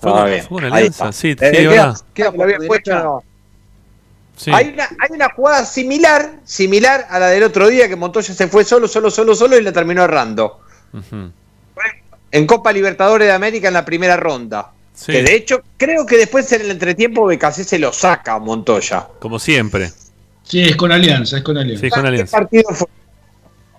[0.01, 1.97] Fue Ah, bien, Alianza, sí, sí, queda- verdad.
[2.13, 3.23] queda por Había derecha, puesto- no.
[4.37, 4.51] Sí.
[4.53, 8.47] Hay, una, hay una jugada similar, similar a la del otro día que Montoya se
[8.47, 10.61] fue solo, solo, solo, solo y la terminó errando.
[12.31, 14.71] En Copa Libertadores de América en la primera ronda.
[14.99, 15.13] Sí.
[15.13, 19.07] Que de hecho, creo que después en el entretiempo BKC se lo saca a Montoya.
[19.19, 19.93] Como siempre.
[20.43, 21.85] Sí, es con Alianza, es con Alianza.
[21.85, 22.87] Sí, con ¿Qué partido fue?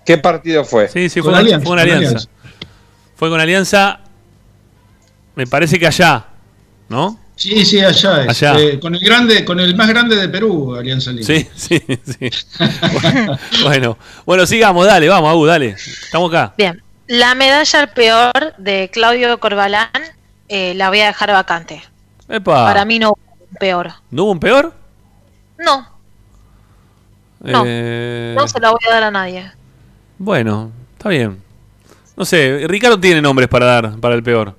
[0.03, 0.87] ¿Qué partido fue?
[0.87, 2.17] Sí, sí, Con fue, Alianza, fue una con alianza.
[2.17, 2.29] Alianza.
[3.15, 3.99] Fue con Alianza.
[5.35, 6.25] Me parece que allá,
[6.89, 7.19] ¿no?
[7.35, 8.29] Sí, sí, allá es.
[8.43, 8.59] Allá.
[8.59, 11.27] Eh, con el grande, con el más grande de Perú, Alianza Lima.
[11.27, 12.29] Sí, sí, sí.
[13.63, 13.95] bueno,
[14.25, 15.75] bueno, sigamos, dale, vamos, Agu, dale.
[15.77, 16.55] Estamos acá.
[16.57, 19.91] Bien, la medalla al peor de Claudio Corbalán
[20.53, 21.81] eh, la voy a dejar vacante.
[22.27, 22.65] Epa.
[22.65, 23.19] Para mí no hubo
[23.49, 23.91] un peor.
[24.09, 24.73] ¿No hubo un peor?
[25.57, 25.87] No,
[27.39, 27.63] No.
[27.65, 29.49] Eh, no se la voy a dar a nadie.
[30.17, 31.41] Bueno, está bien.
[32.17, 34.55] No sé, Ricardo tiene nombres para dar para el peor.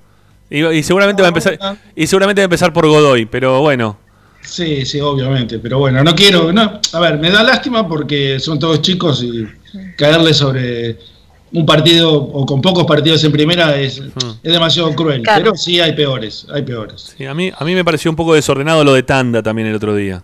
[0.48, 1.58] Y, y seguramente va a empezar
[1.94, 3.98] y seguramente va a empezar por Godoy, pero bueno.
[4.42, 5.58] Sí, sí, obviamente.
[5.58, 6.52] Pero bueno, no quiero.
[6.52, 9.46] No, a ver, me da lástima porque son todos chicos y
[9.96, 10.98] caerle sobre
[11.54, 13.98] un partido o con pocos partidos en primera es,
[14.42, 15.22] es demasiado cruel.
[15.22, 15.42] Claro.
[15.44, 17.14] Pero sí hay peores, hay peores.
[17.16, 19.74] Sí, a mí a mí me pareció un poco desordenado lo de Tanda también el
[19.74, 20.22] otro día.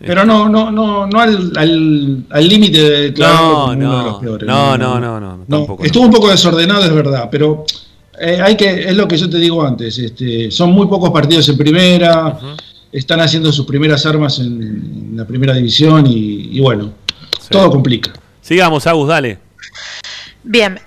[0.00, 4.02] Pero no, no, no, no al al- al límite de declararlo No, uno de no,
[4.04, 4.46] los peores.
[4.48, 5.84] no, no, no, no, No, tampoco.
[5.84, 7.64] Estuvo un poco desordenado, es verdad, pero
[8.20, 11.48] Eh, hay que, es lo que yo te digo antes, este, son muy pocos partidos
[11.50, 12.36] en primera,
[12.90, 14.46] están haciendo sus primeras armas en,
[15.10, 16.90] en la primera división y, y bueno,
[17.48, 18.12] todo complica.
[18.40, 19.38] Sigamos, Agus, dale.
[20.50, 20.80] Bien,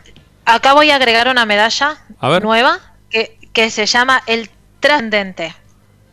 [0.44, 2.42] acá voy a agregar una medalla A ver.
[2.42, 2.80] nueva
[3.12, 5.56] que, que se llama el trascendente.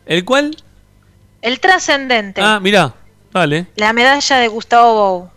[0.04, 0.54] ¿El cuál?
[1.40, 2.42] El trascendente.
[2.42, 2.92] Ah, mirá,
[3.32, 3.66] dale.
[3.76, 5.30] La medalla de Gustavo Bou.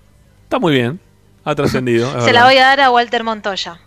[0.43, 0.99] Está muy bien.
[1.45, 2.21] Ha trascendido.
[2.25, 3.79] Se la voy a dar a Walter Montoya.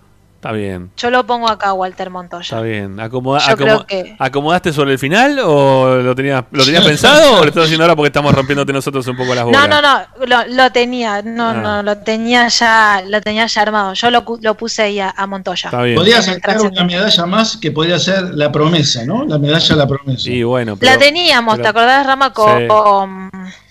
[0.44, 2.42] Está bien, Yo lo pongo acá, Walter Montoya.
[2.42, 3.00] está bien.
[3.00, 7.38] Acomoda- Yo creo acomo- que- ¿Acomodaste sobre el final o lo tenías, lo tenías pensado
[7.38, 9.66] o lo estás haciendo ahora porque estamos rompiéndote nosotros un poco las bolas?
[9.66, 11.54] No, no, no, lo, lo tenía, no, Ah.
[11.54, 13.94] no, lo tenía ya, lo tenía ya armado.
[13.94, 15.70] Yo lo, cu- lo puse ahí a, a Montoya.
[15.70, 19.24] Podría sacar una medalla más que podría ser la promesa, ¿no?
[19.24, 20.24] La medalla de la promesa.
[20.24, 22.34] Sí, bueno, La teníamos, ¿te acordás, Rama?
[22.34, 22.66] Con, Sí.
[22.68, 23.30] con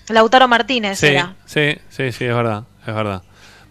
[0.10, 1.36] Lautaro Martínez Sí, era.
[1.46, 3.22] sí, sí, sí, es verdad, es verdad.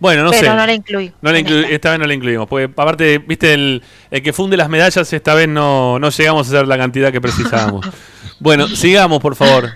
[0.02, 0.56] Bueno, no pero sé.
[0.56, 1.12] no la incluí.
[1.20, 4.56] No la inclu- esta vez no la incluimos, porque aparte, viste, el, el que funde
[4.56, 7.86] las medallas, esta vez no, no llegamos a hacer la cantidad que precisábamos.
[8.40, 9.70] bueno, sigamos, por favor.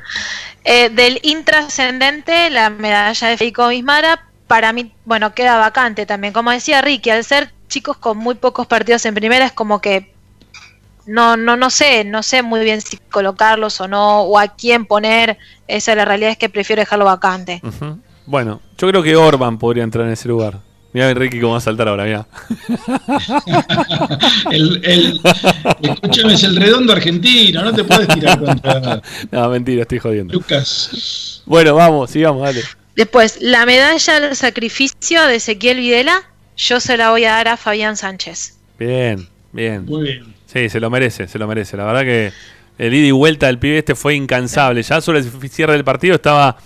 [0.65, 6.33] Eh, del intrascendente, la medalla de Federico Bismara, para mí, bueno, queda vacante también.
[6.33, 10.13] Como decía Ricky, al ser chicos con muy pocos partidos en primera, es como que
[11.07, 14.87] no, no, no sé, no sé muy bien si colocarlos o no, o a quién
[14.87, 15.39] poner.
[15.69, 17.61] Esa la realidad es que prefiero dejarlo vacante.
[17.63, 18.01] Ujú.
[18.27, 20.59] Bueno, yo creo que Orban podría entrar en ese lugar.
[20.93, 22.27] Mira Ricky cómo va a saltar ahora, mira.
[24.51, 25.21] El, el-
[25.83, 30.35] escúchame, es el redondo argentino, no te puedes tirar contra no, mentira, estoy jodiendo.
[30.35, 31.43] Lucas.
[31.47, 32.63] Bueno, vamos, sigamos, dale.
[32.95, 36.23] Después, la medalla del sacrificio de Ezequiel Videla,
[36.57, 38.59] yo se la voy a dar a Fabián Sánchez.
[38.79, 39.85] Bien, bien.
[39.85, 40.35] Muy bien.
[40.47, 41.77] Sí, se lo merece, se lo merece.
[41.77, 42.33] La verdad que
[42.79, 44.83] el ida y vuelta del pibe este fue incansable.
[44.83, 46.57] Ya sobre el cierre del partido estaba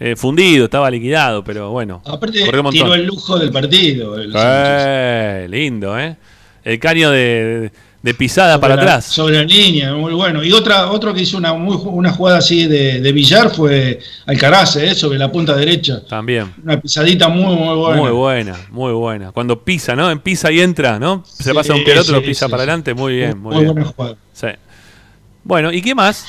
[0.00, 2.02] eh, fundido, estaba liquidado, pero bueno.
[2.06, 2.40] Aparte,
[2.72, 4.18] tiró el lujo del partido.
[4.18, 6.16] el Eh, lindo, ¿eh?
[6.64, 7.70] El caño de,
[8.02, 9.04] de pisada sobre para la- atrás.
[9.06, 10.42] Sobre la línea, muy bueno.
[10.44, 13.98] Y otra, otro que hizo una, muy, ju- una jugada así de, de billar fue
[14.26, 14.94] Alcaraz, ¿eh?
[14.94, 16.02] sobre la punta derecha.
[16.06, 16.52] También.
[16.62, 18.00] Una pisadita muy, muy buena.
[18.02, 19.32] Muy buena, muy buena.
[19.32, 20.10] Cuando pisa, ¿no?
[20.10, 21.22] En pisa y entra, ¿no?
[21.26, 22.68] Se pasa de un pie al otro, sí, pisa sí, para sí.
[22.68, 22.94] adelante.
[22.94, 23.74] Muy bien, muy, Muy bien.
[23.74, 24.16] buena jugada.
[24.32, 24.48] Sí.
[25.44, 26.26] Bueno, ¿y qué más?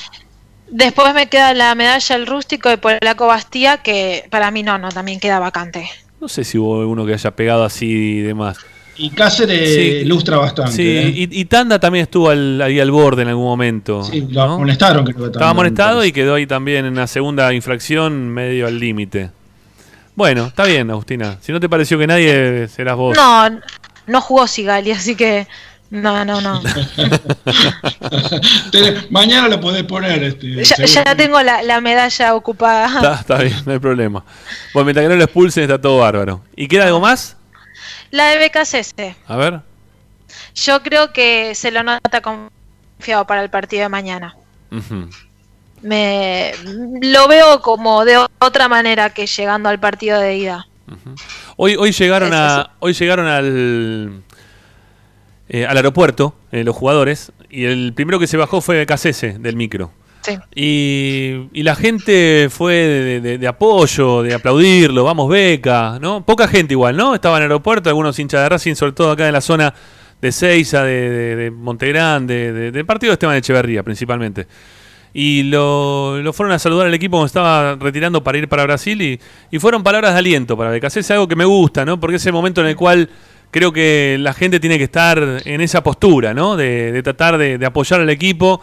[0.74, 4.88] Después me queda la medalla el rústico de Polaco Bastía, que para mí no, no,
[4.88, 5.86] también queda vacante.
[6.18, 8.56] No sé si hubo uno que haya pegado así y demás.
[8.96, 10.04] Y Cáceres Sí.
[10.06, 10.72] lustra bastante.
[10.72, 11.12] Sí, ¿eh?
[11.14, 14.02] y, y Tanda también estuvo al- ahí al borde en algún momento.
[14.02, 17.52] Sí, lo amonestaron, creo que Estaba Tanda, amonestado y quedó ahí también en la segunda
[17.52, 19.30] infracción medio al límite.
[20.14, 21.36] Bueno, está bien, Agustina.
[21.42, 23.16] Si no te pareció que nadie, serás vos.
[23.16, 23.60] No,
[24.06, 25.46] no jugó Sigali, así que
[25.92, 26.62] no, no, no.
[28.70, 30.22] Te- mañana lo podés poner.
[30.22, 32.86] Este, Ya, tengo la, la medalla ocupada.
[32.86, 34.24] Está, está bien, no hay problema.
[34.72, 36.42] Bueno, mientras que no lo expulsen está todo bárbaro.
[36.56, 37.36] ¿Y queda algo más?
[38.10, 38.94] La de BKCS.
[39.26, 39.60] A ver.
[40.54, 44.34] Yo creo que se lo nota confiado para el partido de mañana.
[45.82, 46.52] Me
[47.02, 50.66] lo veo como de otra manera que llegando al partido de ida.
[51.56, 54.22] Hoy, hoy llegaron a, hoy llegaron al
[55.52, 59.54] eh, al aeropuerto eh, los jugadores y el primero que se bajó fue Casese del
[59.54, 59.92] micro.
[60.22, 60.38] Sí.
[60.54, 66.24] Y, y la gente fue de, de- de apoyo, de aplaudirlo, vamos Beca, ¿no?
[66.24, 67.14] Poca gente igual, ¿no?
[67.14, 69.74] Estaba en el aeropuerto, algunos hinchas de Racing, sobre todo acá en la zona
[70.20, 74.46] de Seiza, de, de, de Montegrande, de- del partido de Esteban Echeverría principalmente.
[75.14, 79.02] Y lo, lo fueron a saludar al equipo cuando estaba retirando para ir para Brasil
[79.02, 79.20] y,
[79.50, 80.86] y fueron palabras de aliento para Beca.
[80.86, 81.98] Es algo que me gusta, ¿no?
[82.00, 83.10] Porque es el momento en el cual
[83.52, 86.56] creo que la gente tiene que estar en esa postura, ¿no?
[86.56, 88.60] De, de tratar de, de apoyar al equipo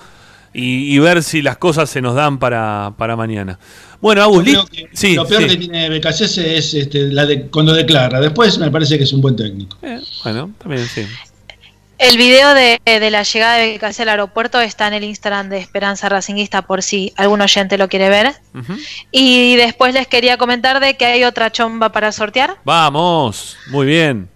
[0.54, 3.58] y, y ver si las cosas se nos dan para, para mañana.
[4.02, 4.46] Bueno, Agus,
[4.94, 5.48] sí, lo peor sí.
[5.48, 8.20] que tiene BKC es este, la de, cuando declara.
[8.20, 9.78] Después me parece que es un buen técnico.
[9.82, 11.06] Eh, bueno, también sí.
[12.00, 15.58] El video de, de la llegada de BKC al aeropuerto está en el Instagram de
[15.58, 18.36] Esperanza Racinguista por si algún oyente lo quiere ver.
[19.12, 24.30] Y después les quería comentar de que hay otra chomba para sortear Vamos, muy bien.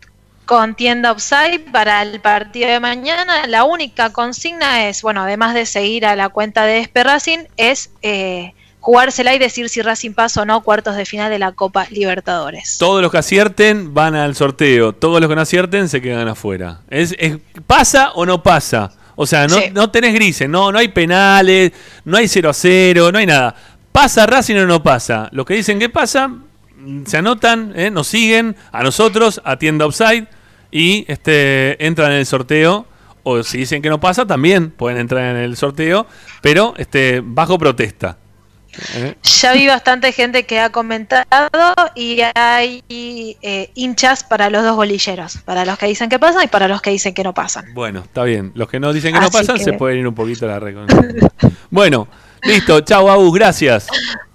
[0.45, 3.47] Con tienda Upside para el partido de mañana.
[3.47, 7.91] La única consigna es, bueno, además de seguir a la cuenta de Esper Racing, es
[8.01, 11.87] eh, jugársela y decir si Racing pasa o no cuartos de final de la Copa
[11.89, 12.77] Libertadores.
[12.77, 14.93] Todos los que acierten van al sorteo.
[14.93, 16.81] Todos los que no acierten se quedan afuera.
[16.89, 18.91] Es, es- ¿Pasa o no pasa?
[19.15, 19.65] O sea, no, Sí.
[19.71, 21.71] no tenés grises, no, no hay penales,
[22.03, 23.55] no hay 0 a 0, no hay nada.
[23.91, 25.29] ¿Pasa Racing o no pasa?
[25.31, 26.29] Los que dicen que pasa,
[27.05, 27.89] se anotan, ¿eh?
[27.91, 30.27] nos siguen a nosotros, a Tienda Upside,
[30.71, 32.87] y este, entran en el sorteo.
[33.25, 36.05] O si dicen que no pasa, también pueden entrar en el sorteo,
[36.41, 38.17] pero este, bajo protesta.
[38.95, 39.15] ¿Eh?
[39.41, 41.27] Ya vi bastante gente que ha comentado
[41.95, 46.47] y hay eh, hinchas para los dos bolilleros, para los que dicen que pasan y
[46.47, 47.73] para los que dicen que no pasan.
[47.73, 48.51] Bueno, está bien.
[48.55, 50.59] Los que no dicen que no pasan que- se pueden ir un poquito a la
[50.59, 50.87] recon.
[51.69, 52.07] bueno,
[52.41, 52.81] listo.
[52.81, 53.87] Chau, Agus, gracias.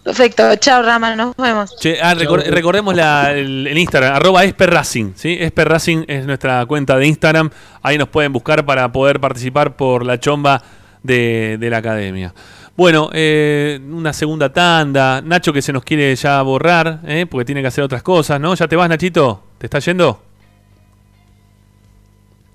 [0.09, 1.77] Perfecto, chao Rama, nos vemos.
[1.77, 5.37] Che, ah, recor- recordemos la- el, el Instagram, arroba esperracing, ¿sí?
[5.39, 7.51] Esperracing es nuestra cuenta de Instagram.
[7.83, 10.63] Ahí nos pueden buscar para poder participar por la chomba
[11.03, 12.33] de, de la academia.
[12.75, 15.21] Bueno, eh, una segunda tanda.
[15.21, 17.27] Nacho que se nos quiere ya borrar, ¿eh?
[17.31, 18.55] porque tiene que hacer otras cosas, ¿no?
[18.55, 19.45] ¿Ya te vas, Nachito?
[19.59, 20.23] ¿Te está yendo?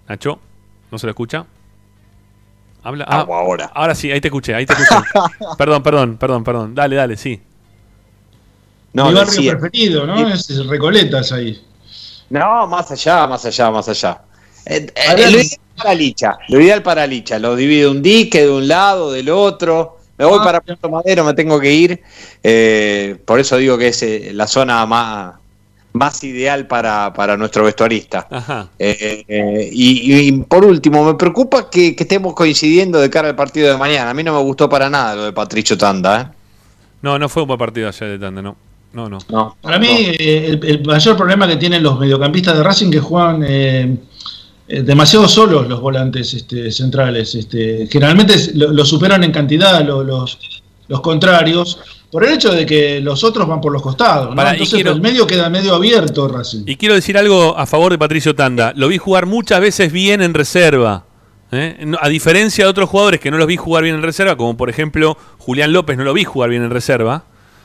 [0.10, 0.40] Nacho,
[0.92, 1.46] ¿no se lo escucha?
[2.84, 3.06] Habla.
[3.08, 3.72] ah, ahora.
[3.74, 5.02] Ahora sí, ahí te escuché, ahí te escuché.
[5.58, 6.76] perdón, perdón, perdón, perdón.
[6.76, 7.42] Dale, dale, sí.
[8.94, 10.28] No, Mi barrio decía- preferido, ¿no?
[10.28, 11.60] Es Recoletas ahí.
[12.30, 14.22] No, más allá, más allá, más allá.
[14.66, 18.50] Eh, eh, lo ideal para Licha, lo ideal para Licha, lo divide un dique de
[18.52, 19.98] un lado, del otro.
[20.18, 22.02] Me voy Ah, para Puerto Madero, me tengo que ir.
[22.44, 25.34] eh, por eso digo que es eh, la zona más,
[25.94, 28.28] más ideal para, para nuestro vestuarista.
[28.32, 28.68] Ajá.
[28.80, 33.36] Eh, eh, y, y por último, me preocupa que, que estemos coincidiendo de cara al
[33.36, 34.10] partido de mañana.
[34.10, 36.22] A mí no me gustó para nada lo de Patricio Tanda.
[36.22, 36.36] ¿eh?
[37.04, 38.56] No, no fue un buen partido ayer de Tanda, no.
[38.94, 39.56] No, no.
[39.62, 43.44] Para mí, eh, el, el mayor problema que tienen los mediocampistas de Racing que juegan
[44.68, 47.36] demasiado solos los volantes este, centrales.
[47.36, 50.38] Este, generalmente es- lo, lo superan en cantidad lo- los,
[50.88, 51.80] los contrarios
[52.12, 54.36] por el hecho de que los otros van por los costados.
[54.36, 54.42] ¿no?
[54.42, 56.64] Entonces quiero- el medio queda medio abierto Racing.
[56.66, 58.74] Y quiero decir algo a favor de Patricio Tanda.
[58.76, 61.06] Lo vi jugar muchas veces bien en reserva.
[61.52, 61.86] ¿eh?
[62.00, 64.70] A diferencia de otros jugadores que no los vi jugar bien en reserva, como por
[64.70, 67.24] ejemplo Julián López no lo vi jugar bien en reserva.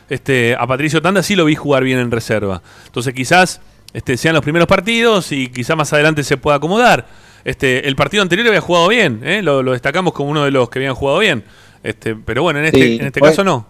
[0.09, 2.63] Este, a Patricio Tanda sí lo vi jugar bien en reserva.
[2.87, 3.61] Entonces quizás
[3.93, 7.07] este, sean los primeros partidos y quizás más adelante se pueda acomodar.
[7.45, 9.43] Este, el partido anterior había jugado bien, ¿eh?
[9.43, 11.45] lo, lo destacamos como uno de los que habían jugado bien.
[11.83, 13.67] Este, pero bueno, en este, Sí, en este fue- caso no.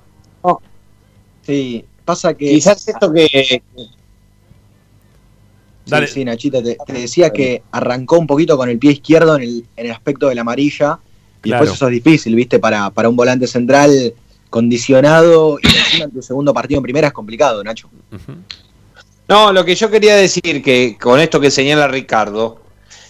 [1.43, 2.47] Sí, pasa que.
[2.51, 3.27] Quizás esto que.
[3.29, 3.61] Sí,
[5.87, 6.07] Dale.
[6.07, 9.65] sí, Nachito, te, te decía que arrancó un poquito con el pie izquierdo en el,
[9.77, 10.99] en el aspecto de la amarilla.
[11.39, 11.63] Y Claro.
[11.63, 12.59] después eso es difícil, ¿viste?
[12.59, 14.13] Para, para un volante central
[14.51, 17.89] condicionado y encima en tu segundo partido en primera es complicado, Nacho.
[19.29, 22.61] No, lo que yo quería decir que con esto que señala Ricardo,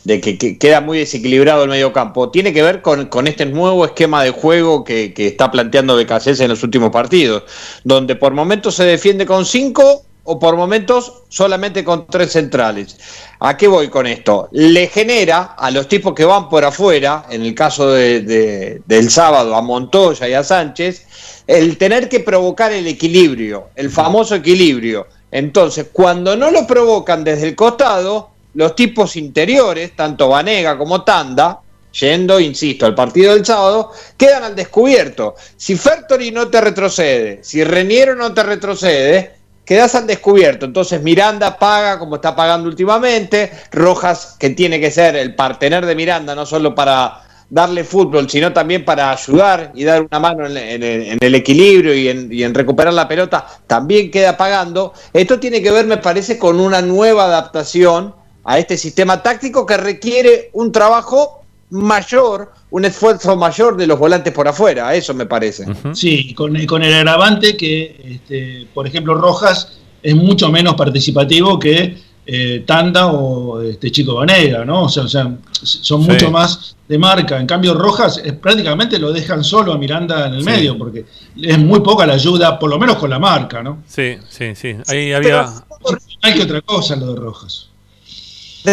[0.08, 3.84] de que, que queda muy desequilibrado el mediocampo, tiene que ver con, con este nuevo
[3.84, 7.42] esquema de juego que, que está planteando Becasés en los últimos partidos,
[7.84, 12.96] donde por momentos se defiende con cinco o por momentos solamente con tres centrales.
[13.40, 14.48] ¿A qué voy con esto?
[14.52, 19.54] Le genera a los tipos que van por afuera, en el caso de- del sábado
[19.54, 25.06] a Montoya y a Sánchez, el tener que provocar el equilibrio, el famoso equilibrio.
[25.30, 31.60] Entonces, cuando no lo provocan desde el costado, los tipos interiores, tanto Vanega como Tanda,
[31.92, 35.36] yendo, insisto, al partido del sábado, quedan al descubierto.
[35.56, 40.66] Si Fertori no te retrocede, si Reniero no te retrocede, quedas al descubierto.
[40.66, 45.94] Entonces Miranda paga como está pagando últimamente, Rojas, que tiene que ser el partener de
[45.94, 51.16] Miranda, no solo para darle fútbol, sino también para ayudar y dar una mano en,
[51.20, 54.94] el equilibrio y en, y en recuperar la pelota, también queda pagando.
[55.12, 59.76] Esto tiene que ver, me parece, con una nueva adaptación a este sistema táctico que
[59.76, 65.66] requiere un trabajo mayor, un esfuerzo mayor de los volantes por afuera, eso me parece.
[65.92, 72.08] Sí, con, con el agravante que, este, por ejemplo, Rojas es mucho menos participativo que
[72.30, 74.82] eh, Tanda o este Chico Vanega, ¿no?
[74.84, 76.10] O sea, o sea, son Sí.
[76.10, 77.40] mucho más de marca.
[77.40, 80.46] En cambio, Rojas es, prácticamente lo dejan solo a Miranda en el Sí.
[80.46, 81.06] medio, porque
[81.40, 83.78] es muy poca la ayuda, por lo menos con la marca, ¿no?
[83.86, 84.76] Sí, sí, sí.
[84.88, 85.48] Ahí había.
[86.22, 87.68] Hay que otra cosa lo de Rojas.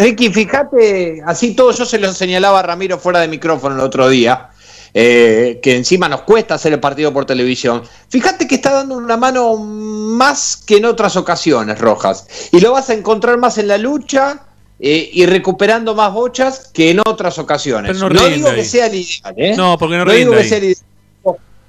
[0.01, 4.09] Ricky, fíjate, así todo yo se lo señalaba a Ramiro fuera de micrófono el otro
[4.09, 4.49] día,
[4.93, 7.83] eh, que encima nos cuesta hacer el partido por televisión.
[8.09, 12.27] Fíjate que está dando una mano más que en otras ocasiones, Rojas.
[12.51, 14.43] Y lo vas a encontrar más en la lucha
[14.79, 17.91] eh, y recuperando más bochas que en otras ocasiones.
[17.93, 18.55] Pero no no digo ahí.
[18.55, 19.55] que sea el ideal, ¿eh?
[19.55, 20.49] No, porque no digo rinde que ahí.
[20.49, 20.85] sea el ideal.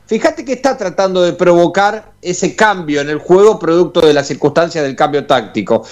[0.07, 4.85] Fíjate que está tratando de provocar ese cambio en el juego producto de las circunstancias
[4.85, 5.85] del cambio táctico.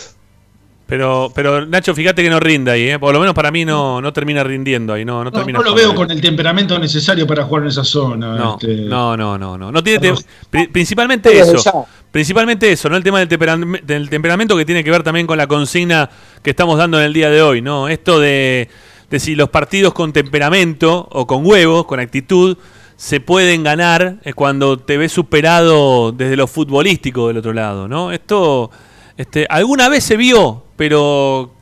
[0.87, 2.99] Pero, pero Nacho, fíjate que no rinde ahí, ¿eh?
[2.99, 5.65] por lo menos para mí no, no termina rindiendo ahí, no, no, No, termina no
[5.65, 8.37] lo veo con el temperamento necesario para jugar en esa zona.
[8.37, 8.77] No, este.
[8.83, 9.73] no, no, no, no.
[9.73, 10.13] No tiene
[10.51, 11.57] pri- principalmente eso.
[11.57, 11.73] ya.
[12.11, 12.97] Principalmente eso, ¿no?
[12.97, 16.11] El tema del, temperam- del temperamento que tiene que ver también con la consigna
[16.43, 17.89] que estamos dando en el día de hoy, ¿no?
[17.89, 18.69] Esto de,
[19.11, 22.59] de si los partidos con temperamento o con huevos, con actitud,
[22.97, 28.13] se pueden ganar cuando te ves superado desde lo futbolístico del otro lado, ¿no?
[28.13, 28.71] Esto
[29.17, 31.55] este, alguna vez se vio, pero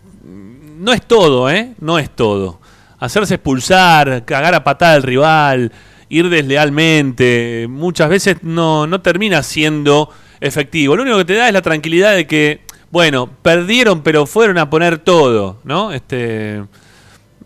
[0.79, 1.75] no es todo, ¿eh?
[1.81, 2.61] No es todo.
[2.99, 5.73] Hacerse expulsar, cagar a patada al rival
[6.13, 10.11] ir deslealmente, muchas veces no, no termina siendo
[10.41, 10.95] efectivo.
[10.95, 12.61] Lo único que te da es la tranquilidad de que,
[12.91, 15.91] bueno, perdieron, pero fueron a poner todo, ¿no?
[15.91, 16.63] Este,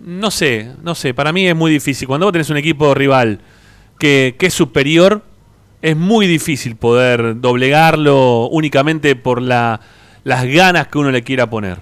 [0.00, 2.08] no sé, no sé, para mí es muy difícil.
[2.08, 3.38] Cuando vos tenés un equipo rival
[4.00, 5.22] que, que es superior,
[5.80, 9.80] es muy difícil poder doblegarlo únicamente por la,
[10.26, 11.78] las ganas que uno le quiera poner.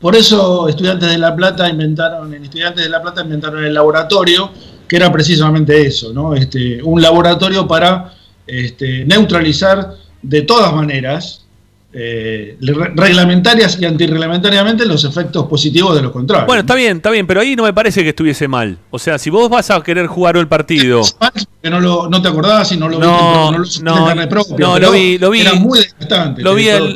[0.00, 4.50] Por eso Estudiantes de La Plata inventaron, en Estudiantes de La Plata inventaron el laboratorio,
[4.88, 6.34] que era precisamente eso, ¿no?
[6.34, 8.12] Este, un laboratorio para
[8.44, 11.44] este, neutralizar de todas maneras,
[11.92, 16.46] eh, re- reglamentarias y antirreglamentariamente, los efectos positivos de los contrarios.
[16.48, 18.78] Bueno, está bien, está bien, pero ahí no me parece que estuviese mal.
[18.90, 21.02] O sea, si vos vas a querer jugar el partido.
[21.66, 24.26] que no, lo, no te acordás y no lo No, viste, no, no lo carne
[24.28, 26.42] propia, no, vi- lo vi- Era muy desgastante.
[26.42, 26.94] Lo vi el-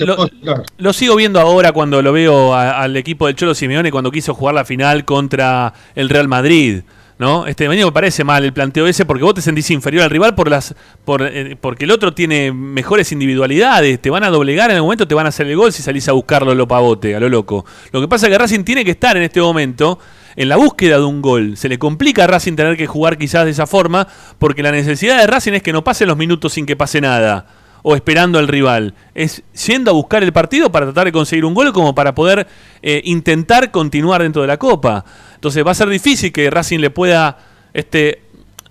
[0.79, 4.35] lo- sigo viendo ahora cuando lo veo a- al equipo del Cholo Simeone cuando quiso
[4.35, 6.83] jugar la final contra el Real Madrid.
[7.19, 7.47] ¿No?
[7.47, 10.35] Este año me parece mal el planteo ese porque vos te sentís inferior al rival
[10.35, 10.75] por las
[11.05, 15.07] por, eh, porque el otro tiene mejores individualidades, te van a doblegar en el momento,
[15.07, 17.29] te van a hacer el gol si salís a buscarlo a lo pavote, a lo
[17.29, 17.67] loco.
[17.93, 19.99] Lo que pasa es que Racing tiene que estar en este momento
[20.36, 21.57] en la búsqueda de un gol.
[21.57, 24.07] Se le complica a Racing tener que jugar quizás de esa forma
[24.39, 27.47] porque la necesidad de Racing es que no pasen los minutos sin que pase nada
[27.82, 28.94] o esperando al rival.
[29.15, 32.47] Es yendo a buscar el partido para tratar de conseguir un gol como para poder
[32.82, 35.05] eh, intentar continuar dentro de la Copa.
[35.35, 37.39] Entonces va a ser difícil que Racing le pueda
[37.73, 38.23] este,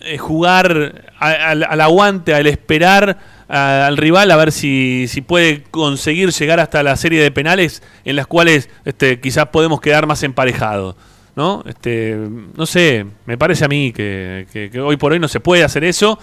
[0.02, 3.18] eh, jugar al, aguante, al esperar
[3.49, 8.15] al rival a ver si, si puede conseguir llegar hasta la serie de penales en
[8.15, 10.95] las cuales este, quizás podemos quedar más emparejados.
[11.40, 11.64] ¿No?
[11.66, 12.18] Este,
[12.57, 16.20] no sé, me parece a mí que, hoy por hoy no se puede hacer eso.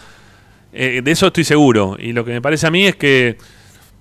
[0.75, 1.97] Eh, de eso estoy seguro.
[1.99, 3.39] Y lo que me parece a mí es que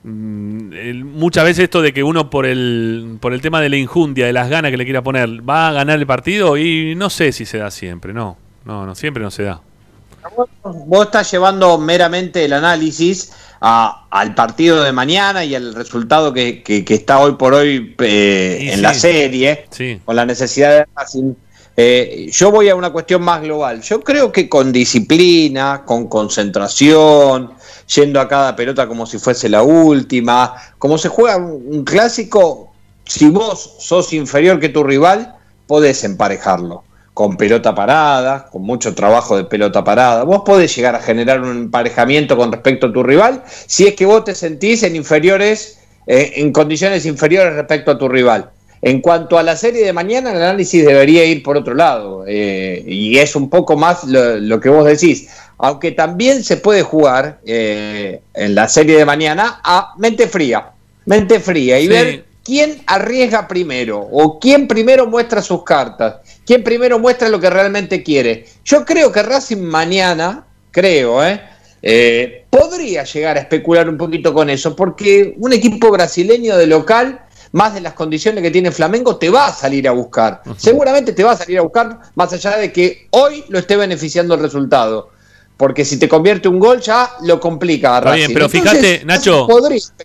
[0.03, 4.25] mm, muchas veces esto de que uno por el, por el tema de la injundia,
[4.25, 7.31] de las ganas que le quiera poner, va a ganar el partido y no sé
[7.31, 8.37] si se da siempre, no.
[8.65, 9.61] No, no, siempre no se da.
[10.63, 13.31] Vos estás llevando meramente el análisis
[13.67, 17.95] a- al partido de mañana y al resultado que, que- que está hoy por hoy
[17.99, 18.81] eh, en sí.
[18.81, 19.99] la serie, Sí.
[20.05, 21.33] con la necesidad de Racing.
[21.75, 23.81] Eh, yo voy a una cuestión más global.
[23.81, 27.53] Yo creo que con disciplina, con concentración,
[27.93, 32.71] yendo a cada pelota como si fuese la última, como se juega un, un clásico,
[33.03, 35.35] si vos sos inferior que tu rival,
[35.65, 36.83] podés emparejarlo.
[37.15, 40.23] Con pelota parada, con mucho trabajo de pelota parada.
[40.25, 44.05] Vos podés llegar a generar un emparejamiento con respecto a tu rival si es que
[44.05, 48.49] vos te sentís en inferiores, eh, en condiciones inferiores respecto a tu rival.
[48.81, 52.25] En cuanto a la serie de mañana, el análisis debería ir por otro lado.
[52.27, 55.29] eh, y es un poco más lo, lo que vos decís.
[55.57, 60.71] Aunque también se puede jugar eh, en la serie de mañana a mente fría.
[61.05, 61.79] Mente fría.
[61.79, 61.87] Y Sí.
[61.87, 63.99] ver quién arriesga primero.
[64.11, 66.15] O quién primero muestra sus cartas.
[66.45, 68.45] Quién primero muestra lo que realmente quiere.
[68.63, 71.41] Yo creo que Racing mañana, creo, ¿eh?
[71.81, 77.21] Eh, podría llegar a especular un poquito con eso, porque un equipo brasileño de local,
[77.51, 80.41] más de las condiciones que tiene Flamengo, te va a salir a buscar.
[80.57, 84.35] Seguramente te va a salir a buscar, más allá de que hoy lo esté beneficiando
[84.35, 85.11] el resultado.
[85.57, 89.05] Porque si te convierte un gol ya lo complica a Está bien, pero Entonces, fíjate,
[89.05, 89.47] Nacho,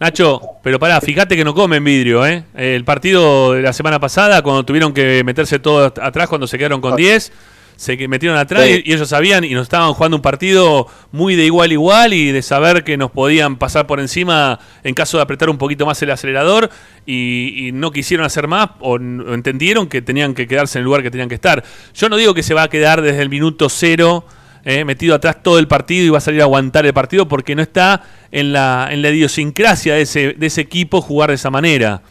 [0.00, 2.44] Nacho, pero pará, fíjate que no comen vidrio, ¿eh?
[2.54, 6.80] El partido de la semana pasada, cuando tuvieron que meterse todos atrás, cuando se quedaron
[6.80, 7.32] con 10,
[7.74, 8.82] se que- metieron atrás Sí.
[8.84, 12.12] y, y ellos sabían y nos estaban jugando un partido muy de igual a igual
[12.12, 15.84] y de saber que nos podían pasar por encima en caso de apretar un poquito
[15.86, 16.70] más el acelerador
[17.06, 20.84] y, y no quisieron hacer más o, o entendieron que tenían que quedarse en el
[20.84, 21.64] lugar que tenían que estar.
[21.94, 24.24] Yo no digo que se va a quedar desde el minuto cero
[24.64, 27.54] eh, metido atrás todo el partido y va a salir a aguantar el partido porque
[27.54, 31.50] no está en la, en la idiosincrasia de ese, de ese equipo jugar de esa
[31.50, 32.02] manera.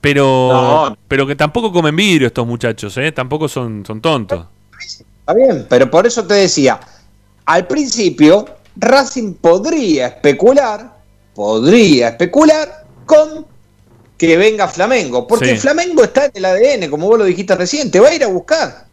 [0.00, 0.98] Pero, No.
[1.08, 3.12] pero que tampoco comen vidrio estos muchachos, ¿eh?
[3.12, 4.46] tampoco son, son tontos.
[4.78, 6.78] Está bien, pero por eso te decía,
[7.46, 8.44] al principio
[8.76, 10.94] Racing podría especular,
[11.34, 13.46] podría especular con
[14.16, 15.58] que venga Flamengo, porque Sí.
[15.58, 18.28] Flamengo está en el ADN, como vos lo dijiste recién, te va a ir a
[18.28, 18.85] buscar.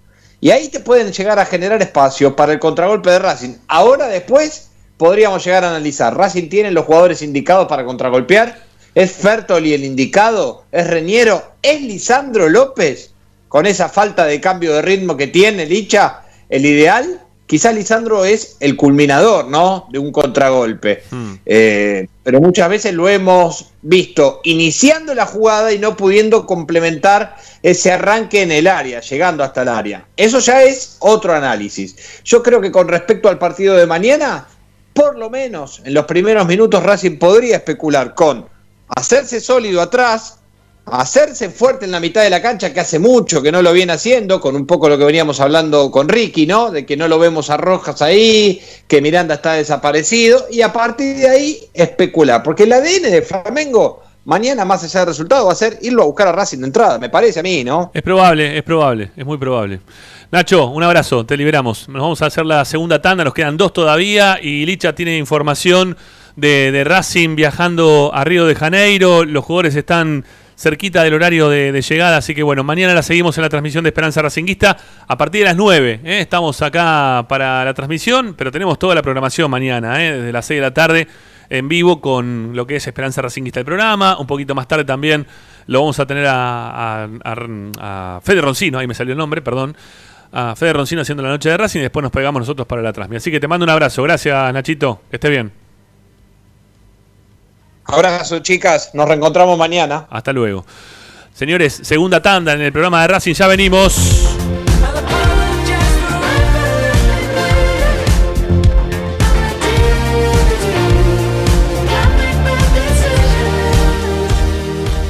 [0.44, 3.54] Y ahí te pueden llegar a generar espacio para el contragolpe de Racing.
[3.70, 8.60] Ahora después podríamos llegar a analizar, ¿Racing tiene los jugadores indicados para contragolpear?
[8.94, 10.66] ¿Es Fertoli el indicado?
[10.70, 11.54] ¿Es Reñero?
[11.62, 13.12] ¿Es Lisandro López?
[13.48, 17.22] Con esa falta de cambio de ritmo que tiene Licha, el ideal,
[17.54, 19.88] quizás Lisandro es el culminador, ¿no?
[19.92, 21.04] De un contragolpe.
[21.46, 27.92] Eh, pero muchas veces lo hemos visto iniciando la jugada y no pudiendo complementar ese
[27.92, 30.08] arranque en el área, llegando hasta el área.
[30.18, 31.96] Eso ya es otro análisis.
[32.24, 34.48] Yo creo que con respecto al partido de mañana,
[34.96, 38.48] por lo menos en los primeros minutos Racing podría especular con
[38.88, 40.40] hacerse sólido atrás,
[40.86, 43.94] hacerse fuerte en la mitad de la cancha, que hace mucho que no lo viene
[43.94, 46.72] haciendo, con un poco lo que veníamos hablando con Ricky, ¿no?
[46.72, 51.16] De que no lo vemos a Rojas ahí, que Miranda está desaparecido, y a partir
[51.16, 55.56] de ahí especular, porque el ADN de Flamengo mañana, más allá del resultado, va a
[55.56, 57.92] ser irlo a buscar a Racing de entrada, me parece a mí, ¿no?
[57.94, 59.80] Es probable, es probable, es muy probable.
[60.32, 61.88] Nacho, un abrazo, te liberamos.
[61.90, 65.96] Nos vamos a hacer la segunda tanda, nos quedan dos todavía y Licha tiene información
[66.36, 69.26] de, de Racing viajando a Río de Janeiro.
[69.26, 70.26] Los jugadores están
[70.64, 73.90] cerquita del horario de, llegada, así que bueno, mañana la seguimos en la transmisión de
[73.90, 76.00] Esperanza Racinguista a partir de las 9.
[76.06, 76.20] ¿eh?
[76.22, 80.18] Estamos acá para la transmisión, pero tenemos toda la programación mañana, ¿eh?
[80.18, 81.08] desde las 6 de la tarde
[81.50, 84.18] en vivo con lo que es Esperanza Racinguista el programa.
[84.18, 85.28] Un poquito más tarde también
[85.68, 89.42] lo vamos a tener a, a, a, a Fede Roncino, ahí me salió el nombre,
[89.42, 89.76] perdón.
[90.32, 92.94] A Fede Roncino haciendo la noche de Racing y después nos pegamos nosotros para la
[92.94, 93.18] transmisión.
[93.18, 94.02] Así que te mando un abrazo.
[94.02, 95.02] Gracias, Nachito.
[95.12, 95.63] Que esté bien.
[97.86, 98.92] Abrazo, chicas.
[98.94, 100.08] Nos reencontramos mañana.
[100.10, 100.66] Hasta luego.
[101.34, 103.34] Señores, segunda tanda en el programa de Racing.
[103.34, 104.30] Ya venimos.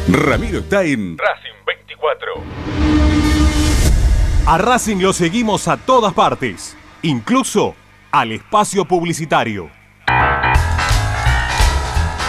[0.08, 2.34] Ramiro está en Racing 24.
[4.46, 7.76] A Racing lo seguimos a todas partes, incluso
[8.12, 9.83] al espacio publicitario.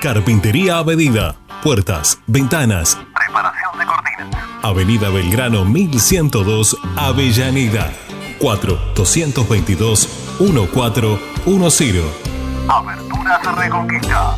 [0.00, 1.34] Carpintería a medida.
[1.60, 2.96] Puertas, ventanas.
[3.16, 4.44] Preparación de cortinas.
[4.62, 7.92] Avenida Belgrano 1102, Avellaneda.
[8.38, 10.08] 4 222
[10.38, 12.04] 1410.
[12.68, 14.36] Aberturas Reconquista.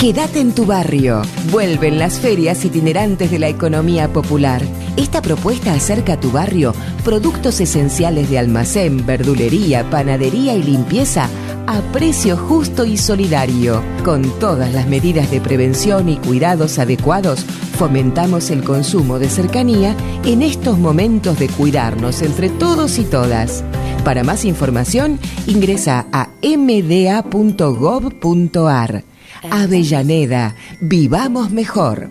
[0.00, 1.22] Quédate en tu barrio.
[1.52, 4.62] Vuelven las ferias itinerantes de la economía popular.
[4.96, 11.28] Esta propuesta acerca a tu barrio productos esenciales de almacén, verdulería, panadería y limpieza
[11.66, 13.82] a precio justo y solidario.
[14.04, 17.44] Con todas las medidas de prevención y cuidados adecuados,
[17.78, 23.64] fomentamos el consumo de cercanía en estos momentos de cuidarnos entre todos y todas.
[24.04, 27.22] Para más información, ingresa a mda.gov.ar.
[29.50, 32.10] Avellaneda, vivamos mejor.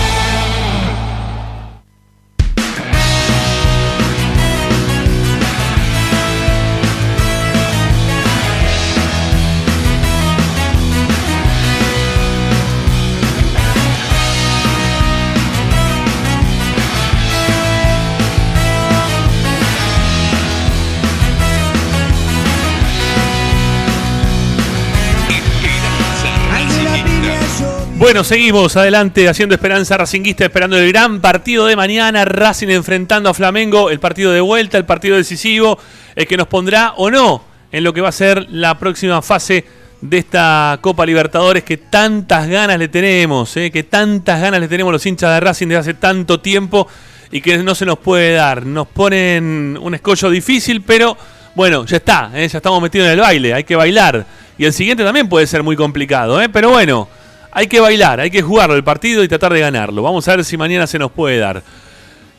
[28.01, 32.25] Bueno, seguimos adelante haciendo esperanza racinguista, esperando el gran partido de mañana.
[32.25, 35.77] Racing enfrentando a Flamengo, el partido de vuelta, el partido decisivo,
[36.15, 39.65] el que nos pondrá o no en lo que va a ser la próxima fase
[40.01, 44.91] de esta Copa Libertadores que tantas ganas le tenemos, eh, que tantas ganas le tenemos
[44.91, 46.87] los hinchas de Racing desde hace tanto tiempo
[47.31, 48.65] y que no se nos puede dar.
[48.65, 51.15] Nos ponen un escollo difícil, pero
[51.53, 54.25] bueno, ya está, eh, ya estamos metidos en el baile, hay que bailar.
[54.57, 57.20] Y el siguiente también puede ser muy complicado, eh, pero bueno
[57.51, 60.01] hay que bailar, hay que jugarlo el partido y tratar de ganarlo.
[60.01, 61.61] Vamos a ver si mañana se nos puede dar.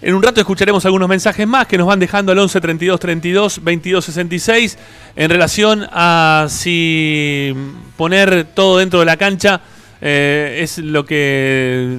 [0.00, 3.62] En un rato escucharemos algunos mensajes más que nos van dejando al 11 32 32
[3.62, 4.78] 22 66
[5.14, 7.54] en relación a si
[7.96, 9.60] poner todo dentro de la cancha
[10.00, 11.96] eh, es lo que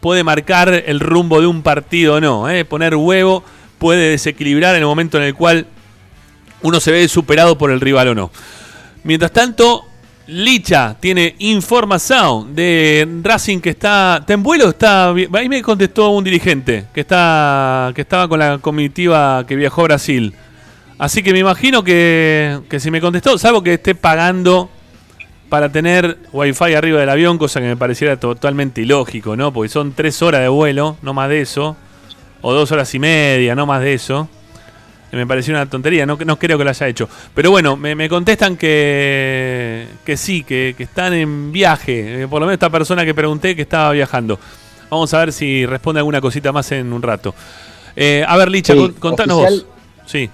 [0.00, 2.48] puede marcar el rumbo de un partido o no.
[2.48, 2.64] Eh.
[2.64, 3.42] Poner huevo
[3.78, 5.66] puede desequilibrar en el momento en el cual
[6.62, 8.30] uno se ve superado por el rival o no.
[9.02, 9.89] Mientras tanto,
[10.30, 16.84] Licha tiene información de Racing que está, en vuelo, está ahí me contestó un dirigente
[16.94, 20.32] que está que estaba con la comitiva que viajó a Brasil.
[20.98, 24.70] Así que me imagino que, que si me contestó, salvo que esté pagando
[25.48, 29.52] para tener wifi arriba del avión, cosa que me pareciera totalmente ilógico, ¿no?
[29.52, 31.76] Porque son tres horas de vuelo, no más de eso,
[32.40, 34.28] o dos horas y media, no más de eso.
[35.12, 37.08] Me pareció una tontería, no, no creo que lo haya hecho.
[37.34, 42.22] Pero bueno, me, contestan que, que sí, que, están en viaje.
[42.22, 44.38] Eh, por lo menos esta persona que pregunté que estaba viajando.
[44.88, 47.34] Vamos a ver si responde alguna cosita más en un rato.
[47.96, 49.66] Eh, a ver, Licha, contanos vos.
[50.06, 50.30] Sí.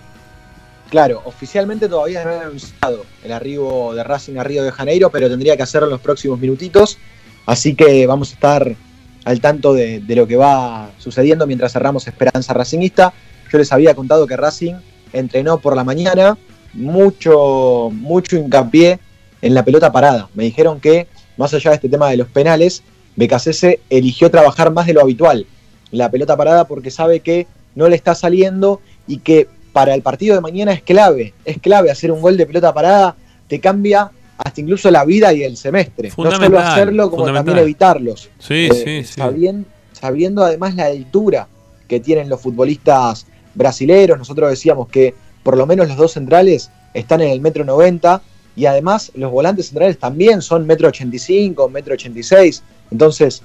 [0.91, 5.29] Claro, oficialmente todavía no han anunciado el arribo de Racing a Río de Janeiro, pero
[5.29, 6.99] tendría que hacerlo en los próximos minutitos.
[7.45, 8.77] Así que vamos a estar
[9.25, 13.13] al tanto de, de lo que va sucediendo mientras cerramos Esperanza Racingista.
[13.51, 14.75] Yo les había contado que Racing
[15.13, 16.37] entrenó por la mañana,
[16.73, 18.99] mucho, mucho hincapié
[19.43, 20.29] en la pelota parada.
[20.35, 21.07] Me dijeron que,
[21.37, 22.83] más allá de este tema de los penales,
[23.17, 25.47] BKCS eligió trabajar más de lo habitual.
[25.91, 30.35] La pelota parada porque sabe que no le está saliendo y que para el partido
[30.35, 31.35] de mañana es clave.
[31.45, 33.17] Es clave hacer un gol de pelota parada,
[33.47, 36.13] te cambia hasta incluso la vida y el semestre.
[36.17, 38.31] No solo hacerlo, como también evitarlos.
[38.39, 39.21] Sí, eh, sí, sí.
[39.21, 41.49] Sabiendo, sabiendo además la altura
[41.89, 44.19] que tienen los futbolistas brasileros.
[44.19, 48.23] Nosotros decíamos que por lo menos los dos centrales están en el metro 90
[48.55, 52.63] y además los volantes centrales también son metro 85, metro 86.
[52.91, 53.43] Entonces,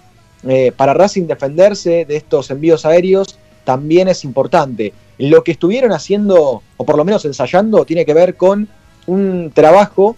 [0.47, 4.93] eh, para Racing defenderse de estos envíos aéreos también es importante.
[5.17, 8.67] Lo que estuvieron haciendo, o por lo menos ensayando, tiene que ver con
[9.05, 10.15] un trabajo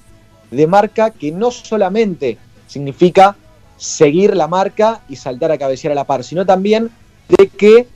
[0.52, 2.38] de marca que no solamente
[2.68, 3.36] significa
[3.76, 6.90] seguir la marca y saltar a cabecear a la par, sino también
[7.28, 7.88] de que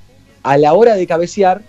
[0.44, 1.62] a la hora de cabecear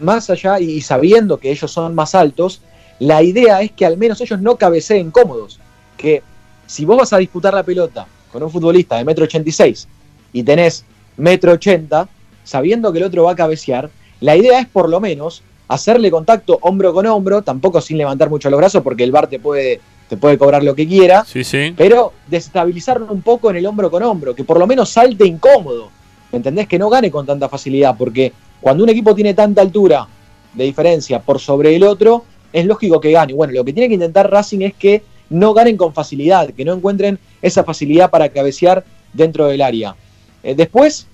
[0.00, 2.62] más allá y sabiendo que ellos son más altos,
[2.98, 5.58] la idea es que al menos ellos no cabeceen cómodos.
[5.96, 6.22] Que
[6.66, 9.88] si vos vas a disputar la pelota con un futbolista de metro 86
[10.32, 10.84] y tenés
[11.16, 12.08] metro 80,
[12.44, 13.90] sabiendo que el otro va a cabecear,
[14.20, 18.50] la idea es por lo menos hacerle contacto hombro con hombro, tampoco sin levantar mucho
[18.50, 21.72] los brazos porque el bar te puede, te puede cobrar lo que quiera, sí, sí.
[21.76, 25.90] pero desestabilizarlo un poco en el hombro con hombro, que por lo menos salte incómodo,
[26.32, 26.66] ¿me entendés?
[26.66, 30.06] Que no gane con tanta facilidad, porque cuando un equipo tiene tanta altura
[30.54, 33.32] de diferencia por sobre el otro, es lógico que gane.
[33.32, 36.74] Bueno, lo que tiene que intentar Racing es que no ganen con facilidad, que no
[36.74, 39.94] encuentren esa facilidad para cabecear dentro del área.
[40.42, 41.06] Eh, después,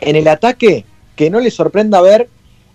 [0.00, 0.84] en el ataque,
[1.14, 2.28] que no les sorprenda ver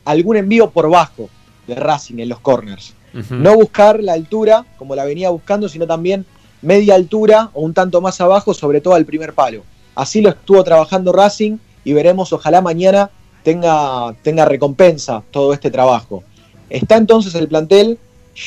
[0.05, 1.29] algún envío por bajo
[1.67, 2.95] de Racing en los corners.
[3.29, 6.25] No buscar la altura como la venía buscando, sino también
[6.61, 9.63] media altura o un tanto más abajo, sobre todo al primer palo.
[9.95, 13.11] Así lo estuvo trabajando Racing y veremos ojalá mañana
[13.43, 16.23] tenga, tenga recompensa todo este trabajo.
[16.69, 17.97] Está entonces el plantel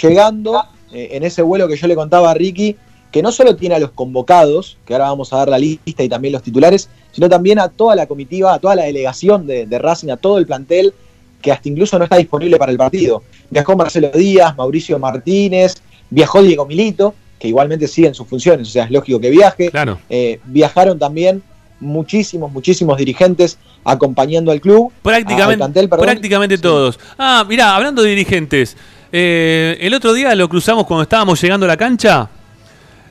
[0.02, 2.76] llegando eh, en ese vuelo que yo le contaba a Ricky,
[3.12, 6.08] que no solo tiene a los convocados, que ahora vamos a dar la lista y
[6.08, 9.78] también los titulares, sino también a toda la comitiva, a toda la delegación de, de
[9.78, 10.92] Racing, a todo el plantel,
[11.40, 13.22] que hasta incluso no está disponible para el partido.
[13.50, 15.74] Viajó Marcelo Díaz, Mauricio Martínez,
[16.10, 19.70] viajó Diego Milito, que igualmente siguen sus funciones, o sea, es lógico que viaje.
[19.70, 19.98] Claro.
[20.08, 21.42] Eh, viajaron también
[21.84, 24.92] muchísimos, muchísimos dirigentes acompañando al club.
[24.92, 26.98] al Prácticamente, plantel, prácticamente todos.
[27.18, 28.76] Ah, mirá, hablando de dirigentes,
[29.12, 32.28] eh, el otro día lo cruzamos cuando estábamos llegando a la cancha.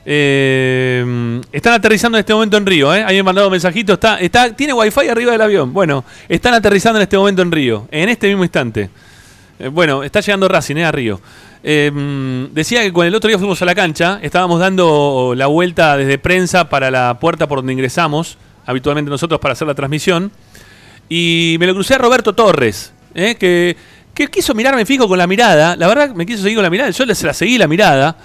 [0.05, 3.03] Eh, están aterrizando en este momento en Río, ¿eh?
[3.03, 3.93] Ahí me han mandado mensajitos.
[3.93, 5.71] Está, está, tiene wifi arriba del avión.
[5.71, 8.89] Bueno, están aterrizando en este momento en Río, en este mismo instante.
[9.59, 10.85] Eh, bueno, está llegando Racing, ¿eh?
[10.85, 11.21] A Río.
[11.65, 15.95] Eh, decía que cuando el otro día fuimos a la cancha, estábamos dando la vuelta
[15.95, 20.31] desde prensa para la puerta por donde ingresamos, habitualmente nosotros para hacer la transmisión.
[21.09, 23.35] Y me lo crucé a Roberto Torres, ¿eh?
[23.35, 23.75] que,
[24.13, 25.75] que quiso mirarme fijo con la mirada.
[25.75, 26.89] La verdad, me quiso seguir con la mirada.
[26.89, 28.17] Yo se la seguí la mirada.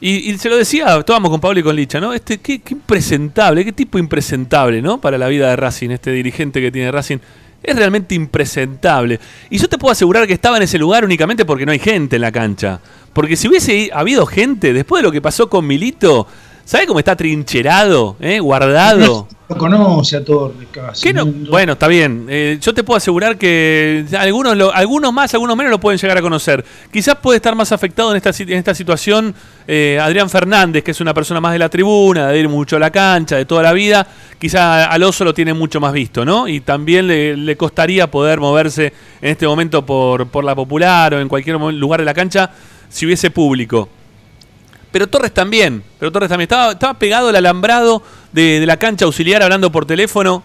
[0.00, 2.12] Y, y se lo decía, estábamos con Pablo y con Licha, ¿no?
[2.12, 5.00] Este, qué, qué impresentable, qué tipo impresentable, ¿no?
[5.00, 7.18] Para la vida de Racing, este dirigente que tiene Racing.
[7.60, 9.18] Es realmente impresentable.
[9.50, 12.16] Y yo te puedo asegurar que estaba en ese lugar únicamente porque no hay gente
[12.16, 12.80] en la cancha.
[13.12, 16.28] Porque si hubiese habido gente, después de lo que pasó con Milito,
[16.68, 18.38] ¿sabe cómo está trincherado, eh?
[18.40, 19.26] guardado?
[19.48, 21.02] No conoce a Torres casi.
[21.04, 21.24] ¿Qué no?
[21.24, 22.26] Bueno, está bien.
[22.28, 26.18] Eh, yo te puedo asegurar que algunos, lo- algunos más, algunos menos lo pueden llegar
[26.18, 26.62] a conocer.
[26.92, 29.34] Quizás puede estar más afectado en esta, en esta situación
[29.66, 32.78] eh, Adrián Fernández, que es una persona más de la tribuna, de ir mucho a
[32.78, 34.06] la cancha, de toda la vida.
[34.38, 36.46] Quizá al oso lo tiene mucho más visto, ¿no?
[36.46, 38.92] Y también le, le costaría poder moverse
[39.22, 42.50] en este momento por, por la popular o en cualquier lugar de la cancha
[42.90, 43.88] si hubiese público.
[44.98, 46.46] Pero Torres también, pero Torres también.
[46.46, 48.02] Estaba, estaba pegado al alambrado
[48.32, 50.42] de, de la cancha auxiliar hablando por teléfono.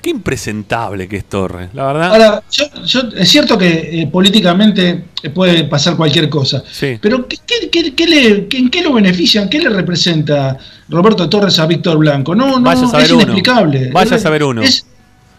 [0.00, 2.12] Qué impresentable que es Torres, la verdad.
[2.12, 5.02] Ahora, yo, yo- es cierto que eh, políticamente
[5.34, 6.96] puede pasar cualquier cosa, Sí.
[7.02, 9.48] pero ¿qué, qué- qué- qué le, ¿en qué lo benefician?
[9.48, 10.56] ¿Qué le representa
[10.88, 12.36] Roberto Torres a Víctor Blanco?
[12.36, 13.22] No, no, Vaya a saber es uno.
[13.22, 13.90] inexplicable.
[13.92, 14.62] Vaya a saber uno.
[14.62, 14.86] es-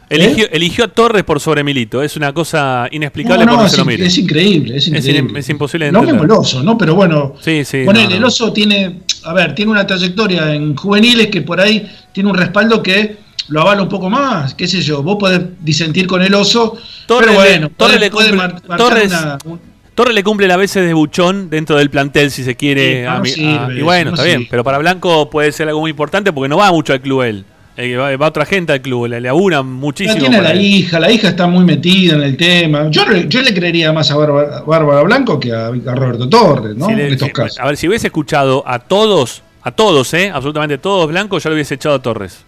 [0.10, 2.02] eligió, eligió a Torres por sobre Milito.
[2.02, 4.06] Es una cosa inexplicable no, no, por es, se lo mire.
[4.06, 5.19] es increíble, es increíble.
[5.31, 6.77] in- es imposible de no como el oso, ¿no?
[6.77, 7.84] Pero bueno, Sí, sí.
[7.86, 8.15] ponele, no, no.
[8.18, 12.36] el oso tiene, a ver, tiene una trayectoria en juveniles que por ahí tiene un
[12.36, 13.18] respaldo que
[13.49, 16.77] lo avala un poco más, qué sé yo, vos podés disentir con el oso,
[17.07, 19.60] Torres pero le- bueno, Torres puede- le cumple- mar- Torres- una- un-
[19.95, 23.02] Torres le cumple a veces de buchón dentro del plantel, si se quiere.
[23.02, 24.38] Sí, a mi- sirve a- y bueno, no está bien.
[24.40, 24.48] sirve.
[24.52, 27.44] Pero para Blanco puede ser algo muy importante porque no va mucho al club él.
[27.82, 30.20] Eh, va, va otra gente al club, le, le aburan muchísimo.
[30.20, 30.62] tiene la él.
[30.62, 32.90] hija, la hija está muy metida en el tema.
[32.92, 36.76] Yo, le- yo le creería más a Bárbara, Bárbara Blanco que a, a Roberto Torres,
[36.76, 36.88] ¿no?
[36.88, 37.60] Si le- en estos si- casos.
[37.60, 40.30] A ver, si hubiese escuchado a todos, a todos, ¿eh?
[40.34, 42.44] Absolutamente todos blancos, ya lo hubiese echado a Torres.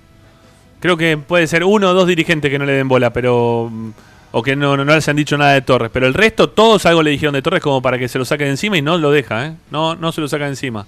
[0.82, 3.70] Creo que puede ser uno o dos dirigentes que no le den bola, pero.
[3.72, 3.90] mm,
[4.34, 5.92] O que no, no, no les han dicho nada de Torres.
[5.94, 8.46] Pero el resto, todos algo le dijeron de Torres como para que se lo saque
[8.46, 9.54] de encima y no lo deja, ¿eh?
[9.72, 10.86] No, no se lo saca encima.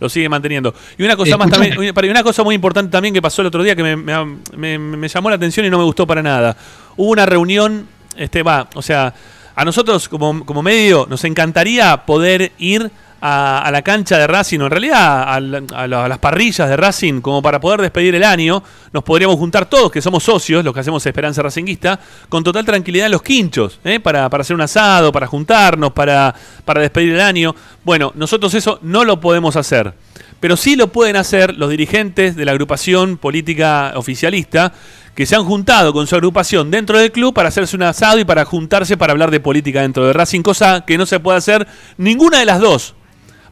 [0.00, 0.74] Lo sigue manteniendo.
[0.98, 1.74] Y una cosa más también,
[2.06, 4.78] y una cosa muy importante también que pasó el otro día que me, me- me-
[4.78, 6.56] me llamó la atención y no me gustó para nada.
[6.96, 7.86] Hubo una reunión,
[8.16, 9.14] este va, o sea,
[9.54, 12.90] a nosotros como, como medio nos encantaría poder ir
[13.20, 17.60] a, la cancha de Racing, o en realidad a las parrillas de Racing, como para
[17.60, 18.62] poder despedir el año.
[18.92, 23.06] Nos podríamos juntar todos, que somos socios, los que hacemos Esperanza Racinguista, con total tranquilidad
[23.06, 24.00] en los quinchos, ¿eh?
[24.00, 26.34] para, para hacer un asado, para juntarnos, para,
[26.64, 27.54] para despedir el año.
[27.84, 29.94] Bueno, nosotros eso no lo podemos hacer.
[30.40, 34.72] Pero sí lo pueden hacer los dirigentes de la agrupación política oficialista
[35.14, 38.24] que se han juntado con su agrupación dentro del club para hacerse un asado y
[38.24, 41.66] para juntarse para hablar de política dentro de Racing, cosa que no se puede hacer
[41.98, 42.94] ninguna de las dos,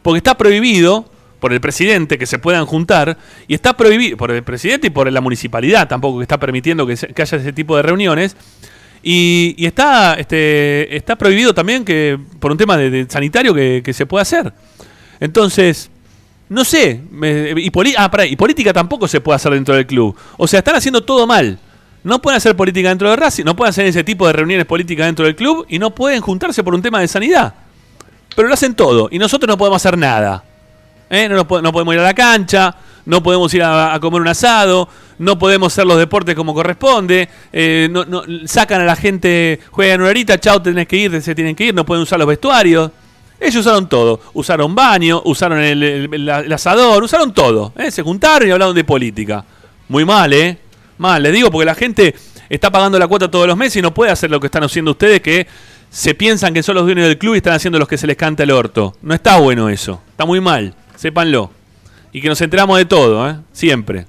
[0.03, 1.11] porque está prohibido
[1.41, 3.17] por el presidente que se puedan juntar
[3.47, 6.97] y está prohibido por el presidente y por la municipalidad tampoco que está permitiendo que,
[6.97, 8.37] se- que haya ese tipo de reuniones
[9.03, 14.23] y, está este está prohibido también que por un tema de, sanitario que, se pueda
[14.23, 14.53] hacer
[15.21, 15.91] entonces
[16.49, 20.17] no sé, me- y, poli- ah, y política tampoco se puede hacer dentro del club.
[20.39, 21.59] O sea, están haciendo todo mal.
[22.03, 25.05] No pueden hacer política dentro de Racing, no pueden hacer ese tipo de reuniones políticas
[25.07, 27.53] dentro del club y no pueden juntarse por un tema de sanidad.
[28.39, 30.45] Pero lo hacen todo y nosotros no podemos hacer nada.
[31.11, 31.29] ¿Eh?
[31.29, 32.73] No, podemos ir a la cancha,
[33.05, 34.89] no podemos ir a, comer un asado,
[35.19, 37.93] no podemos hacer los deportes como corresponde, eh,
[38.47, 41.75] sacan a la gente, juegan una horita, chao, tenés que ir, se tienen que ir,
[41.75, 42.93] no pueden usar los vestuarios.
[43.41, 47.73] Ellos usaron todo, usaron baño, usaron el, el- el- asador, usaron todo.
[47.77, 47.91] ¿eh?
[47.91, 49.45] Se juntaron y hablaron de política.
[49.89, 50.57] Muy mal, ¿eh?
[50.99, 52.15] Mal, les digo, porque la gente
[52.49, 54.93] está pagando la cuota todos los meses y no puede hacer lo que están haciendo
[54.93, 55.45] ustedes, que
[55.91, 58.17] se piensan que son los dueños del club y están haciendo los que se les
[58.17, 58.95] canta el orto.
[59.03, 61.51] No está bueno eso, está muy mal, sépanlo.
[62.13, 63.37] Y que nos enteramos de todo, ¿eh?
[63.53, 64.07] Siempre.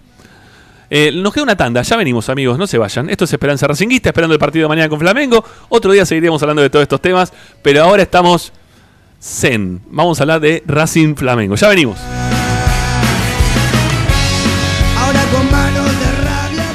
[0.90, 3.10] Eh, nos queda una tanda, ya venimos amigos, no se vayan.
[3.10, 5.44] Esto es Esperanza Racinguista, esperando el partido de mañana con Flamengo.
[5.70, 7.32] Otro día seguiremos hablando de todos estos temas,
[7.62, 8.52] pero ahora estamos
[9.22, 9.82] zen.
[9.90, 11.56] Vamos a hablar de Racing Flamengo.
[11.56, 12.00] Ya venimos.
[14.98, 16.66] Ahora con manos de rabia.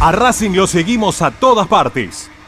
[0.00, 2.30] A Racing lo seguimos a todas partes,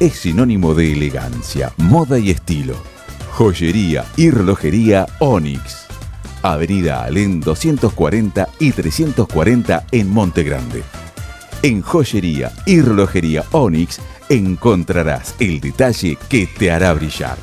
[0.00, 2.74] es sinónimo de elegancia, moda y estilo.
[3.32, 5.86] Joyería y relojería Onyx.
[6.42, 10.82] Avenida Alén 240 y 340 en Monte Grande.
[11.62, 17.38] En joyería y relojería Onyx encontrarás el detalle que te hará brillar.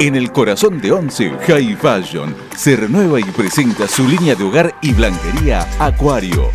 [0.00, 4.74] En el corazón de Once, High Fashion se renueva y presenta su línea de hogar
[4.82, 6.50] y blanquería Acuario.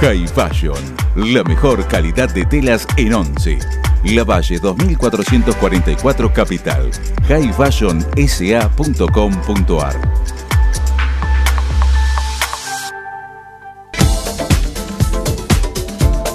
[0.00, 0.78] High Fashion,
[1.14, 3.58] la mejor calidad de telas en Once.
[4.04, 6.90] La Valle 2444 Capital.
[7.28, 10.00] highfashionsa.com.ar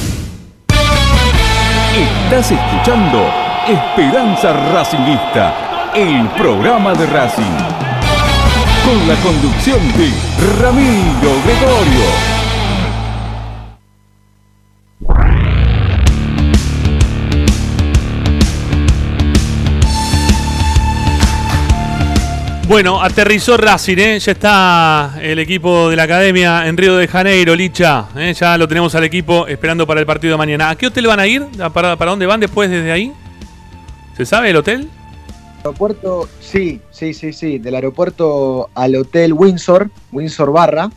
[1.98, 3.28] Estás escuchando
[3.68, 7.58] Esperanza Racingista, el programa de Racing.
[8.86, 10.12] Con la conducción de
[10.62, 12.37] Ramiro Gregorio.
[22.68, 24.20] Bueno, aterrizó Racing, ¿eh?
[24.20, 28.08] ya está el equipo de la academia en Río de Janeiro, Licha.
[28.18, 28.34] ¿eh?
[28.38, 30.72] Ya lo tenemos al equipo esperando para el partido de mañana.
[30.72, 31.46] ¿A qué hotel van a ir?
[31.74, 33.14] ¿Para, para dónde van después desde ahí?
[34.18, 34.90] ¿Se sabe el hotel?
[35.64, 37.58] aeropuerto, sí, sí, sí, sí.
[37.58, 40.90] Del aeropuerto al hotel Windsor, Windsor Barra.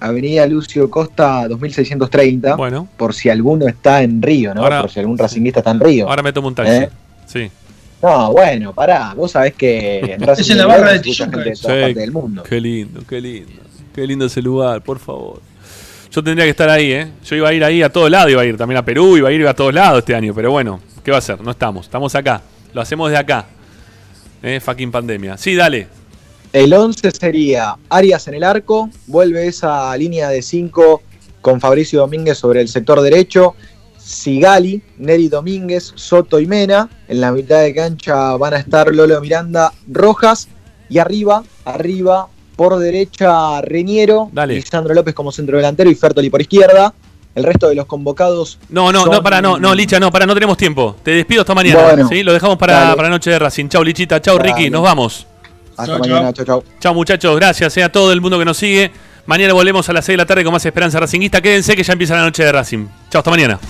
[0.00, 2.54] Avenida Lucio Costa 2630.
[2.56, 2.88] Bueno.
[2.96, 4.62] Por si alguno está en Río, ¿no?
[4.62, 6.08] Ahora- por si algún racinguista está en Río.
[6.08, 6.72] Ahora me tomo un taxi.
[6.72, 6.90] ¿Eh?
[7.26, 7.50] Sí.
[8.02, 9.12] No, bueno, pará.
[9.14, 11.94] Vos sabés que en Racing Es en la de barra de Tijuca, de Sí.
[11.94, 12.42] del mundo.
[12.42, 13.52] Qué lindo, qué lindo.
[13.94, 15.40] Qué lindo ese lugar, por favor.
[16.10, 17.08] Yo tendría que estar ahí, ¿eh?
[17.24, 19.28] Yo iba a ir ahí a todos lados, iba a ir también a Perú, iba
[19.28, 21.40] a ir a todos lados este año, pero bueno, ¿qué va a hacer?
[21.40, 22.42] No estamos, estamos acá.
[22.72, 23.46] Lo hacemos de acá.
[24.42, 24.58] ¿Eh?
[24.60, 25.36] Fucking pandemia.
[25.36, 25.86] Sí, dale.
[26.52, 31.02] El 11 sería Arias en el arco, vuelve esa línea de 5
[31.40, 33.54] con Fabricio Domínguez sobre el sector derecho,
[34.10, 39.20] Sigali, Neri Domínguez, Soto y Mena, en la mitad de cancha van a estar Lolo
[39.20, 40.48] Miranda, Rojas
[40.88, 42.26] y arriba, arriba,
[42.56, 44.54] por derecha Reñero, Dale.
[44.56, 46.92] Lisandro López como centro delantero y Fertoli por izquierda.
[47.32, 48.58] El resto de los convocados.
[48.70, 50.96] No, no, son- no, para, no, no, Licha, no, para, no tenemos tiempo.
[51.02, 51.80] Te despido hasta mañana.
[51.84, 52.08] Bueno.
[52.08, 52.24] ¿sí?
[52.24, 53.68] Lo dejamos para, para la noche de Racing.
[53.68, 54.20] Chau, Lichita.
[54.20, 54.48] Chau, Dale.
[54.52, 54.68] Ricky.
[54.68, 55.26] Nos vamos.
[55.76, 56.64] Hasta mañana, chau, chau.
[56.80, 57.36] Chau, muchachos.
[57.36, 58.90] Gracias eh, a todo el mundo que nos sigue.
[59.26, 61.40] Mañana volvemos a las 6 de la tarde con más Esperanza Racinguista.
[61.40, 62.86] Quédense que ya empieza la noche de Racing.
[63.10, 63.60] Chau, hasta mañana.